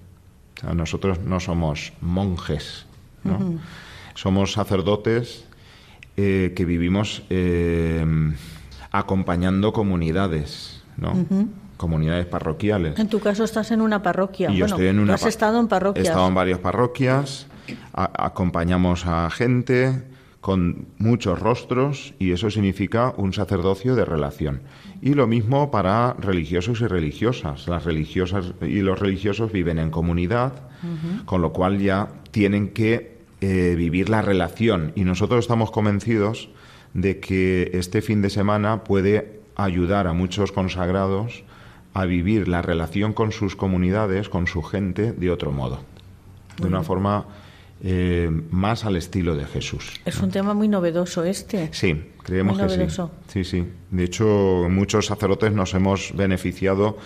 Nosotros 0.74 1.20
no 1.20 1.40
somos 1.40 1.94
monjes, 2.02 2.86
somos 4.16 4.54
sacerdotes 4.54 5.46
eh, 6.16 6.54
que 6.56 6.66
vivimos 6.66 7.24
eh, 7.30 8.06
acompañando 8.92 9.74
comunidades, 9.74 10.84
comunidades 11.78 12.26
parroquiales. 12.26 12.98
En 12.98 13.08
tu 13.08 13.20
caso 13.20 13.44
estás 13.44 13.72
en 13.72 13.82
una 13.82 14.02
parroquia. 14.02 14.50
yo 14.50 14.66
estoy 14.66 14.88
en 14.88 15.00
una 15.00 15.14
has 15.14 15.26
estado 15.26 15.60
en 15.60 15.68
parroquias. 15.68 16.06
He 16.06 16.10
estado 16.10 16.28
en 16.28 16.34
varias 16.34 16.60
parroquias, 16.60 17.48
acompañamos 17.94 19.06
a 19.06 19.30
gente 19.30 20.04
con 20.48 20.88
muchos 20.98 21.42
rostros 21.42 22.14
y 22.20 22.32
eso 22.32 22.50
significa 22.50 23.14
un 23.18 23.34
sacerdocio 23.34 23.98
de 23.98 24.06
relación. 24.06 24.62
Y 25.02 25.14
lo 25.14 25.28
mismo 25.28 25.72
para 25.72 26.14
religiosos 26.14 26.80
y 26.80 26.88
religiosas. 26.88 27.68
Las 27.68 27.84
religiosas 27.84 28.54
y 28.62 28.80
los 28.80 28.98
religiosos 28.98 29.52
viven 29.52 29.78
en 29.78 29.90
comunidad, 29.90 30.54
con 31.26 31.42
lo 31.42 31.52
cual 31.52 31.80
ya 31.80 32.14
tienen 32.32 32.70
que 32.70 33.18
eh, 33.42 33.76
vivir 33.78 34.08
la 34.08 34.22
relación. 34.22 34.94
Y 34.96 35.04
nosotros 35.04 35.42
estamos 35.42 35.70
convencidos 35.70 36.48
de 36.94 37.20
que 37.20 37.72
este 37.74 38.02
fin 38.02 38.22
de 38.22 38.30
semana 38.30 38.86
puede 38.86 39.42
ayudar 39.58 40.08
a 40.08 40.14
muchos 40.14 40.54
consagrados 40.54 41.44
a 41.94 42.06
vivir 42.06 42.48
la 42.48 42.62
relación 42.62 43.12
con 43.12 43.34
sus 43.34 43.58
comunidades, 43.58 44.30
con 44.30 44.48
su 44.48 44.64
gente, 44.64 45.12
de 45.12 45.30
otro 45.30 45.52
modo, 45.52 45.82
de 46.62 46.68
una 46.68 46.84
forma 46.84 47.26
eh, 47.84 48.30
más 48.50 48.86
al 48.86 48.96
estilo 48.96 49.36
de 49.36 49.46
Jesús. 49.46 49.94
Es 50.06 50.20
un 50.20 50.32
tema 50.32 50.54
muy 50.54 50.68
novedoso 50.68 51.24
este. 51.24 51.70
Sí, 51.74 52.12
creemos 52.24 52.58
que 52.58 52.70
sí. 52.70 53.04
Sí, 53.28 53.44
sí. 53.44 53.66
De 53.92 54.04
hecho, 54.04 54.68
muchos 54.70 55.06
sacerdotes 55.06 55.52
nos 55.54 55.74
hemos 55.76 56.16
beneficiado. 56.16 56.98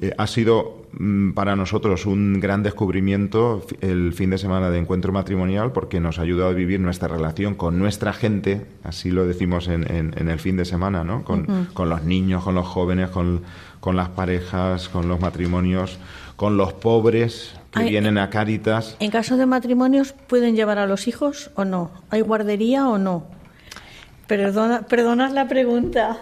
Eh, 0.00 0.12
ha 0.16 0.26
sido 0.26 0.86
mm, 0.98 1.32
para 1.32 1.56
nosotros 1.56 2.06
un 2.06 2.40
gran 2.40 2.62
descubrimiento 2.62 3.66
el 3.82 4.14
fin 4.14 4.30
de 4.30 4.38
semana 4.38 4.70
de 4.70 4.78
encuentro 4.78 5.12
matrimonial 5.12 5.72
porque 5.72 6.00
nos 6.00 6.18
ha 6.18 6.22
ayudado 6.22 6.50
a 6.50 6.54
vivir 6.54 6.80
nuestra 6.80 7.08
relación 7.08 7.54
con 7.54 7.78
nuestra 7.78 8.14
gente, 8.14 8.66
así 8.84 9.10
lo 9.10 9.26
decimos 9.26 9.68
en, 9.68 9.84
el 10.16 10.38
fin 10.38 10.56
de 10.56 10.64
semana, 10.64 11.04
¿no? 11.04 11.22
Con, 11.22 11.46
los 11.76 12.02
niños, 12.02 12.42
con 12.42 12.54
los 12.54 12.66
jóvenes, 12.66 13.10
con, 13.10 13.42
con 13.80 13.94
las 13.94 14.08
parejas, 14.08 14.88
con 14.88 15.06
los 15.08 15.20
matrimonios, 15.20 15.98
con 16.36 16.56
los 16.56 16.72
pobres, 16.72 17.54
que 17.72 17.84
vienen 17.84 18.18
a 18.18 18.30
Cáritas. 18.30 18.96
¿En 19.00 19.10
caso 19.10 19.36
de 19.36 19.46
matrimonios 19.46 20.12
pueden 20.12 20.54
llevar 20.56 20.78
a 20.78 20.86
los 20.86 21.08
hijos 21.08 21.50
o 21.54 21.64
no? 21.64 21.90
¿Hay 22.10 22.20
guardería 22.20 22.88
o 22.88 22.98
no? 22.98 23.24
Perdona, 24.26 24.82
perdonad 24.82 25.32
la 25.32 25.48
pregunta. 25.48 26.18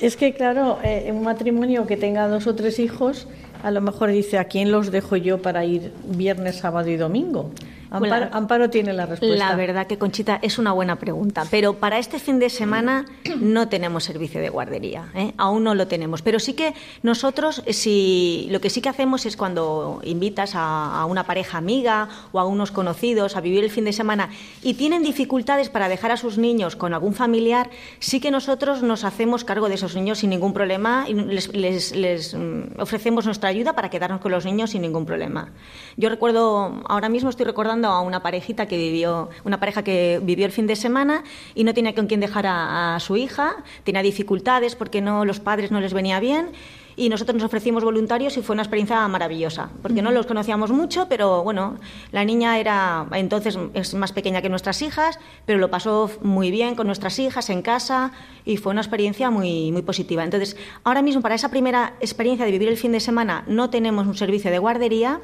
Es 0.00 0.16
que, 0.16 0.34
claro, 0.34 0.78
eh, 0.82 1.10
un 1.12 1.22
matrimonio 1.22 1.86
que 1.86 1.96
tenga 1.96 2.28
dos 2.28 2.46
o 2.46 2.54
tres 2.54 2.78
hijos, 2.78 3.28
a 3.62 3.70
lo 3.70 3.80
mejor 3.80 4.10
dice, 4.10 4.38
¿a 4.38 4.44
quién 4.44 4.70
los 4.70 4.90
dejo 4.90 5.16
yo 5.16 5.40
para 5.40 5.64
ir 5.64 5.92
viernes, 6.04 6.56
sábado 6.56 6.90
y 6.90 6.96
domingo? 6.96 7.50
Amparo, 7.94 8.70
tiene 8.70 8.92
la 8.92 9.06
respuesta. 9.06 9.36
La 9.36 9.56
verdad 9.56 9.86
que, 9.86 9.98
Conchita, 9.98 10.38
es 10.42 10.58
una 10.58 10.72
buena 10.72 10.96
pregunta. 10.96 11.44
Pero 11.50 11.74
para 11.74 11.98
este 11.98 12.18
fin 12.18 12.38
de 12.38 12.50
semana 12.50 13.06
no 13.40 13.68
tenemos 13.68 14.04
servicio 14.04 14.40
de 14.40 14.48
guardería. 14.48 15.10
¿eh? 15.14 15.32
Aún 15.36 15.64
no 15.64 15.74
lo 15.74 15.86
tenemos. 15.86 16.22
Pero 16.22 16.38
sí 16.38 16.54
que 16.54 16.74
nosotros, 17.02 17.62
si, 17.68 18.48
lo 18.50 18.60
que 18.60 18.70
sí 18.70 18.80
que 18.80 18.88
hacemos 18.88 19.26
es 19.26 19.36
cuando 19.36 20.00
invitas 20.04 20.52
a, 20.54 21.04
una 21.08 21.24
pareja 21.24 21.58
amiga 21.58 22.08
o 22.32 22.40
a 22.40 22.44
unos 22.44 22.70
conocidos 22.70 23.36
a 23.36 23.40
vivir 23.40 23.62
el 23.62 23.70
fin 23.70 23.84
de 23.84 23.92
semana 23.92 24.30
y 24.62 24.74
tienen 24.74 25.02
dificultades 25.02 25.68
para 25.68 25.88
dejar 25.88 26.10
a 26.10 26.16
sus 26.16 26.38
niños 26.38 26.76
con 26.76 26.94
algún 26.94 27.14
familiar, 27.14 27.70
sí 27.98 28.20
que 28.20 28.30
nosotros 28.30 28.82
nos 28.82 29.04
hacemos 29.04 29.44
cargo 29.44 29.68
de 29.68 29.74
esos 29.74 29.94
niños 29.94 30.20
sin 30.20 30.30
ningún 30.30 30.54
problema 30.54 31.04
y 31.08 31.14
les, 31.14 31.94
les 31.94 32.34
mm, 32.34 32.80
ofrecemos 32.80 33.26
nuestra 33.26 33.50
ayuda 33.50 33.74
para 33.74 33.90
quedarnos 33.90 34.20
con 34.20 34.32
los 34.32 34.44
niños 34.44 34.70
sin 34.70 34.82
ningún 34.82 35.06
problema. 35.06 35.52
Yo 35.96 36.08
recuerdo, 36.08 36.82
ahora 36.86 37.08
mismo 37.08 37.30
estoy 37.30 37.46
recordando 37.46 37.83
a 37.88 38.00
una 38.00 38.22
parejita 38.22 38.66
que 38.66 38.76
vivió, 38.76 39.30
una 39.44 39.60
pareja 39.60 39.82
que 39.82 40.20
vivió 40.22 40.46
el 40.46 40.52
fin 40.52 40.66
de 40.66 40.76
semana 40.76 41.24
y 41.54 41.64
no 41.64 41.74
tenía 41.74 41.94
con 41.94 42.06
quién 42.06 42.20
dejar 42.20 42.46
a, 42.46 42.98
su 43.00 43.16
hija, 43.16 43.56
tenía 43.84 44.02
dificultades 44.02 44.76
porque 44.76 45.00
no, 45.00 45.24
los 45.24 45.40
padres 45.40 45.70
no 45.70 45.80
les 45.80 45.92
venía 45.92 46.20
bien 46.20 46.50
y 46.96 47.08
nosotros 47.08 47.34
nos 47.34 47.44
ofrecimos 47.44 47.82
voluntarios 47.82 48.36
y 48.36 48.42
fue 48.42 48.54
una 48.54 48.62
experiencia 48.62 49.06
maravillosa, 49.08 49.70
porque 49.82 50.02
no 50.02 50.12
los 50.12 50.26
conocíamos 50.26 50.70
mucho, 50.70 51.06
pero 51.08 51.42
bueno, 51.42 51.76
la 52.12 52.24
niña 52.24 52.58
era 52.58 53.06
entonces 53.12 53.58
es 53.74 53.94
más 53.94 54.12
pequeña 54.12 54.42
que 54.42 54.48
nuestras 54.48 54.80
hijas, 54.82 55.18
pero 55.44 55.58
lo 55.58 55.70
pasó 55.70 56.10
muy 56.22 56.50
bien 56.50 56.76
con 56.76 56.86
nuestras 56.86 57.18
hijas 57.18 57.50
en 57.50 57.62
casa 57.62 58.12
y 58.44 58.56
fue 58.58 58.72
una 58.72 58.80
experiencia 58.80 59.30
muy, 59.30 59.72
muy 59.72 59.82
positiva. 59.82 60.22
Entonces, 60.22 60.56
ahora 60.84 61.02
mismo 61.02 61.20
para 61.20 61.34
esa 61.34 61.48
primera 61.48 61.94
experiencia 62.00 62.46
de 62.46 62.52
vivir 62.52 62.68
el 62.68 62.76
fin 62.76 62.92
de 62.92 63.00
semana 63.00 63.44
no 63.46 63.70
tenemos 63.70 64.06
un 64.06 64.16
servicio 64.16 64.50
de 64.50 64.58
guardería, 64.58 65.20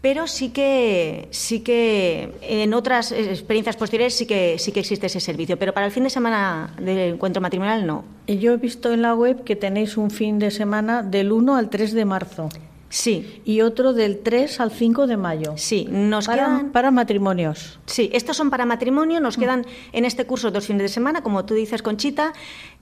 pero 0.00 0.26
sí 0.26 0.50
que 0.50 1.28
sí 1.30 1.60
que 1.60 2.32
en 2.42 2.72
otras 2.74 3.12
experiencias 3.12 3.76
posteriores 3.76 4.14
sí 4.14 4.26
que 4.26 4.58
sí 4.58 4.72
que 4.72 4.80
existe 4.80 5.06
ese 5.06 5.20
servicio, 5.20 5.58
pero 5.58 5.74
para 5.74 5.86
el 5.86 5.92
fin 5.92 6.04
de 6.04 6.10
semana 6.10 6.74
del 6.78 7.14
encuentro 7.14 7.42
matrimonial 7.42 7.86
no. 7.86 8.04
Yo 8.26 8.52
he 8.52 8.56
visto 8.56 8.92
en 8.92 9.02
la 9.02 9.14
web 9.14 9.44
que 9.44 9.56
tenéis 9.56 9.96
un 9.96 10.10
fin 10.10 10.38
de 10.38 10.50
semana 10.50 11.02
del 11.02 11.32
1 11.32 11.56
al 11.56 11.68
3 11.68 11.92
de 11.92 12.04
marzo. 12.04 12.48
Sí. 12.88 13.40
Y 13.44 13.60
otro 13.60 13.92
del 13.92 14.18
3 14.18 14.60
al 14.60 14.72
5 14.72 15.06
de 15.06 15.16
mayo. 15.16 15.54
Sí, 15.56 15.86
nos 15.88 16.26
para, 16.26 16.44
quedan 16.44 16.72
para 16.72 16.90
matrimonios. 16.90 17.78
Sí, 17.86 18.10
estos 18.12 18.36
son 18.36 18.50
para 18.50 18.66
matrimonio, 18.66 19.20
nos 19.20 19.36
quedan 19.36 19.64
en 19.92 20.04
este 20.04 20.26
curso 20.26 20.50
dos 20.50 20.66
fines 20.66 20.82
de 20.82 20.88
semana, 20.88 21.22
como 21.22 21.44
tú 21.44 21.54
dices, 21.54 21.82
Conchita, 21.82 22.32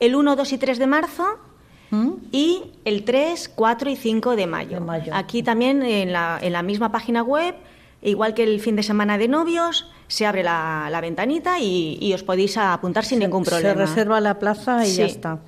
el 0.01 0.17
1, 0.17 0.35
2 0.35 0.53
y 0.53 0.59
3 0.59 0.79
de 0.79 0.87
marzo 0.87 1.39
¿Mm? 1.91 2.11
y 2.33 2.63
el 2.85 3.05
3, 3.05 3.51
4 3.55 3.91
y 3.91 3.97
5 3.97 4.37
de 4.37 4.47
mayo. 4.47 4.79
De 4.79 4.81
mayo. 4.81 5.13
Aquí 5.15 5.43
también 5.43 5.83
en 5.83 6.13
la, 6.13 6.39
en 6.41 6.53
la 6.53 6.63
misma 6.63 6.93
página 6.93 7.23
web, 7.23 7.55
igual 8.03 8.35
que 8.35 8.43
el 8.45 8.61
fin 8.61 8.77
de 8.77 8.83
semana 8.83 9.17
de 9.19 9.29
novios, 9.29 9.91
se 10.07 10.27
abre 10.27 10.43
la, 10.43 10.89
la 10.91 11.01
ventanita 11.01 11.59
y, 11.61 11.99
y 12.01 12.13
os 12.15 12.23
podéis 12.23 12.57
apuntar 12.59 13.05
sin 13.05 13.19
ningún 13.21 13.45
problema. 13.45 13.75
Se 13.75 13.79
reserva 13.87 14.21
la 14.21 14.39
plaza 14.39 14.85
y 14.87 14.91
Sí. 14.91 14.97
ya 14.99 15.07
está. 15.07 15.39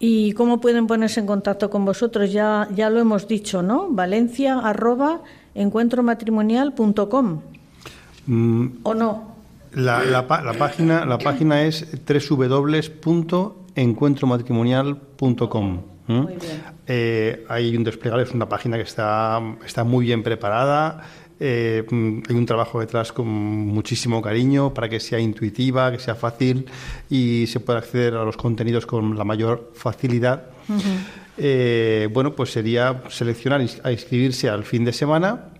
¿Y 0.00 0.32
cómo 0.32 0.60
pueden 0.60 0.86
ponerse 0.86 1.18
en 1.20 1.26
contacto 1.26 1.70
con 1.70 1.84
vosotros? 1.84 2.30
Ya, 2.32 2.68
ya 2.74 2.88
lo 2.88 3.00
hemos 3.00 3.26
dicho, 3.26 3.62
¿no? 3.62 3.88
Valencia 3.90 4.58
arroba 4.60 5.22
encuentromatrimonial.com 5.54 7.40
Mm, 8.26 8.66
¿o 8.82 8.94
no? 8.94 9.34
La, 9.72 10.02
la 10.04 10.26
pa- 10.26 10.42
la 10.42 10.52
página, 10.54 11.04
la 11.04 11.18
página 11.18 11.62
es 11.62 11.86
www.encuentromatrimonial.com. 12.06 13.52
¿m? 16.08 16.20
Muy 16.22 16.34
bien. 16.34 16.62
Eh, 16.86 17.44
hay 17.48 17.76
un 17.76 17.84
desplegable, 17.84 18.24
es 18.24 18.32
una 18.32 18.48
página 18.48 18.76
que 18.76 18.82
está, 18.82 19.40
está 19.64 19.84
muy 19.84 20.06
bien 20.06 20.22
preparada. 20.22 21.02
eh, 21.40 21.84
mm, 21.88 22.22
hay 22.28 22.34
un 22.34 22.46
trabajo 22.46 22.80
detrás 22.80 23.12
con 23.12 23.28
muchísimo 23.28 24.20
cariño 24.20 24.74
para 24.74 24.88
que 24.88 24.98
sea 24.98 25.20
intuitiva, 25.20 25.92
que 25.92 25.98
sea 25.98 26.14
fácil 26.14 26.66
y 27.08 27.46
se 27.46 27.60
pueda 27.60 27.78
acceder 27.78 28.14
a 28.14 28.24
los 28.24 28.36
contenidos 28.36 28.86
con 28.86 29.16
la 29.16 29.24
mayor 29.24 29.70
facilidad. 29.74 30.46
Eh, 31.36 32.08
bueno, 32.12 32.34
pues 32.34 32.50
sería 32.50 33.02
seleccionar 33.10 33.60
a 33.84 33.92
inscribirse 33.92 34.48
al 34.48 34.64
fin 34.64 34.84
de 34.84 34.92
semana 34.92 35.50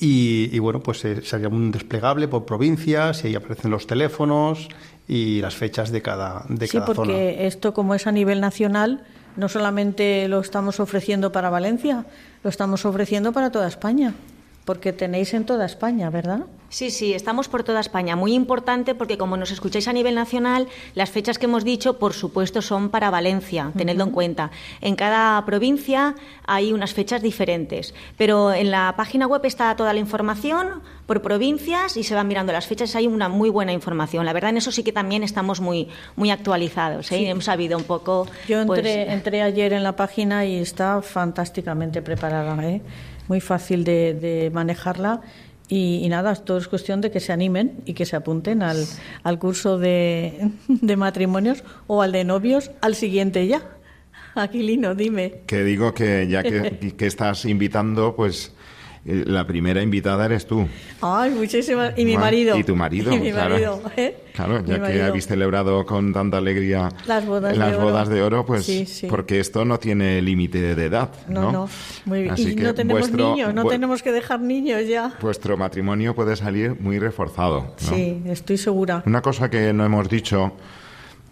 y, 0.00 0.48
y, 0.52 0.58
bueno, 0.58 0.80
pues 0.80 1.04
eh, 1.04 1.22
sería 1.22 1.48
un 1.48 1.70
desplegable 1.70 2.28
por 2.28 2.44
provincias 2.44 3.24
y 3.24 3.28
ahí 3.28 3.34
aparecen 3.34 3.70
los 3.70 3.86
teléfonos 3.86 4.68
y 5.08 5.40
las 5.40 5.54
fechas 5.54 5.90
de 5.90 6.02
cada, 6.02 6.44
de 6.48 6.66
Sí, 6.66 6.78
cada 6.78 6.86
porque 6.86 7.12
zona. 7.12 7.46
esto 7.46 7.74
como 7.74 7.94
es 7.94 8.06
a 8.06 8.12
nivel 8.12 8.40
nacional, 8.40 9.04
no 9.36 9.48
solamente 9.48 10.28
lo 10.28 10.40
estamos 10.40 10.80
ofreciendo 10.80 11.32
para 11.32 11.50
Valencia, 11.50 12.06
lo 12.42 12.50
estamos 12.50 12.84
ofreciendo 12.84 13.32
para 13.32 13.50
toda 13.50 13.68
España, 13.68 14.14
porque 14.64 14.92
tenéis 14.92 15.34
en 15.34 15.44
toda 15.44 15.66
España, 15.66 16.10
¿verdad? 16.10 16.46
Sí, 16.74 16.90
sí, 16.90 17.14
estamos 17.14 17.46
por 17.46 17.62
toda 17.62 17.78
España. 17.78 18.16
Muy 18.16 18.34
importante 18.34 18.96
porque 18.96 19.16
como 19.16 19.36
nos 19.36 19.52
escucháis 19.52 19.86
a 19.86 19.92
nivel 19.92 20.16
nacional, 20.16 20.66
las 20.96 21.08
fechas 21.08 21.38
que 21.38 21.46
hemos 21.46 21.62
dicho, 21.62 21.98
por 22.00 22.14
supuesto, 22.14 22.62
son 22.62 22.88
para 22.88 23.10
Valencia, 23.10 23.70
tenedlo 23.76 24.02
en 24.02 24.10
cuenta. 24.10 24.50
En 24.80 24.96
cada 24.96 25.44
provincia 25.44 26.16
hay 26.48 26.72
unas 26.72 26.92
fechas 26.92 27.22
diferentes, 27.22 27.94
pero 28.16 28.52
en 28.52 28.72
la 28.72 28.94
página 28.96 29.28
web 29.28 29.42
está 29.44 29.76
toda 29.76 29.92
la 29.92 30.00
información 30.00 30.82
por 31.06 31.22
provincias 31.22 31.96
y 31.96 32.02
se 32.02 32.16
van 32.16 32.26
mirando 32.26 32.52
las 32.52 32.66
fechas. 32.66 32.96
Hay 32.96 33.06
una 33.06 33.28
muy 33.28 33.50
buena 33.50 33.72
información. 33.72 34.26
La 34.26 34.32
verdad, 34.32 34.50
en 34.50 34.56
eso 34.56 34.72
sí 34.72 34.82
que 34.82 34.92
también 34.92 35.22
estamos 35.22 35.60
muy, 35.60 35.88
muy 36.16 36.30
actualizados. 36.30 37.12
¿eh? 37.12 37.28
Hemos 37.28 37.44
sabido 37.44 37.78
un 37.78 37.84
poco. 37.84 38.26
Yo 38.48 38.66
pues, 38.66 38.78
entré, 38.78 39.12
entré 39.12 39.42
ayer 39.42 39.74
en 39.74 39.84
la 39.84 39.94
página 39.94 40.44
y 40.44 40.56
está 40.56 41.02
fantásticamente 41.02 42.02
preparada, 42.02 42.56
¿eh? 42.68 42.82
Muy 43.28 43.40
fácil 43.40 43.84
de, 43.84 44.14
de 44.14 44.50
manejarla. 44.50 45.20
Y, 45.68 46.00
y 46.04 46.08
nada, 46.08 46.34
todo 46.34 46.58
es 46.58 46.68
cuestión 46.68 47.00
de 47.00 47.10
que 47.10 47.20
se 47.20 47.32
animen 47.32 47.82
y 47.86 47.94
que 47.94 48.04
se 48.04 48.16
apunten 48.16 48.62
al, 48.62 48.84
al 49.22 49.38
curso 49.38 49.78
de, 49.78 50.50
de 50.68 50.96
matrimonios 50.96 51.64
o 51.86 52.02
al 52.02 52.12
de 52.12 52.24
novios, 52.24 52.70
al 52.80 52.94
siguiente 52.94 53.46
ya. 53.46 53.62
Aquilino, 54.34 54.94
dime. 54.94 55.42
Que 55.46 55.62
digo 55.62 55.94
que 55.94 56.26
ya 56.28 56.42
que, 56.42 56.94
que 56.98 57.06
estás 57.06 57.44
invitando, 57.44 58.16
pues 58.16 58.53
la 59.04 59.46
primera 59.46 59.82
invitada 59.82 60.24
eres 60.24 60.46
tú. 60.46 60.66
Ay, 61.02 61.30
muchísimas. 61.30 61.92
Y 61.98 62.04
mi 62.06 62.16
marido. 62.16 62.56
Y 62.56 62.64
tu 62.64 62.74
marido, 62.74 63.12
Y 63.14 63.18
mi 63.18 63.32
claro. 63.32 63.50
marido, 63.54 63.82
¿eh? 63.96 64.16
Claro, 64.34 64.62
Mi 64.62 64.68
ya 64.70 64.82
que 64.82 65.02
habéis 65.02 65.26
celebrado 65.26 65.84
con 65.86 66.12
tanta 66.12 66.38
alegría 66.38 66.88
Las 67.06 67.24
bodas 67.26 67.56
las 67.56 67.70
de 67.70 67.76
oro. 67.76 67.84
bodas 67.84 68.08
de 68.08 68.22
oro, 68.22 68.44
pues 68.46 68.64
Sí, 68.64 68.86
sí. 68.86 69.06
porque 69.06 69.38
esto 69.40 69.64
no 69.64 69.78
tiene 69.78 70.20
límite 70.22 70.74
de 70.74 70.84
edad, 70.86 71.10
¿no? 71.28 71.42
No, 71.42 71.52
no, 71.52 71.68
muy 72.06 72.22
bien. 72.22 72.32
Así 72.34 72.48
y 72.50 72.56
que 72.56 72.62
no 72.62 72.74
tenemos 72.74 73.00
vuestro, 73.02 73.30
niños, 73.34 73.54
no 73.54 73.64
tenemos 73.66 74.02
que 74.02 74.10
dejar 74.10 74.40
niños 74.40 74.88
ya. 74.88 75.12
Vuestro 75.20 75.56
matrimonio 75.56 76.14
puede 76.14 76.34
salir 76.36 76.74
muy 76.80 76.98
reforzado. 76.98 77.60
¿no? 77.60 77.74
Sí, 77.96 78.22
estoy 78.26 78.56
segura. 78.58 79.02
Una 79.06 79.20
cosa 79.22 79.50
que 79.50 79.72
no 79.72 79.84
hemos 79.84 80.08
dicho, 80.08 80.52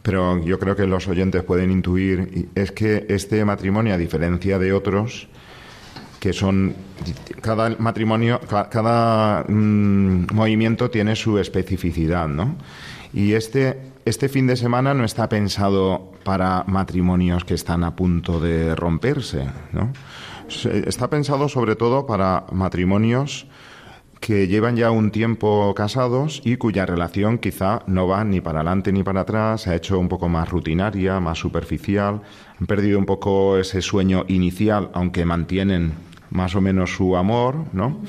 pero 0.02 0.44
yo 0.44 0.58
creo 0.58 0.76
que 0.76 0.86
los 0.86 1.08
oyentes 1.08 1.42
pueden 1.42 1.70
intuir, 1.70 2.48
es 2.54 2.70
que 2.70 3.06
este 3.08 3.44
matrimonio, 3.44 3.94
a 3.94 3.98
diferencia 3.98 4.58
de 4.58 4.72
otros, 4.72 5.28
que 6.22 6.32
son 6.32 6.72
cada 7.40 7.74
matrimonio, 7.80 8.38
ca- 8.48 8.68
cada 8.70 9.42
mm, 9.48 10.26
movimiento 10.32 10.88
tiene 10.88 11.16
su 11.16 11.36
especificidad, 11.38 12.28
¿no? 12.28 12.54
Y 13.12 13.32
este 13.32 13.90
este 14.04 14.28
fin 14.28 14.46
de 14.46 14.54
semana 14.56 14.94
no 14.94 15.04
está 15.04 15.28
pensado 15.28 16.12
para 16.22 16.62
matrimonios 16.68 17.44
que 17.44 17.54
están 17.54 17.82
a 17.82 17.96
punto 17.96 18.38
de 18.38 18.76
romperse, 18.76 19.46
¿no? 19.72 19.92
Está 20.86 21.10
pensado 21.10 21.48
sobre 21.48 21.74
todo 21.74 22.06
para 22.06 22.44
matrimonios 22.52 23.46
que 24.20 24.46
llevan 24.46 24.76
ya 24.76 24.92
un 24.92 25.10
tiempo 25.10 25.74
casados 25.74 26.40
y 26.44 26.56
cuya 26.56 26.86
relación 26.86 27.38
quizá 27.38 27.82
no 27.88 28.06
va 28.06 28.22
ni 28.22 28.40
para 28.40 28.60
adelante 28.60 28.92
ni 28.92 29.02
para 29.02 29.22
atrás, 29.22 29.62
se 29.62 29.70
ha 29.70 29.74
hecho 29.74 29.98
un 29.98 30.08
poco 30.08 30.28
más 30.28 30.48
rutinaria, 30.48 31.18
más 31.18 31.38
superficial, 31.38 32.20
han 32.60 32.66
perdido 32.68 33.00
un 33.00 33.06
poco 33.06 33.58
ese 33.58 33.82
sueño 33.82 34.24
inicial, 34.28 34.90
aunque 34.94 35.24
mantienen 35.24 35.94
más 36.32 36.54
o 36.56 36.60
menos 36.60 36.94
su 36.96 37.16
amor, 37.16 37.66
¿no? 37.72 38.00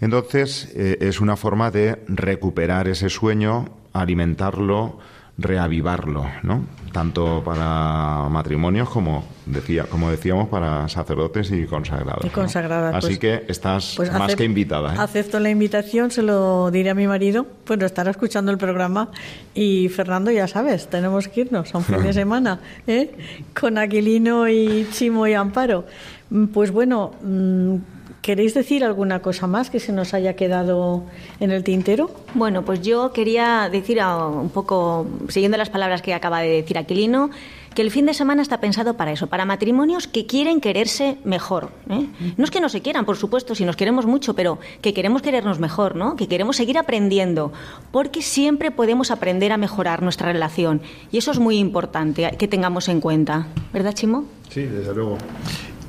Entonces, 0.00 0.72
eh, 0.74 0.98
es 1.00 1.20
una 1.20 1.36
forma 1.36 1.70
de 1.70 2.02
recuperar 2.08 2.88
ese 2.88 3.08
sueño, 3.10 3.66
alimentarlo, 3.92 4.98
reavivarlo, 5.38 6.24
¿no? 6.42 6.64
Tanto 6.92 7.42
para 7.44 8.26
matrimonios 8.30 8.88
como 8.88 9.22
decía, 9.44 9.84
como 9.84 10.10
decíamos, 10.10 10.48
para 10.48 10.88
sacerdotes 10.88 11.50
y 11.50 11.66
consagrados. 11.66 12.24
Y 12.24 12.28
¿no? 12.28 12.32
consagradas, 12.32 12.94
Así 12.94 13.06
pues- 13.08 13.18
que 13.18 13.44
estás 13.52 13.92
Pues 13.96 14.10
más 14.12 14.34
que 14.34 14.44
invitada. 14.44 14.94
¿eh? 14.94 14.98
Acepto 14.98 15.38
la 15.38 15.50
invitación, 15.50 16.10
se 16.10 16.22
lo 16.22 16.70
diré 16.70 16.88
a 16.90 16.94
mi 16.94 17.06
marido. 17.06 17.46
Bueno, 17.66 17.84
estará 17.84 18.10
escuchando 18.10 18.50
el 18.50 18.56
programa. 18.56 19.10
Y 19.54 19.90
Fernando, 19.90 20.30
ya 20.30 20.48
sabes, 20.48 20.88
tenemos 20.88 21.28
que 21.28 21.42
irnos 21.42 21.74
a 21.74 21.78
un 21.78 21.84
fin 21.84 22.02
de 22.02 22.12
semana 22.14 22.60
¿eh? 22.86 23.14
con 23.60 23.76
Aquilino 23.76 24.48
y 24.48 24.86
Chimo 24.90 25.26
y 25.26 25.34
Amparo. 25.34 25.84
Mm, 26.30 26.46
Pues 26.46 26.70
bueno, 26.72 27.12
mm, 27.22 27.76
¿queréis 28.22 28.54
decir 28.54 28.84
alguna 28.84 29.20
cosa 29.20 29.46
más 29.46 29.70
que 29.70 29.78
se 29.80 29.92
nos 29.92 30.12
haya 30.14 30.34
quedado 30.34 31.04
en 31.40 31.50
el 31.50 31.62
tintero? 31.62 32.10
Bueno, 32.34 32.62
pues 32.64 32.82
yo 32.82 33.12
quería 33.12 33.68
decir 33.70 34.00
un 34.02 34.50
poco, 34.50 35.06
siguiendo 35.28 35.56
las 35.56 35.70
palabras 35.70 36.02
que 36.02 36.14
acaba 36.14 36.40
de 36.40 36.48
decir 36.48 36.78
Aquilino, 36.78 37.30
que 37.74 37.82
el 37.82 37.90
fin 37.90 38.06
de 38.06 38.14
semana 38.14 38.40
está 38.40 38.58
pensado 38.58 38.94
para 38.96 39.12
eso, 39.12 39.26
para 39.26 39.44
matrimonios 39.44 40.08
que 40.08 40.24
quieren 40.24 40.62
quererse 40.62 41.18
mejor. 41.24 41.68
¿eh? 41.90 42.06
No 42.38 42.44
es 42.44 42.50
que 42.50 42.58
no 42.60 42.70
se 42.70 42.80
quieran, 42.80 43.04
por 43.04 43.18
supuesto, 43.18 43.54
si 43.54 43.66
nos 43.66 43.76
queremos 43.76 44.06
mucho, 44.06 44.34
pero 44.34 44.58
que 44.80 44.94
queremos 44.94 45.20
querernos 45.20 45.60
mejor, 45.60 45.94
¿no? 45.94 46.16
Que 46.16 46.26
queremos 46.26 46.56
seguir 46.56 46.78
aprendiendo, 46.78 47.52
porque 47.92 48.22
siempre 48.22 48.70
podemos 48.70 49.10
aprender 49.10 49.52
a 49.52 49.58
mejorar 49.58 50.02
nuestra 50.02 50.32
relación. 50.32 50.80
Y 51.12 51.18
eso 51.18 51.30
es 51.32 51.38
muy 51.38 51.58
importante 51.58 52.34
que 52.38 52.48
tengamos 52.48 52.88
en 52.88 53.00
cuenta. 53.02 53.46
¿Verdad, 53.74 53.92
Chimo? 53.92 54.24
Sí, 54.48 54.62
desde 54.62 54.94
luego. 54.94 55.18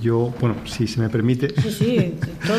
Yo, 0.02 0.34
bueno, 0.40 0.56
si 0.66 0.88
se 0.88 1.00
me 1.00 1.10
permite, 1.10 1.50
Sí, 1.62 1.72
sí. 1.72 2.16
todo. 2.46 2.58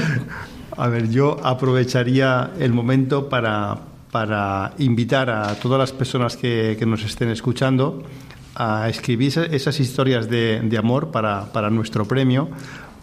a 0.76 0.89
ver, 0.89 1.09
yo 1.11 1.36
aprovecharía 1.45 2.51
el 2.59 2.72
momento 2.72 3.28
para, 3.28 3.78
para 4.11 4.72
invitar 4.78 5.30
a 5.30 5.55
todas 5.55 5.78
las 5.78 5.93
personas 5.93 6.36
que, 6.36 6.76
que 6.78 6.86
nos 6.86 7.05
estén 7.05 7.28
escuchando 7.30 8.03
a 8.55 8.89
escribir 8.89 9.28
esa- 9.28 9.45
esas 9.47 9.78
historias 9.80 10.28
de, 10.28 10.61
de 10.62 10.78
amor 10.78 11.11
para, 11.12 11.53
para 11.53 11.70
nuestro 11.70 12.07
premio, 12.07 12.49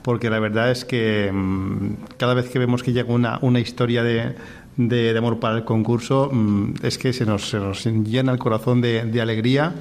porque 0.04 0.30
la 0.30 0.40
verdad 0.40 0.70
es 0.72 0.84
que 0.86 1.32
mm, 1.32 1.94
cada 2.18 2.34
vez 2.34 2.50
que 2.50 2.60
vemos 2.60 2.84
que 2.84 2.92
llega 2.94 3.12
una, 3.14 3.40
una 3.42 3.60
historia 3.60 4.04
de, 4.04 4.36
de- 4.78 5.14
de 5.14 5.18
amor 5.18 5.40
para 5.40 5.56
el 5.58 5.64
concurso, 5.64 6.30
mm, 6.32 6.74
es 6.84 6.98
que 6.98 7.14
se 7.14 7.26
nos, 7.26 7.50
se 7.50 7.58
nos 7.60 7.86
llena 7.86 8.34
el 8.34 8.38
corazón 8.38 8.82
de, 8.82 9.06
de 9.06 9.22
alegría 9.22 9.74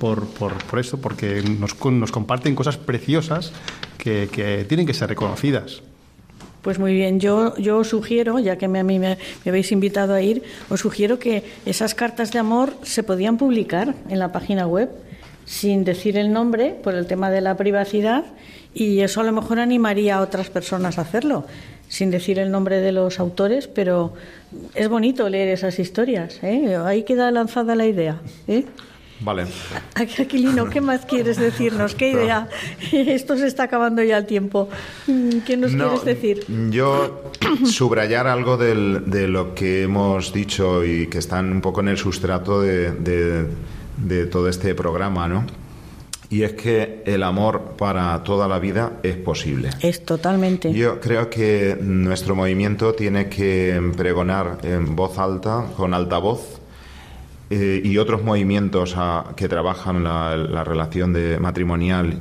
por, 0.00 0.26
por, 0.26 0.54
por 0.64 0.80
esto, 0.80 0.98
porque 0.98 1.42
nos, 1.42 1.78
nos 1.84 2.10
comparten 2.10 2.56
cosas 2.56 2.76
preciosas 2.78 3.52
que, 3.98 4.28
que 4.32 4.64
tienen 4.64 4.86
que 4.86 4.94
ser 4.94 5.10
reconocidas. 5.10 5.82
Pues 6.62 6.78
muy 6.78 6.94
bien, 6.94 7.20
yo, 7.20 7.56
yo 7.56 7.78
os 7.78 7.88
sugiero, 7.88 8.38
ya 8.38 8.56
que 8.56 8.66
me, 8.66 8.80
a 8.80 8.84
mí 8.84 8.98
me, 8.98 9.16
me, 9.44 9.48
habéis 9.48 9.72
invitado 9.72 10.14
a 10.14 10.22
ir, 10.22 10.42
os 10.68 10.80
sugiero 10.80 11.18
que 11.18 11.44
esas 11.64 11.94
cartas 11.94 12.32
de 12.32 12.38
amor 12.38 12.74
se 12.82 13.02
podían 13.02 13.36
publicar 13.36 13.94
en 14.08 14.18
la 14.18 14.32
página 14.32 14.66
web 14.66 14.90
sin 15.44 15.84
decir 15.84 16.16
el 16.16 16.32
nombre 16.32 16.74
por 16.82 16.94
el 16.94 17.06
tema 17.06 17.30
de 17.30 17.40
la 17.40 17.56
privacidad 17.56 18.24
y 18.72 19.00
eso 19.00 19.20
a 19.20 19.24
lo 19.24 19.32
mejor 19.32 19.58
animaría 19.58 20.16
a 20.16 20.20
otras 20.20 20.48
personas 20.50 20.98
a 20.98 21.02
hacerlo 21.02 21.44
sin 21.88 22.10
decir 22.12 22.38
el 22.38 22.52
nombre 22.52 22.80
de 22.80 22.92
los 22.92 23.18
autores, 23.18 23.66
pero 23.66 24.14
es 24.76 24.88
bonito 24.88 25.28
leer 25.28 25.48
esas 25.48 25.78
historias. 25.80 26.38
¿eh? 26.42 26.76
Ahí 26.76 27.02
queda 27.02 27.32
lanzada 27.32 27.74
la 27.74 27.84
idea. 27.84 28.20
¿eh? 28.46 28.64
Vale. 29.22 29.44
Aquilino, 29.94 30.70
¿qué 30.70 30.80
más 30.80 31.04
quieres 31.04 31.36
decirnos? 31.36 31.94
¿Qué 31.94 32.10
idea? 32.12 32.48
Esto 32.92 33.36
se 33.36 33.46
está 33.46 33.64
acabando 33.64 34.02
ya 34.02 34.16
el 34.18 34.26
tiempo. 34.26 34.68
¿Qué 35.46 35.56
nos 35.56 35.72
No, 35.72 35.88
quieres 35.88 36.04
decir? 36.04 36.44
Yo 36.70 37.30
subrayar 37.66 38.26
algo 38.26 38.56
del- 38.56 39.04
de 39.10 39.28
lo 39.28 39.54
que 39.54 39.82
hemos 39.82 40.32
dicho 40.32 40.84
y 40.84 41.06
que 41.08 41.18
están 41.18 41.52
un 41.52 41.60
poco 41.60 41.80
en 41.80 41.88
el 41.88 41.96
sustrato 41.98 42.60
de, 42.62 42.92
de- 42.92 43.46
de 43.98 44.26
todo 44.26 44.48
este 44.48 44.74
programa, 44.74 45.28
¿no? 45.28 45.44
Y 46.30 46.44
es 46.44 46.52
que 46.52 47.02
el 47.06 47.24
amor 47.24 47.74
para 47.76 48.22
toda 48.22 48.46
la 48.46 48.60
vida 48.60 49.00
es 49.02 49.16
posible. 49.16 49.70
Es 49.80 50.04
totalmente. 50.06 50.72
Yo 50.72 51.00
creo 51.00 51.28
que 51.28 51.76
nuestro 51.80 52.36
movimiento 52.36 52.94
tiene 52.94 53.28
que 53.28 53.80
pregonar 53.96 54.58
en 54.62 54.94
voz 54.94 55.18
alta, 55.18 55.66
con 55.76 55.92
altavoz, 55.92 56.59
eh, 57.50 57.82
y 57.84 57.98
otros 57.98 58.22
movimientos 58.22 58.94
ah, 58.96 59.32
que 59.36 59.48
trabajan 59.48 60.04
la, 60.04 60.36
la 60.36 60.64
relación 60.64 61.12
de 61.12 61.38
matrimonial 61.38 62.20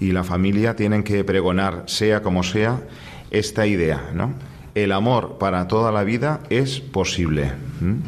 y 0.00 0.12
la 0.12 0.24
familia 0.24 0.76
tienen 0.76 1.04
que 1.04 1.22
pregonar, 1.24 1.84
sea 1.86 2.22
como 2.22 2.42
sea, 2.42 2.82
esta 3.30 3.66
idea, 3.66 4.10
¿no? 4.14 4.34
El 4.74 4.90
amor 4.90 5.38
para 5.38 5.68
toda 5.68 5.92
la 5.92 6.02
vida 6.02 6.40
es 6.50 6.80
posible, 6.80 7.52
¿m? 7.80 8.00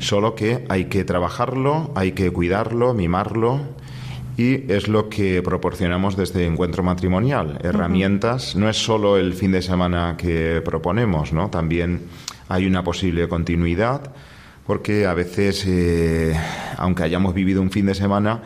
solo 0.00 0.34
que 0.34 0.66
hay 0.68 0.84
que 0.84 1.02
trabajarlo, 1.04 1.92
hay 1.94 2.12
que 2.12 2.30
cuidarlo, 2.30 2.92
mimarlo, 2.92 3.60
y 4.36 4.70
es 4.70 4.88
lo 4.88 5.08
que 5.08 5.42
proporcionamos 5.42 6.16
desde 6.16 6.46
Encuentro 6.46 6.82
Matrimonial. 6.82 7.58
Herramientas, 7.62 8.54
no 8.54 8.68
es 8.68 8.76
solo 8.76 9.16
el 9.16 9.32
fin 9.32 9.52
de 9.52 9.62
semana 9.62 10.16
que 10.18 10.60
proponemos, 10.62 11.32
¿no? 11.32 11.48
También 11.48 12.02
hay 12.48 12.66
una 12.66 12.84
posible 12.84 13.26
continuidad, 13.26 14.12
porque 14.70 15.04
a 15.04 15.14
veces, 15.14 15.64
eh, 15.66 16.32
aunque 16.76 17.02
hayamos 17.02 17.34
vivido 17.34 17.60
un 17.60 17.72
fin 17.72 17.86
de 17.86 17.94
semana, 17.96 18.40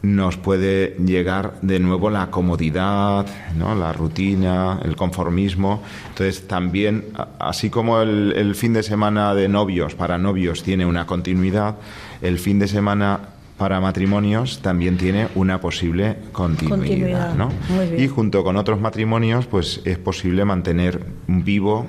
nos 0.00 0.36
puede 0.36 0.94
llegar 1.04 1.54
de 1.60 1.80
nuevo 1.80 2.08
la 2.08 2.30
comodidad, 2.30 3.26
¿no? 3.58 3.74
la 3.74 3.92
rutina, 3.92 4.78
el 4.84 4.94
conformismo. 4.94 5.82
Entonces 6.10 6.46
también, 6.46 7.06
así 7.40 7.68
como 7.68 8.00
el, 8.00 8.32
el 8.36 8.54
fin 8.54 8.74
de 8.74 8.84
semana 8.84 9.34
de 9.34 9.48
novios, 9.48 9.96
para 9.96 10.18
novios, 10.18 10.62
tiene 10.62 10.86
una 10.86 11.04
continuidad, 11.04 11.74
el 12.22 12.38
fin 12.38 12.60
de 12.60 12.68
semana 12.68 13.18
para 13.58 13.80
matrimonios 13.80 14.62
también 14.62 14.96
tiene 14.96 15.26
una 15.34 15.60
posible 15.60 16.18
continuidad. 16.30 16.78
Continuidad. 16.78 17.34
¿no? 17.34 17.50
Y 17.98 18.06
junto 18.06 18.44
con 18.44 18.56
otros 18.56 18.80
matrimonios, 18.80 19.46
pues 19.46 19.80
es 19.84 19.98
posible 19.98 20.44
mantener 20.44 21.04
vivo 21.26 21.88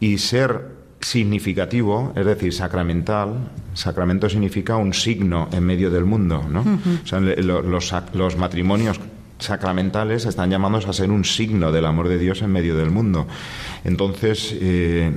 y 0.00 0.18
ser 0.18 0.83
significativo, 1.04 2.12
es 2.16 2.24
decir, 2.24 2.52
sacramental. 2.52 3.50
Sacramento 3.74 4.28
significa 4.28 4.76
un 4.76 4.94
signo 4.94 5.48
en 5.52 5.64
medio 5.64 5.90
del 5.90 6.04
mundo, 6.04 6.44
¿no? 6.48 6.60
O 6.60 7.06
sea, 7.06 7.20
los, 7.20 8.36
matrimonios 8.36 8.98
sacramentales 9.38 10.24
están 10.24 10.50
llamados 10.50 10.86
a 10.86 10.92
ser 10.92 11.10
un 11.10 11.24
signo 11.24 11.72
del 11.72 11.84
amor 11.84 12.08
de 12.08 12.18
Dios 12.18 12.40
en 12.40 12.52
medio 12.52 12.76
del 12.76 12.90
mundo. 12.90 13.26
Entonces, 13.84 14.56
eh, 14.58 15.12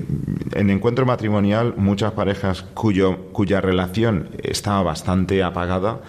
en 0.54 0.70
encuentro 0.70 1.06
matrimonial, 1.06 1.76
muchas 1.78 2.12
parejas 2.12 2.66
cuyo, 2.74 3.30
cuya 3.32 3.62
relación 3.62 4.30
está 4.44 4.82
bastante 4.82 5.42
apagada, 5.42 6.02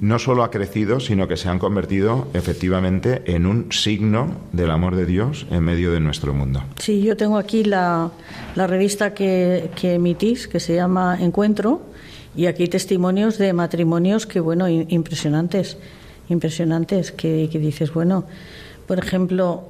no 0.00 0.18
solo 0.18 0.42
ha 0.42 0.50
crecido, 0.50 1.00
sino 1.00 1.28
que 1.28 1.36
se 1.36 1.48
han 1.48 1.58
convertido 1.58 2.28
efectivamente 2.32 3.22
en 3.26 3.46
un 3.46 3.70
signo 3.72 4.28
del 4.52 4.70
amor 4.70 4.96
de 4.96 5.06
Dios 5.06 5.46
en 5.50 5.62
medio 5.62 5.92
de 5.92 6.00
nuestro 6.00 6.32
mundo. 6.32 6.62
Sí, 6.78 7.02
yo 7.02 7.16
tengo 7.16 7.36
aquí 7.36 7.64
la, 7.64 8.10
la 8.54 8.66
revista 8.66 9.14
que, 9.14 9.70
que 9.74 9.94
emitís, 9.94 10.48
que 10.48 10.60
se 10.60 10.74
llama 10.74 11.18
Encuentro, 11.20 11.82
y 12.36 12.46
aquí 12.46 12.68
testimonios 12.68 13.38
de 13.38 13.52
matrimonios 13.52 14.26
que, 14.26 14.40
bueno, 14.40 14.68
impresionantes, 14.68 15.76
impresionantes, 16.28 17.12
que, 17.12 17.48
que 17.50 17.58
dices, 17.58 17.92
bueno, 17.92 18.24
por 18.86 18.98
ejemplo, 18.98 19.64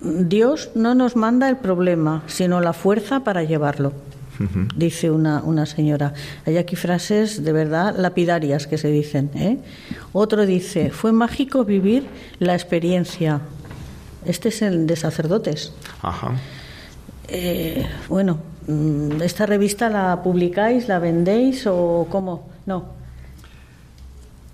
Dios 0.00 0.70
no 0.74 0.94
nos 0.94 1.16
manda 1.16 1.48
el 1.48 1.56
problema, 1.56 2.22
sino 2.26 2.60
la 2.60 2.72
fuerza 2.72 3.24
para 3.24 3.42
llevarlo. 3.42 3.92
Dice 4.76 5.10
una, 5.10 5.42
una 5.42 5.66
señora. 5.66 6.12
Hay 6.44 6.56
aquí 6.56 6.76
frases 6.76 7.44
de 7.44 7.52
verdad 7.52 7.94
lapidarias 7.96 8.66
que 8.66 8.78
se 8.78 8.88
dicen. 8.88 9.30
¿eh? 9.34 9.58
Otro 10.12 10.46
dice, 10.46 10.90
fue 10.90 11.12
mágico 11.12 11.64
vivir 11.64 12.06
la 12.38 12.54
experiencia. 12.54 13.40
Este 14.24 14.48
es 14.48 14.62
el 14.62 14.86
de 14.86 14.96
sacerdotes. 14.96 15.72
Ajá. 16.02 16.32
Eh, 17.28 17.86
bueno, 18.08 18.38
mm, 18.66 19.22
¿esta 19.22 19.46
revista 19.46 19.88
la 19.88 20.22
publicáis, 20.22 20.88
la 20.88 20.98
vendéis 20.98 21.66
o 21.66 22.06
cómo? 22.10 22.48
No. 22.66 22.95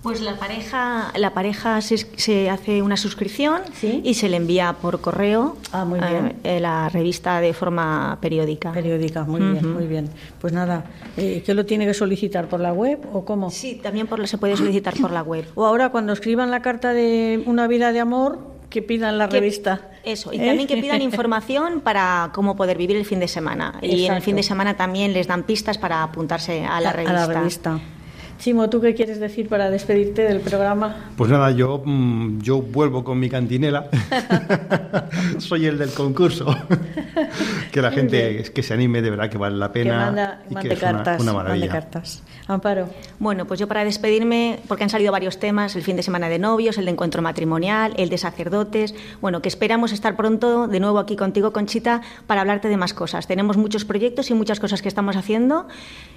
Pues 0.03 0.19
la 0.19 0.35
pareja, 0.35 1.13
la 1.15 1.33
pareja 1.33 1.79
se, 1.79 1.95
se 1.97 2.49
hace 2.49 2.81
una 2.81 2.97
suscripción 2.97 3.61
Sí. 3.73 4.01
y 4.03 4.15
se 4.15 4.27
le 4.27 4.35
envía 4.35 4.73
por 4.73 4.99
correo 4.99 5.55
Ah, 5.71 5.85
muy 5.85 5.99
bien. 6.01 6.35
eh, 6.43 6.59
la 6.59 6.89
revista 6.89 7.39
de 7.39 7.53
forma 7.53 8.17
periódica. 8.19 8.73
Periódica, 8.73 9.23
muy 9.23 9.39
bien, 9.39 9.73
muy 9.73 9.87
bien. 9.87 10.09
Pues 10.41 10.51
nada, 10.51 10.83
eh, 11.15 11.41
¿qué 11.45 11.53
lo 11.53 11.65
tiene 11.65 11.85
que 11.85 11.93
solicitar 11.93 12.47
por 12.49 12.59
la 12.59 12.73
web 12.73 12.99
o 13.13 13.23
cómo? 13.23 13.49
Sí, 13.49 13.79
también 13.81 14.07
por, 14.07 14.27
se 14.27 14.37
puede 14.37 14.57
solicitar 14.57 14.93
por 14.99 15.11
la 15.11 15.21
web. 15.23 15.45
O 15.55 15.65
ahora 15.65 15.87
cuando 15.89 16.11
escriban 16.11 16.51
la 16.51 16.61
carta 16.61 16.91
de 16.91 17.41
una 17.45 17.67
vida 17.67 17.93
de 17.93 18.01
amor, 18.01 18.51
que 18.69 18.81
pidan 18.81 19.17
la 19.17 19.29
Que- 19.29 19.39
revista. 19.39 19.89
Eso, 20.03 20.33
y 20.33 20.37
¿Eh? 20.41 20.45
también 20.47 20.67
que 20.67 20.75
pidan 20.77 21.01
información 21.01 21.79
para 21.79 22.31
cómo 22.33 22.57
poder 22.57 22.77
vivir 22.77 22.97
el 22.97 23.05
fin 23.05 23.21
de 23.21 23.29
semana. 23.29 23.75
Y 23.81 24.05
en 24.05 24.13
el 24.15 24.21
fin 24.21 24.35
de 24.35 24.43
semana 24.43 24.75
también 24.75 25.13
les 25.13 25.27
dan 25.27 25.43
pistas 25.43 25.77
para 25.77 26.03
apuntarse 26.03 26.65
a 26.65 26.81
la 26.81 26.91
revista. 26.91 27.23
A 27.23 27.27
la 27.27 27.33
revista. 27.39 27.79
Chimo, 28.43 28.69
¿tú 28.69 28.81
qué 28.81 28.93
quieres 28.93 29.21
decir 29.21 29.47
para 29.47 29.69
despedirte 29.69 30.23
del 30.23 30.41
programa? 30.41 31.11
Pues 31.15 31.31
nada, 31.31 31.51
yo, 31.51 31.81
mm, 31.85 32.41
yo 32.41 32.61
vuelvo 32.61 33.01
con 33.01 33.17
mi 33.17 33.29
cantinela. 33.29 33.87
Soy 35.37 35.65
el 35.65 35.77
del 35.77 35.91
concurso. 35.91 36.53
que 37.71 37.81
la 37.81 37.91
gente 37.91 38.43
que 38.53 38.61
se 38.61 38.73
anime, 38.73 39.01
de 39.01 39.11
verdad 39.11 39.29
que 39.29 39.37
vale 39.37 39.55
la 39.55 39.67
que 39.71 39.83
pena. 39.85 39.97
manda, 39.97 40.43
y 40.49 40.53
mande 40.55 40.69
que 40.69 40.75
es 40.75 40.81
una- 40.81 40.91
cartas. 40.91 41.21
una, 41.21 41.33
mande 41.33 41.67
cartas. 41.69 42.23
Amparo. 42.45 42.89
Bueno, 43.17 43.45
pues 43.45 43.61
yo 43.61 43.69
para 43.69 43.85
despedirme, 43.85 44.59
porque 44.67 44.83
han 44.83 44.89
salido 44.89 45.13
varios 45.13 45.39
temas, 45.39 45.77
el 45.77 45.81
fin 45.81 45.95
de 45.95 46.03
semana 46.03 46.27
de 46.27 46.39
novios, 46.39 46.77
el 46.77 46.83
de 46.83 46.91
encuentro 46.91 47.21
matrimonial, 47.21 47.93
el 47.95 48.09
de 48.09 48.17
sacerdotes, 48.17 48.93
bueno, 49.21 49.41
que 49.41 49.47
esperamos 49.47 49.93
estar 49.93 50.17
pronto 50.17 50.67
de 50.67 50.81
nuevo 50.81 50.99
aquí 50.99 51.15
contigo, 51.15 51.53
Conchita, 51.53 52.01
para 52.27 52.41
hablarte 52.41 52.67
de 52.67 52.75
más 52.75 52.93
cosas. 52.93 53.25
Tenemos 53.25 53.55
muchos 53.55 53.85
proyectos 53.85 54.29
y 54.29 54.33
muchas 54.33 54.59
cosas 54.59 54.81
que 54.81 54.89
estamos 54.89 55.15
haciendo 55.15 55.67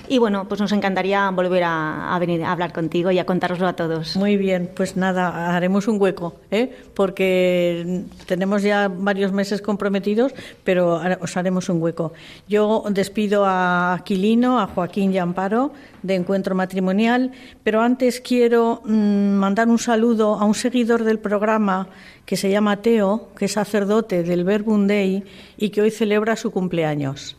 y 0.08 0.18
bueno, 0.18 0.48
pues 0.48 0.60
nos 0.60 0.72
encantaría 0.72 1.30
volver 1.30 1.62
a, 1.62 2.14
a 2.14 2.15
venir 2.18 2.44
a 2.44 2.52
hablar 2.52 2.72
contigo 2.72 3.10
y 3.10 3.18
a 3.18 3.26
contároslo 3.26 3.66
a 3.66 3.74
todos. 3.74 4.16
Muy 4.16 4.36
bien, 4.36 4.70
pues 4.74 4.96
nada, 4.96 5.54
haremos 5.54 5.88
un 5.88 6.00
hueco, 6.00 6.36
¿eh? 6.50 6.74
porque 6.94 8.04
tenemos 8.26 8.62
ya 8.62 8.88
varios 8.88 9.32
meses 9.32 9.62
comprometidos, 9.62 10.32
pero 10.64 11.00
os 11.20 11.36
haremos 11.36 11.68
un 11.68 11.82
hueco. 11.82 12.12
Yo 12.48 12.84
despido 12.90 13.44
a 13.44 13.94
Aquilino, 13.94 14.60
a 14.60 14.66
Joaquín 14.66 15.12
y 15.12 15.18
a 15.18 15.22
Amparo 15.22 15.72
de 16.02 16.14
Encuentro 16.14 16.54
Matrimonial, 16.54 17.32
pero 17.62 17.80
antes 17.80 18.20
quiero 18.20 18.82
mm, 18.84 19.34
mandar 19.34 19.68
un 19.68 19.78
saludo 19.78 20.34
a 20.34 20.44
un 20.44 20.54
seguidor 20.54 21.04
del 21.04 21.18
programa 21.18 21.88
que 22.24 22.36
se 22.36 22.50
llama 22.50 22.82
Teo, 22.82 23.28
que 23.36 23.46
es 23.46 23.52
sacerdote 23.52 24.22
del 24.22 24.44
Verbum 24.44 24.86
Dei 24.86 25.24
y 25.56 25.70
que 25.70 25.82
hoy 25.82 25.90
celebra 25.90 26.36
su 26.36 26.50
cumpleaños. 26.50 27.36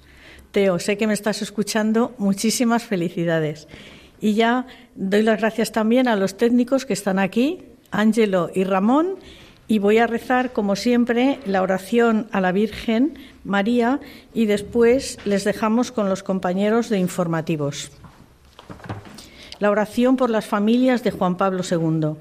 Teo, 0.52 0.80
sé 0.80 0.98
que 0.98 1.08
me 1.08 1.14
estás 1.14 1.42
escuchando. 1.42 2.14
Muchísimas 2.18 2.84
felicidades. 2.84 3.68
Y 4.20 4.34
ya 4.34 4.66
doy 4.96 5.24
las 5.24 5.40
gracias 5.40 5.72
también 5.72 6.08
a 6.08 6.16
los 6.16 6.38
técnicos 6.38 6.86
que 6.86 6.94
están 6.94 7.20
aquí, 7.20 7.64
Ángelo 7.92 8.50
y 8.54 8.64
Ramón. 8.64 9.16
Y 9.68 9.80
voy 9.80 9.98
a 9.98 10.08
rezar, 10.08 10.54
como 10.54 10.76
siempre, 10.76 11.40
la 11.46 11.62
oración 11.62 12.28
a 12.32 12.40
la 12.40 12.54
Virgen 12.54 13.20
María 13.44 14.00
y 14.34 14.46
después 14.46 15.20
les 15.26 15.44
dejamos 15.44 15.92
con 15.92 16.08
los 16.08 16.24
compañeros 16.24 16.90
de 16.90 17.00
informativos. 17.00 17.92
La 19.60 19.70
oración 19.70 20.16
por 20.16 20.30
las 20.30 20.46
familias 20.46 21.04
de 21.04 21.12
Juan 21.12 21.36
Pablo 21.36 21.64
II. 21.70 22.16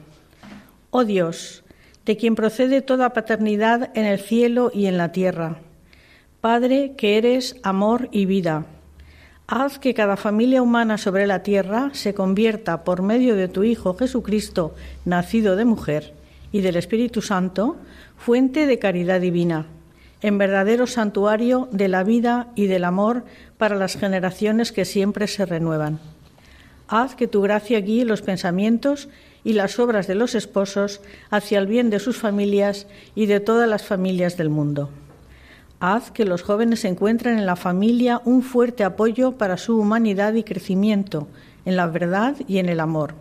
Oh 0.90 1.05
Dios, 1.05 1.62
de 2.05 2.16
quien 2.16 2.34
procede 2.34 2.82
toda 2.82 3.12
paternidad 3.12 3.90
en 3.94 4.07
el 4.07 4.18
cielo 4.18 4.70
y 4.72 4.86
en 4.86 4.97
la 4.97 5.12
tierra. 5.12 5.59
Padre 6.40 6.94
que 6.97 7.18
eres 7.18 7.57
amor 7.62 8.09
y 8.11 8.26
vida. 8.26 8.66
Haz 9.49 9.78
que 9.78 9.94
cada 9.94 10.16
familia 10.16 10.61
humana 10.61 10.99
sobre 10.99 11.24
la 11.28 11.44
tierra 11.44 11.90
se 11.92 12.14
convierta 12.14 12.82
por 12.82 13.03
medio 13.03 13.36
de 13.36 13.47
tu 13.47 13.62
Hijo 13.62 13.94
Jesucristo, 13.94 14.74
nacido 15.05 15.55
de 15.55 15.64
mujer, 15.64 16.14
y 16.51 16.62
del 16.62 16.74
Espíritu 16.74 17.22
Santo, 17.22 17.76
fuente 18.16 18.66
de 18.66 18.80
caridad 18.80 19.20
divina, 19.20 19.66
en 20.20 20.38
verdadero 20.38 20.88
santuario 20.88 21.68
de 21.70 21.86
la 21.86 22.03
vida 22.03 22.49
y 22.57 22.66
del 22.66 22.82
amor 22.82 23.24
para 23.57 23.76
las 23.76 23.97
generaciones 23.97 24.72
que 24.72 24.84
siempre 24.84 25.28
se 25.28 25.47
renuevan. 25.47 26.01
Haz 26.88 27.14
que 27.14 27.28
tu 27.28 27.40
gracia 27.40 27.80
guíe 27.80 28.05
los 28.05 28.22
pensamientos 28.22 29.09
y 29.44 29.53
las 29.53 29.78
obras 29.78 30.09
de 30.09 30.16
los 30.16 30.34
esposos 30.34 31.01
hacia 31.30 31.61
el 31.61 31.68
bien 31.68 31.88
de 31.88 32.01
sus 32.01 32.16
familias 32.16 32.88
y 33.14 33.26
de 33.26 33.38
todas 33.38 33.68
las 33.68 33.84
familias 33.84 34.36
del 34.36 34.51
mundo. 34.51 34.90
Haz 35.79 36.11
que 36.11 36.24
los 36.24 36.43
jóvenes 36.43 36.85
encuentren 36.85 37.39
en 37.39 37.45
la 37.45 37.57
familia 37.57 38.22
un 38.24 38.43
fuerte 38.43 38.83
apoyo 38.83 39.33
para 39.33 39.59
su 39.59 39.79
humanidad 39.79 40.33
y 40.35 40.43
crecimiento, 40.43 41.29
en 41.66 41.77
la 41.77 41.87
verdad 41.87 42.37
y 42.49 42.59
en 42.59 42.70
el 42.70 42.81
amor. 42.81 43.14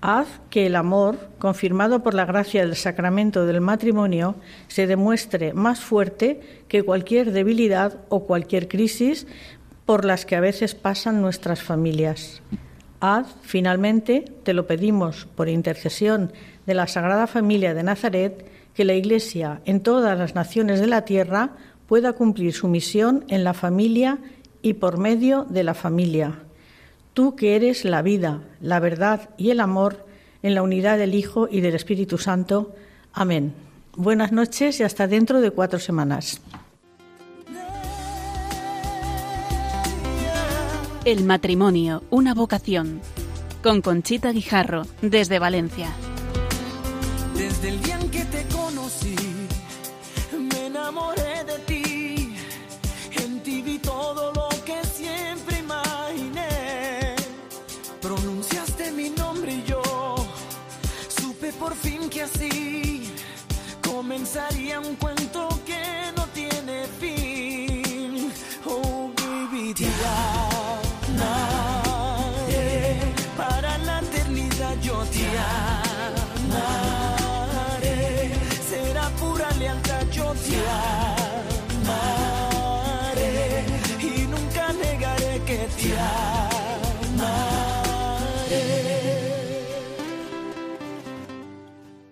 Haz 0.00 0.28
que 0.48 0.64
el 0.64 0.76
amor, 0.76 1.28
confirmado 1.38 2.02
por 2.02 2.14
la 2.14 2.24
gracia 2.24 2.64
del 2.64 2.76
sacramento 2.76 3.44
del 3.44 3.60
matrimonio, 3.60 4.36
se 4.68 4.86
demuestre 4.86 5.52
más 5.52 5.80
fuerte 5.80 6.40
que 6.68 6.82
cualquier 6.82 7.32
debilidad 7.32 7.98
o 8.08 8.24
cualquier 8.24 8.66
crisis 8.66 9.26
por 9.84 10.06
las 10.06 10.24
que 10.24 10.36
a 10.36 10.40
veces 10.40 10.74
pasan 10.74 11.20
nuestras 11.20 11.62
familias. 11.62 12.40
Haz, 13.00 13.34
finalmente, 13.42 14.24
te 14.42 14.54
lo 14.54 14.66
pedimos 14.66 15.26
por 15.34 15.50
intercesión 15.50 16.32
de 16.64 16.74
la 16.74 16.86
Sagrada 16.86 17.26
Familia 17.26 17.74
de 17.74 17.82
Nazaret, 17.82 18.49
que 18.74 18.84
la 18.84 18.94
Iglesia 18.94 19.60
en 19.64 19.80
todas 19.80 20.18
las 20.18 20.34
naciones 20.34 20.80
de 20.80 20.86
la 20.86 21.04
tierra 21.04 21.56
pueda 21.86 22.12
cumplir 22.12 22.52
su 22.52 22.68
misión 22.68 23.24
en 23.28 23.44
la 23.44 23.54
familia 23.54 24.18
y 24.62 24.74
por 24.74 24.98
medio 24.98 25.44
de 25.48 25.64
la 25.64 25.74
familia. 25.74 26.44
Tú 27.14 27.34
que 27.34 27.56
eres 27.56 27.84
la 27.84 28.02
vida, 28.02 28.42
la 28.60 28.78
verdad 28.78 29.30
y 29.36 29.50
el 29.50 29.60
amor 29.60 30.06
en 30.42 30.54
la 30.54 30.62
unidad 30.62 30.98
del 30.98 31.14
Hijo 31.14 31.48
y 31.50 31.60
del 31.60 31.74
Espíritu 31.74 32.18
Santo. 32.18 32.74
Amén. 33.12 33.52
Buenas 33.96 34.32
noches 34.32 34.80
y 34.80 34.84
hasta 34.84 35.06
dentro 35.06 35.40
de 35.40 35.50
cuatro 35.50 35.78
semanas. 35.78 36.40
El 41.04 41.24
matrimonio, 41.24 42.02
una 42.10 42.34
vocación. 42.34 43.00
Con 43.62 43.82
Conchita 43.82 44.32
Guijarro, 44.32 44.82
desde 45.02 45.38
Valencia. 45.38 45.88
Desde 47.34 47.70
el 47.70 47.80
conocí, 48.90 49.16
me 50.36 50.66
enamoré 50.66 51.44
de 51.44 51.58
ti. 51.60 52.34
En 53.22 53.40
ti 53.42 53.62
vi 53.62 53.78
todo 53.78 54.32
lo 54.32 54.48
que 54.64 54.84
siempre 54.86 55.58
imaginé. 55.58 57.14
Pronunciaste 58.00 58.90
mi 58.92 59.10
nombre 59.10 59.52
y 59.54 59.64
yo 59.64 59.82
supe 61.08 61.52
por 61.52 61.74
fin 61.74 62.08
que 62.08 62.22
así 62.22 63.12
comenzaría 63.82 64.80
un 64.80 64.96
cuento 64.96 65.49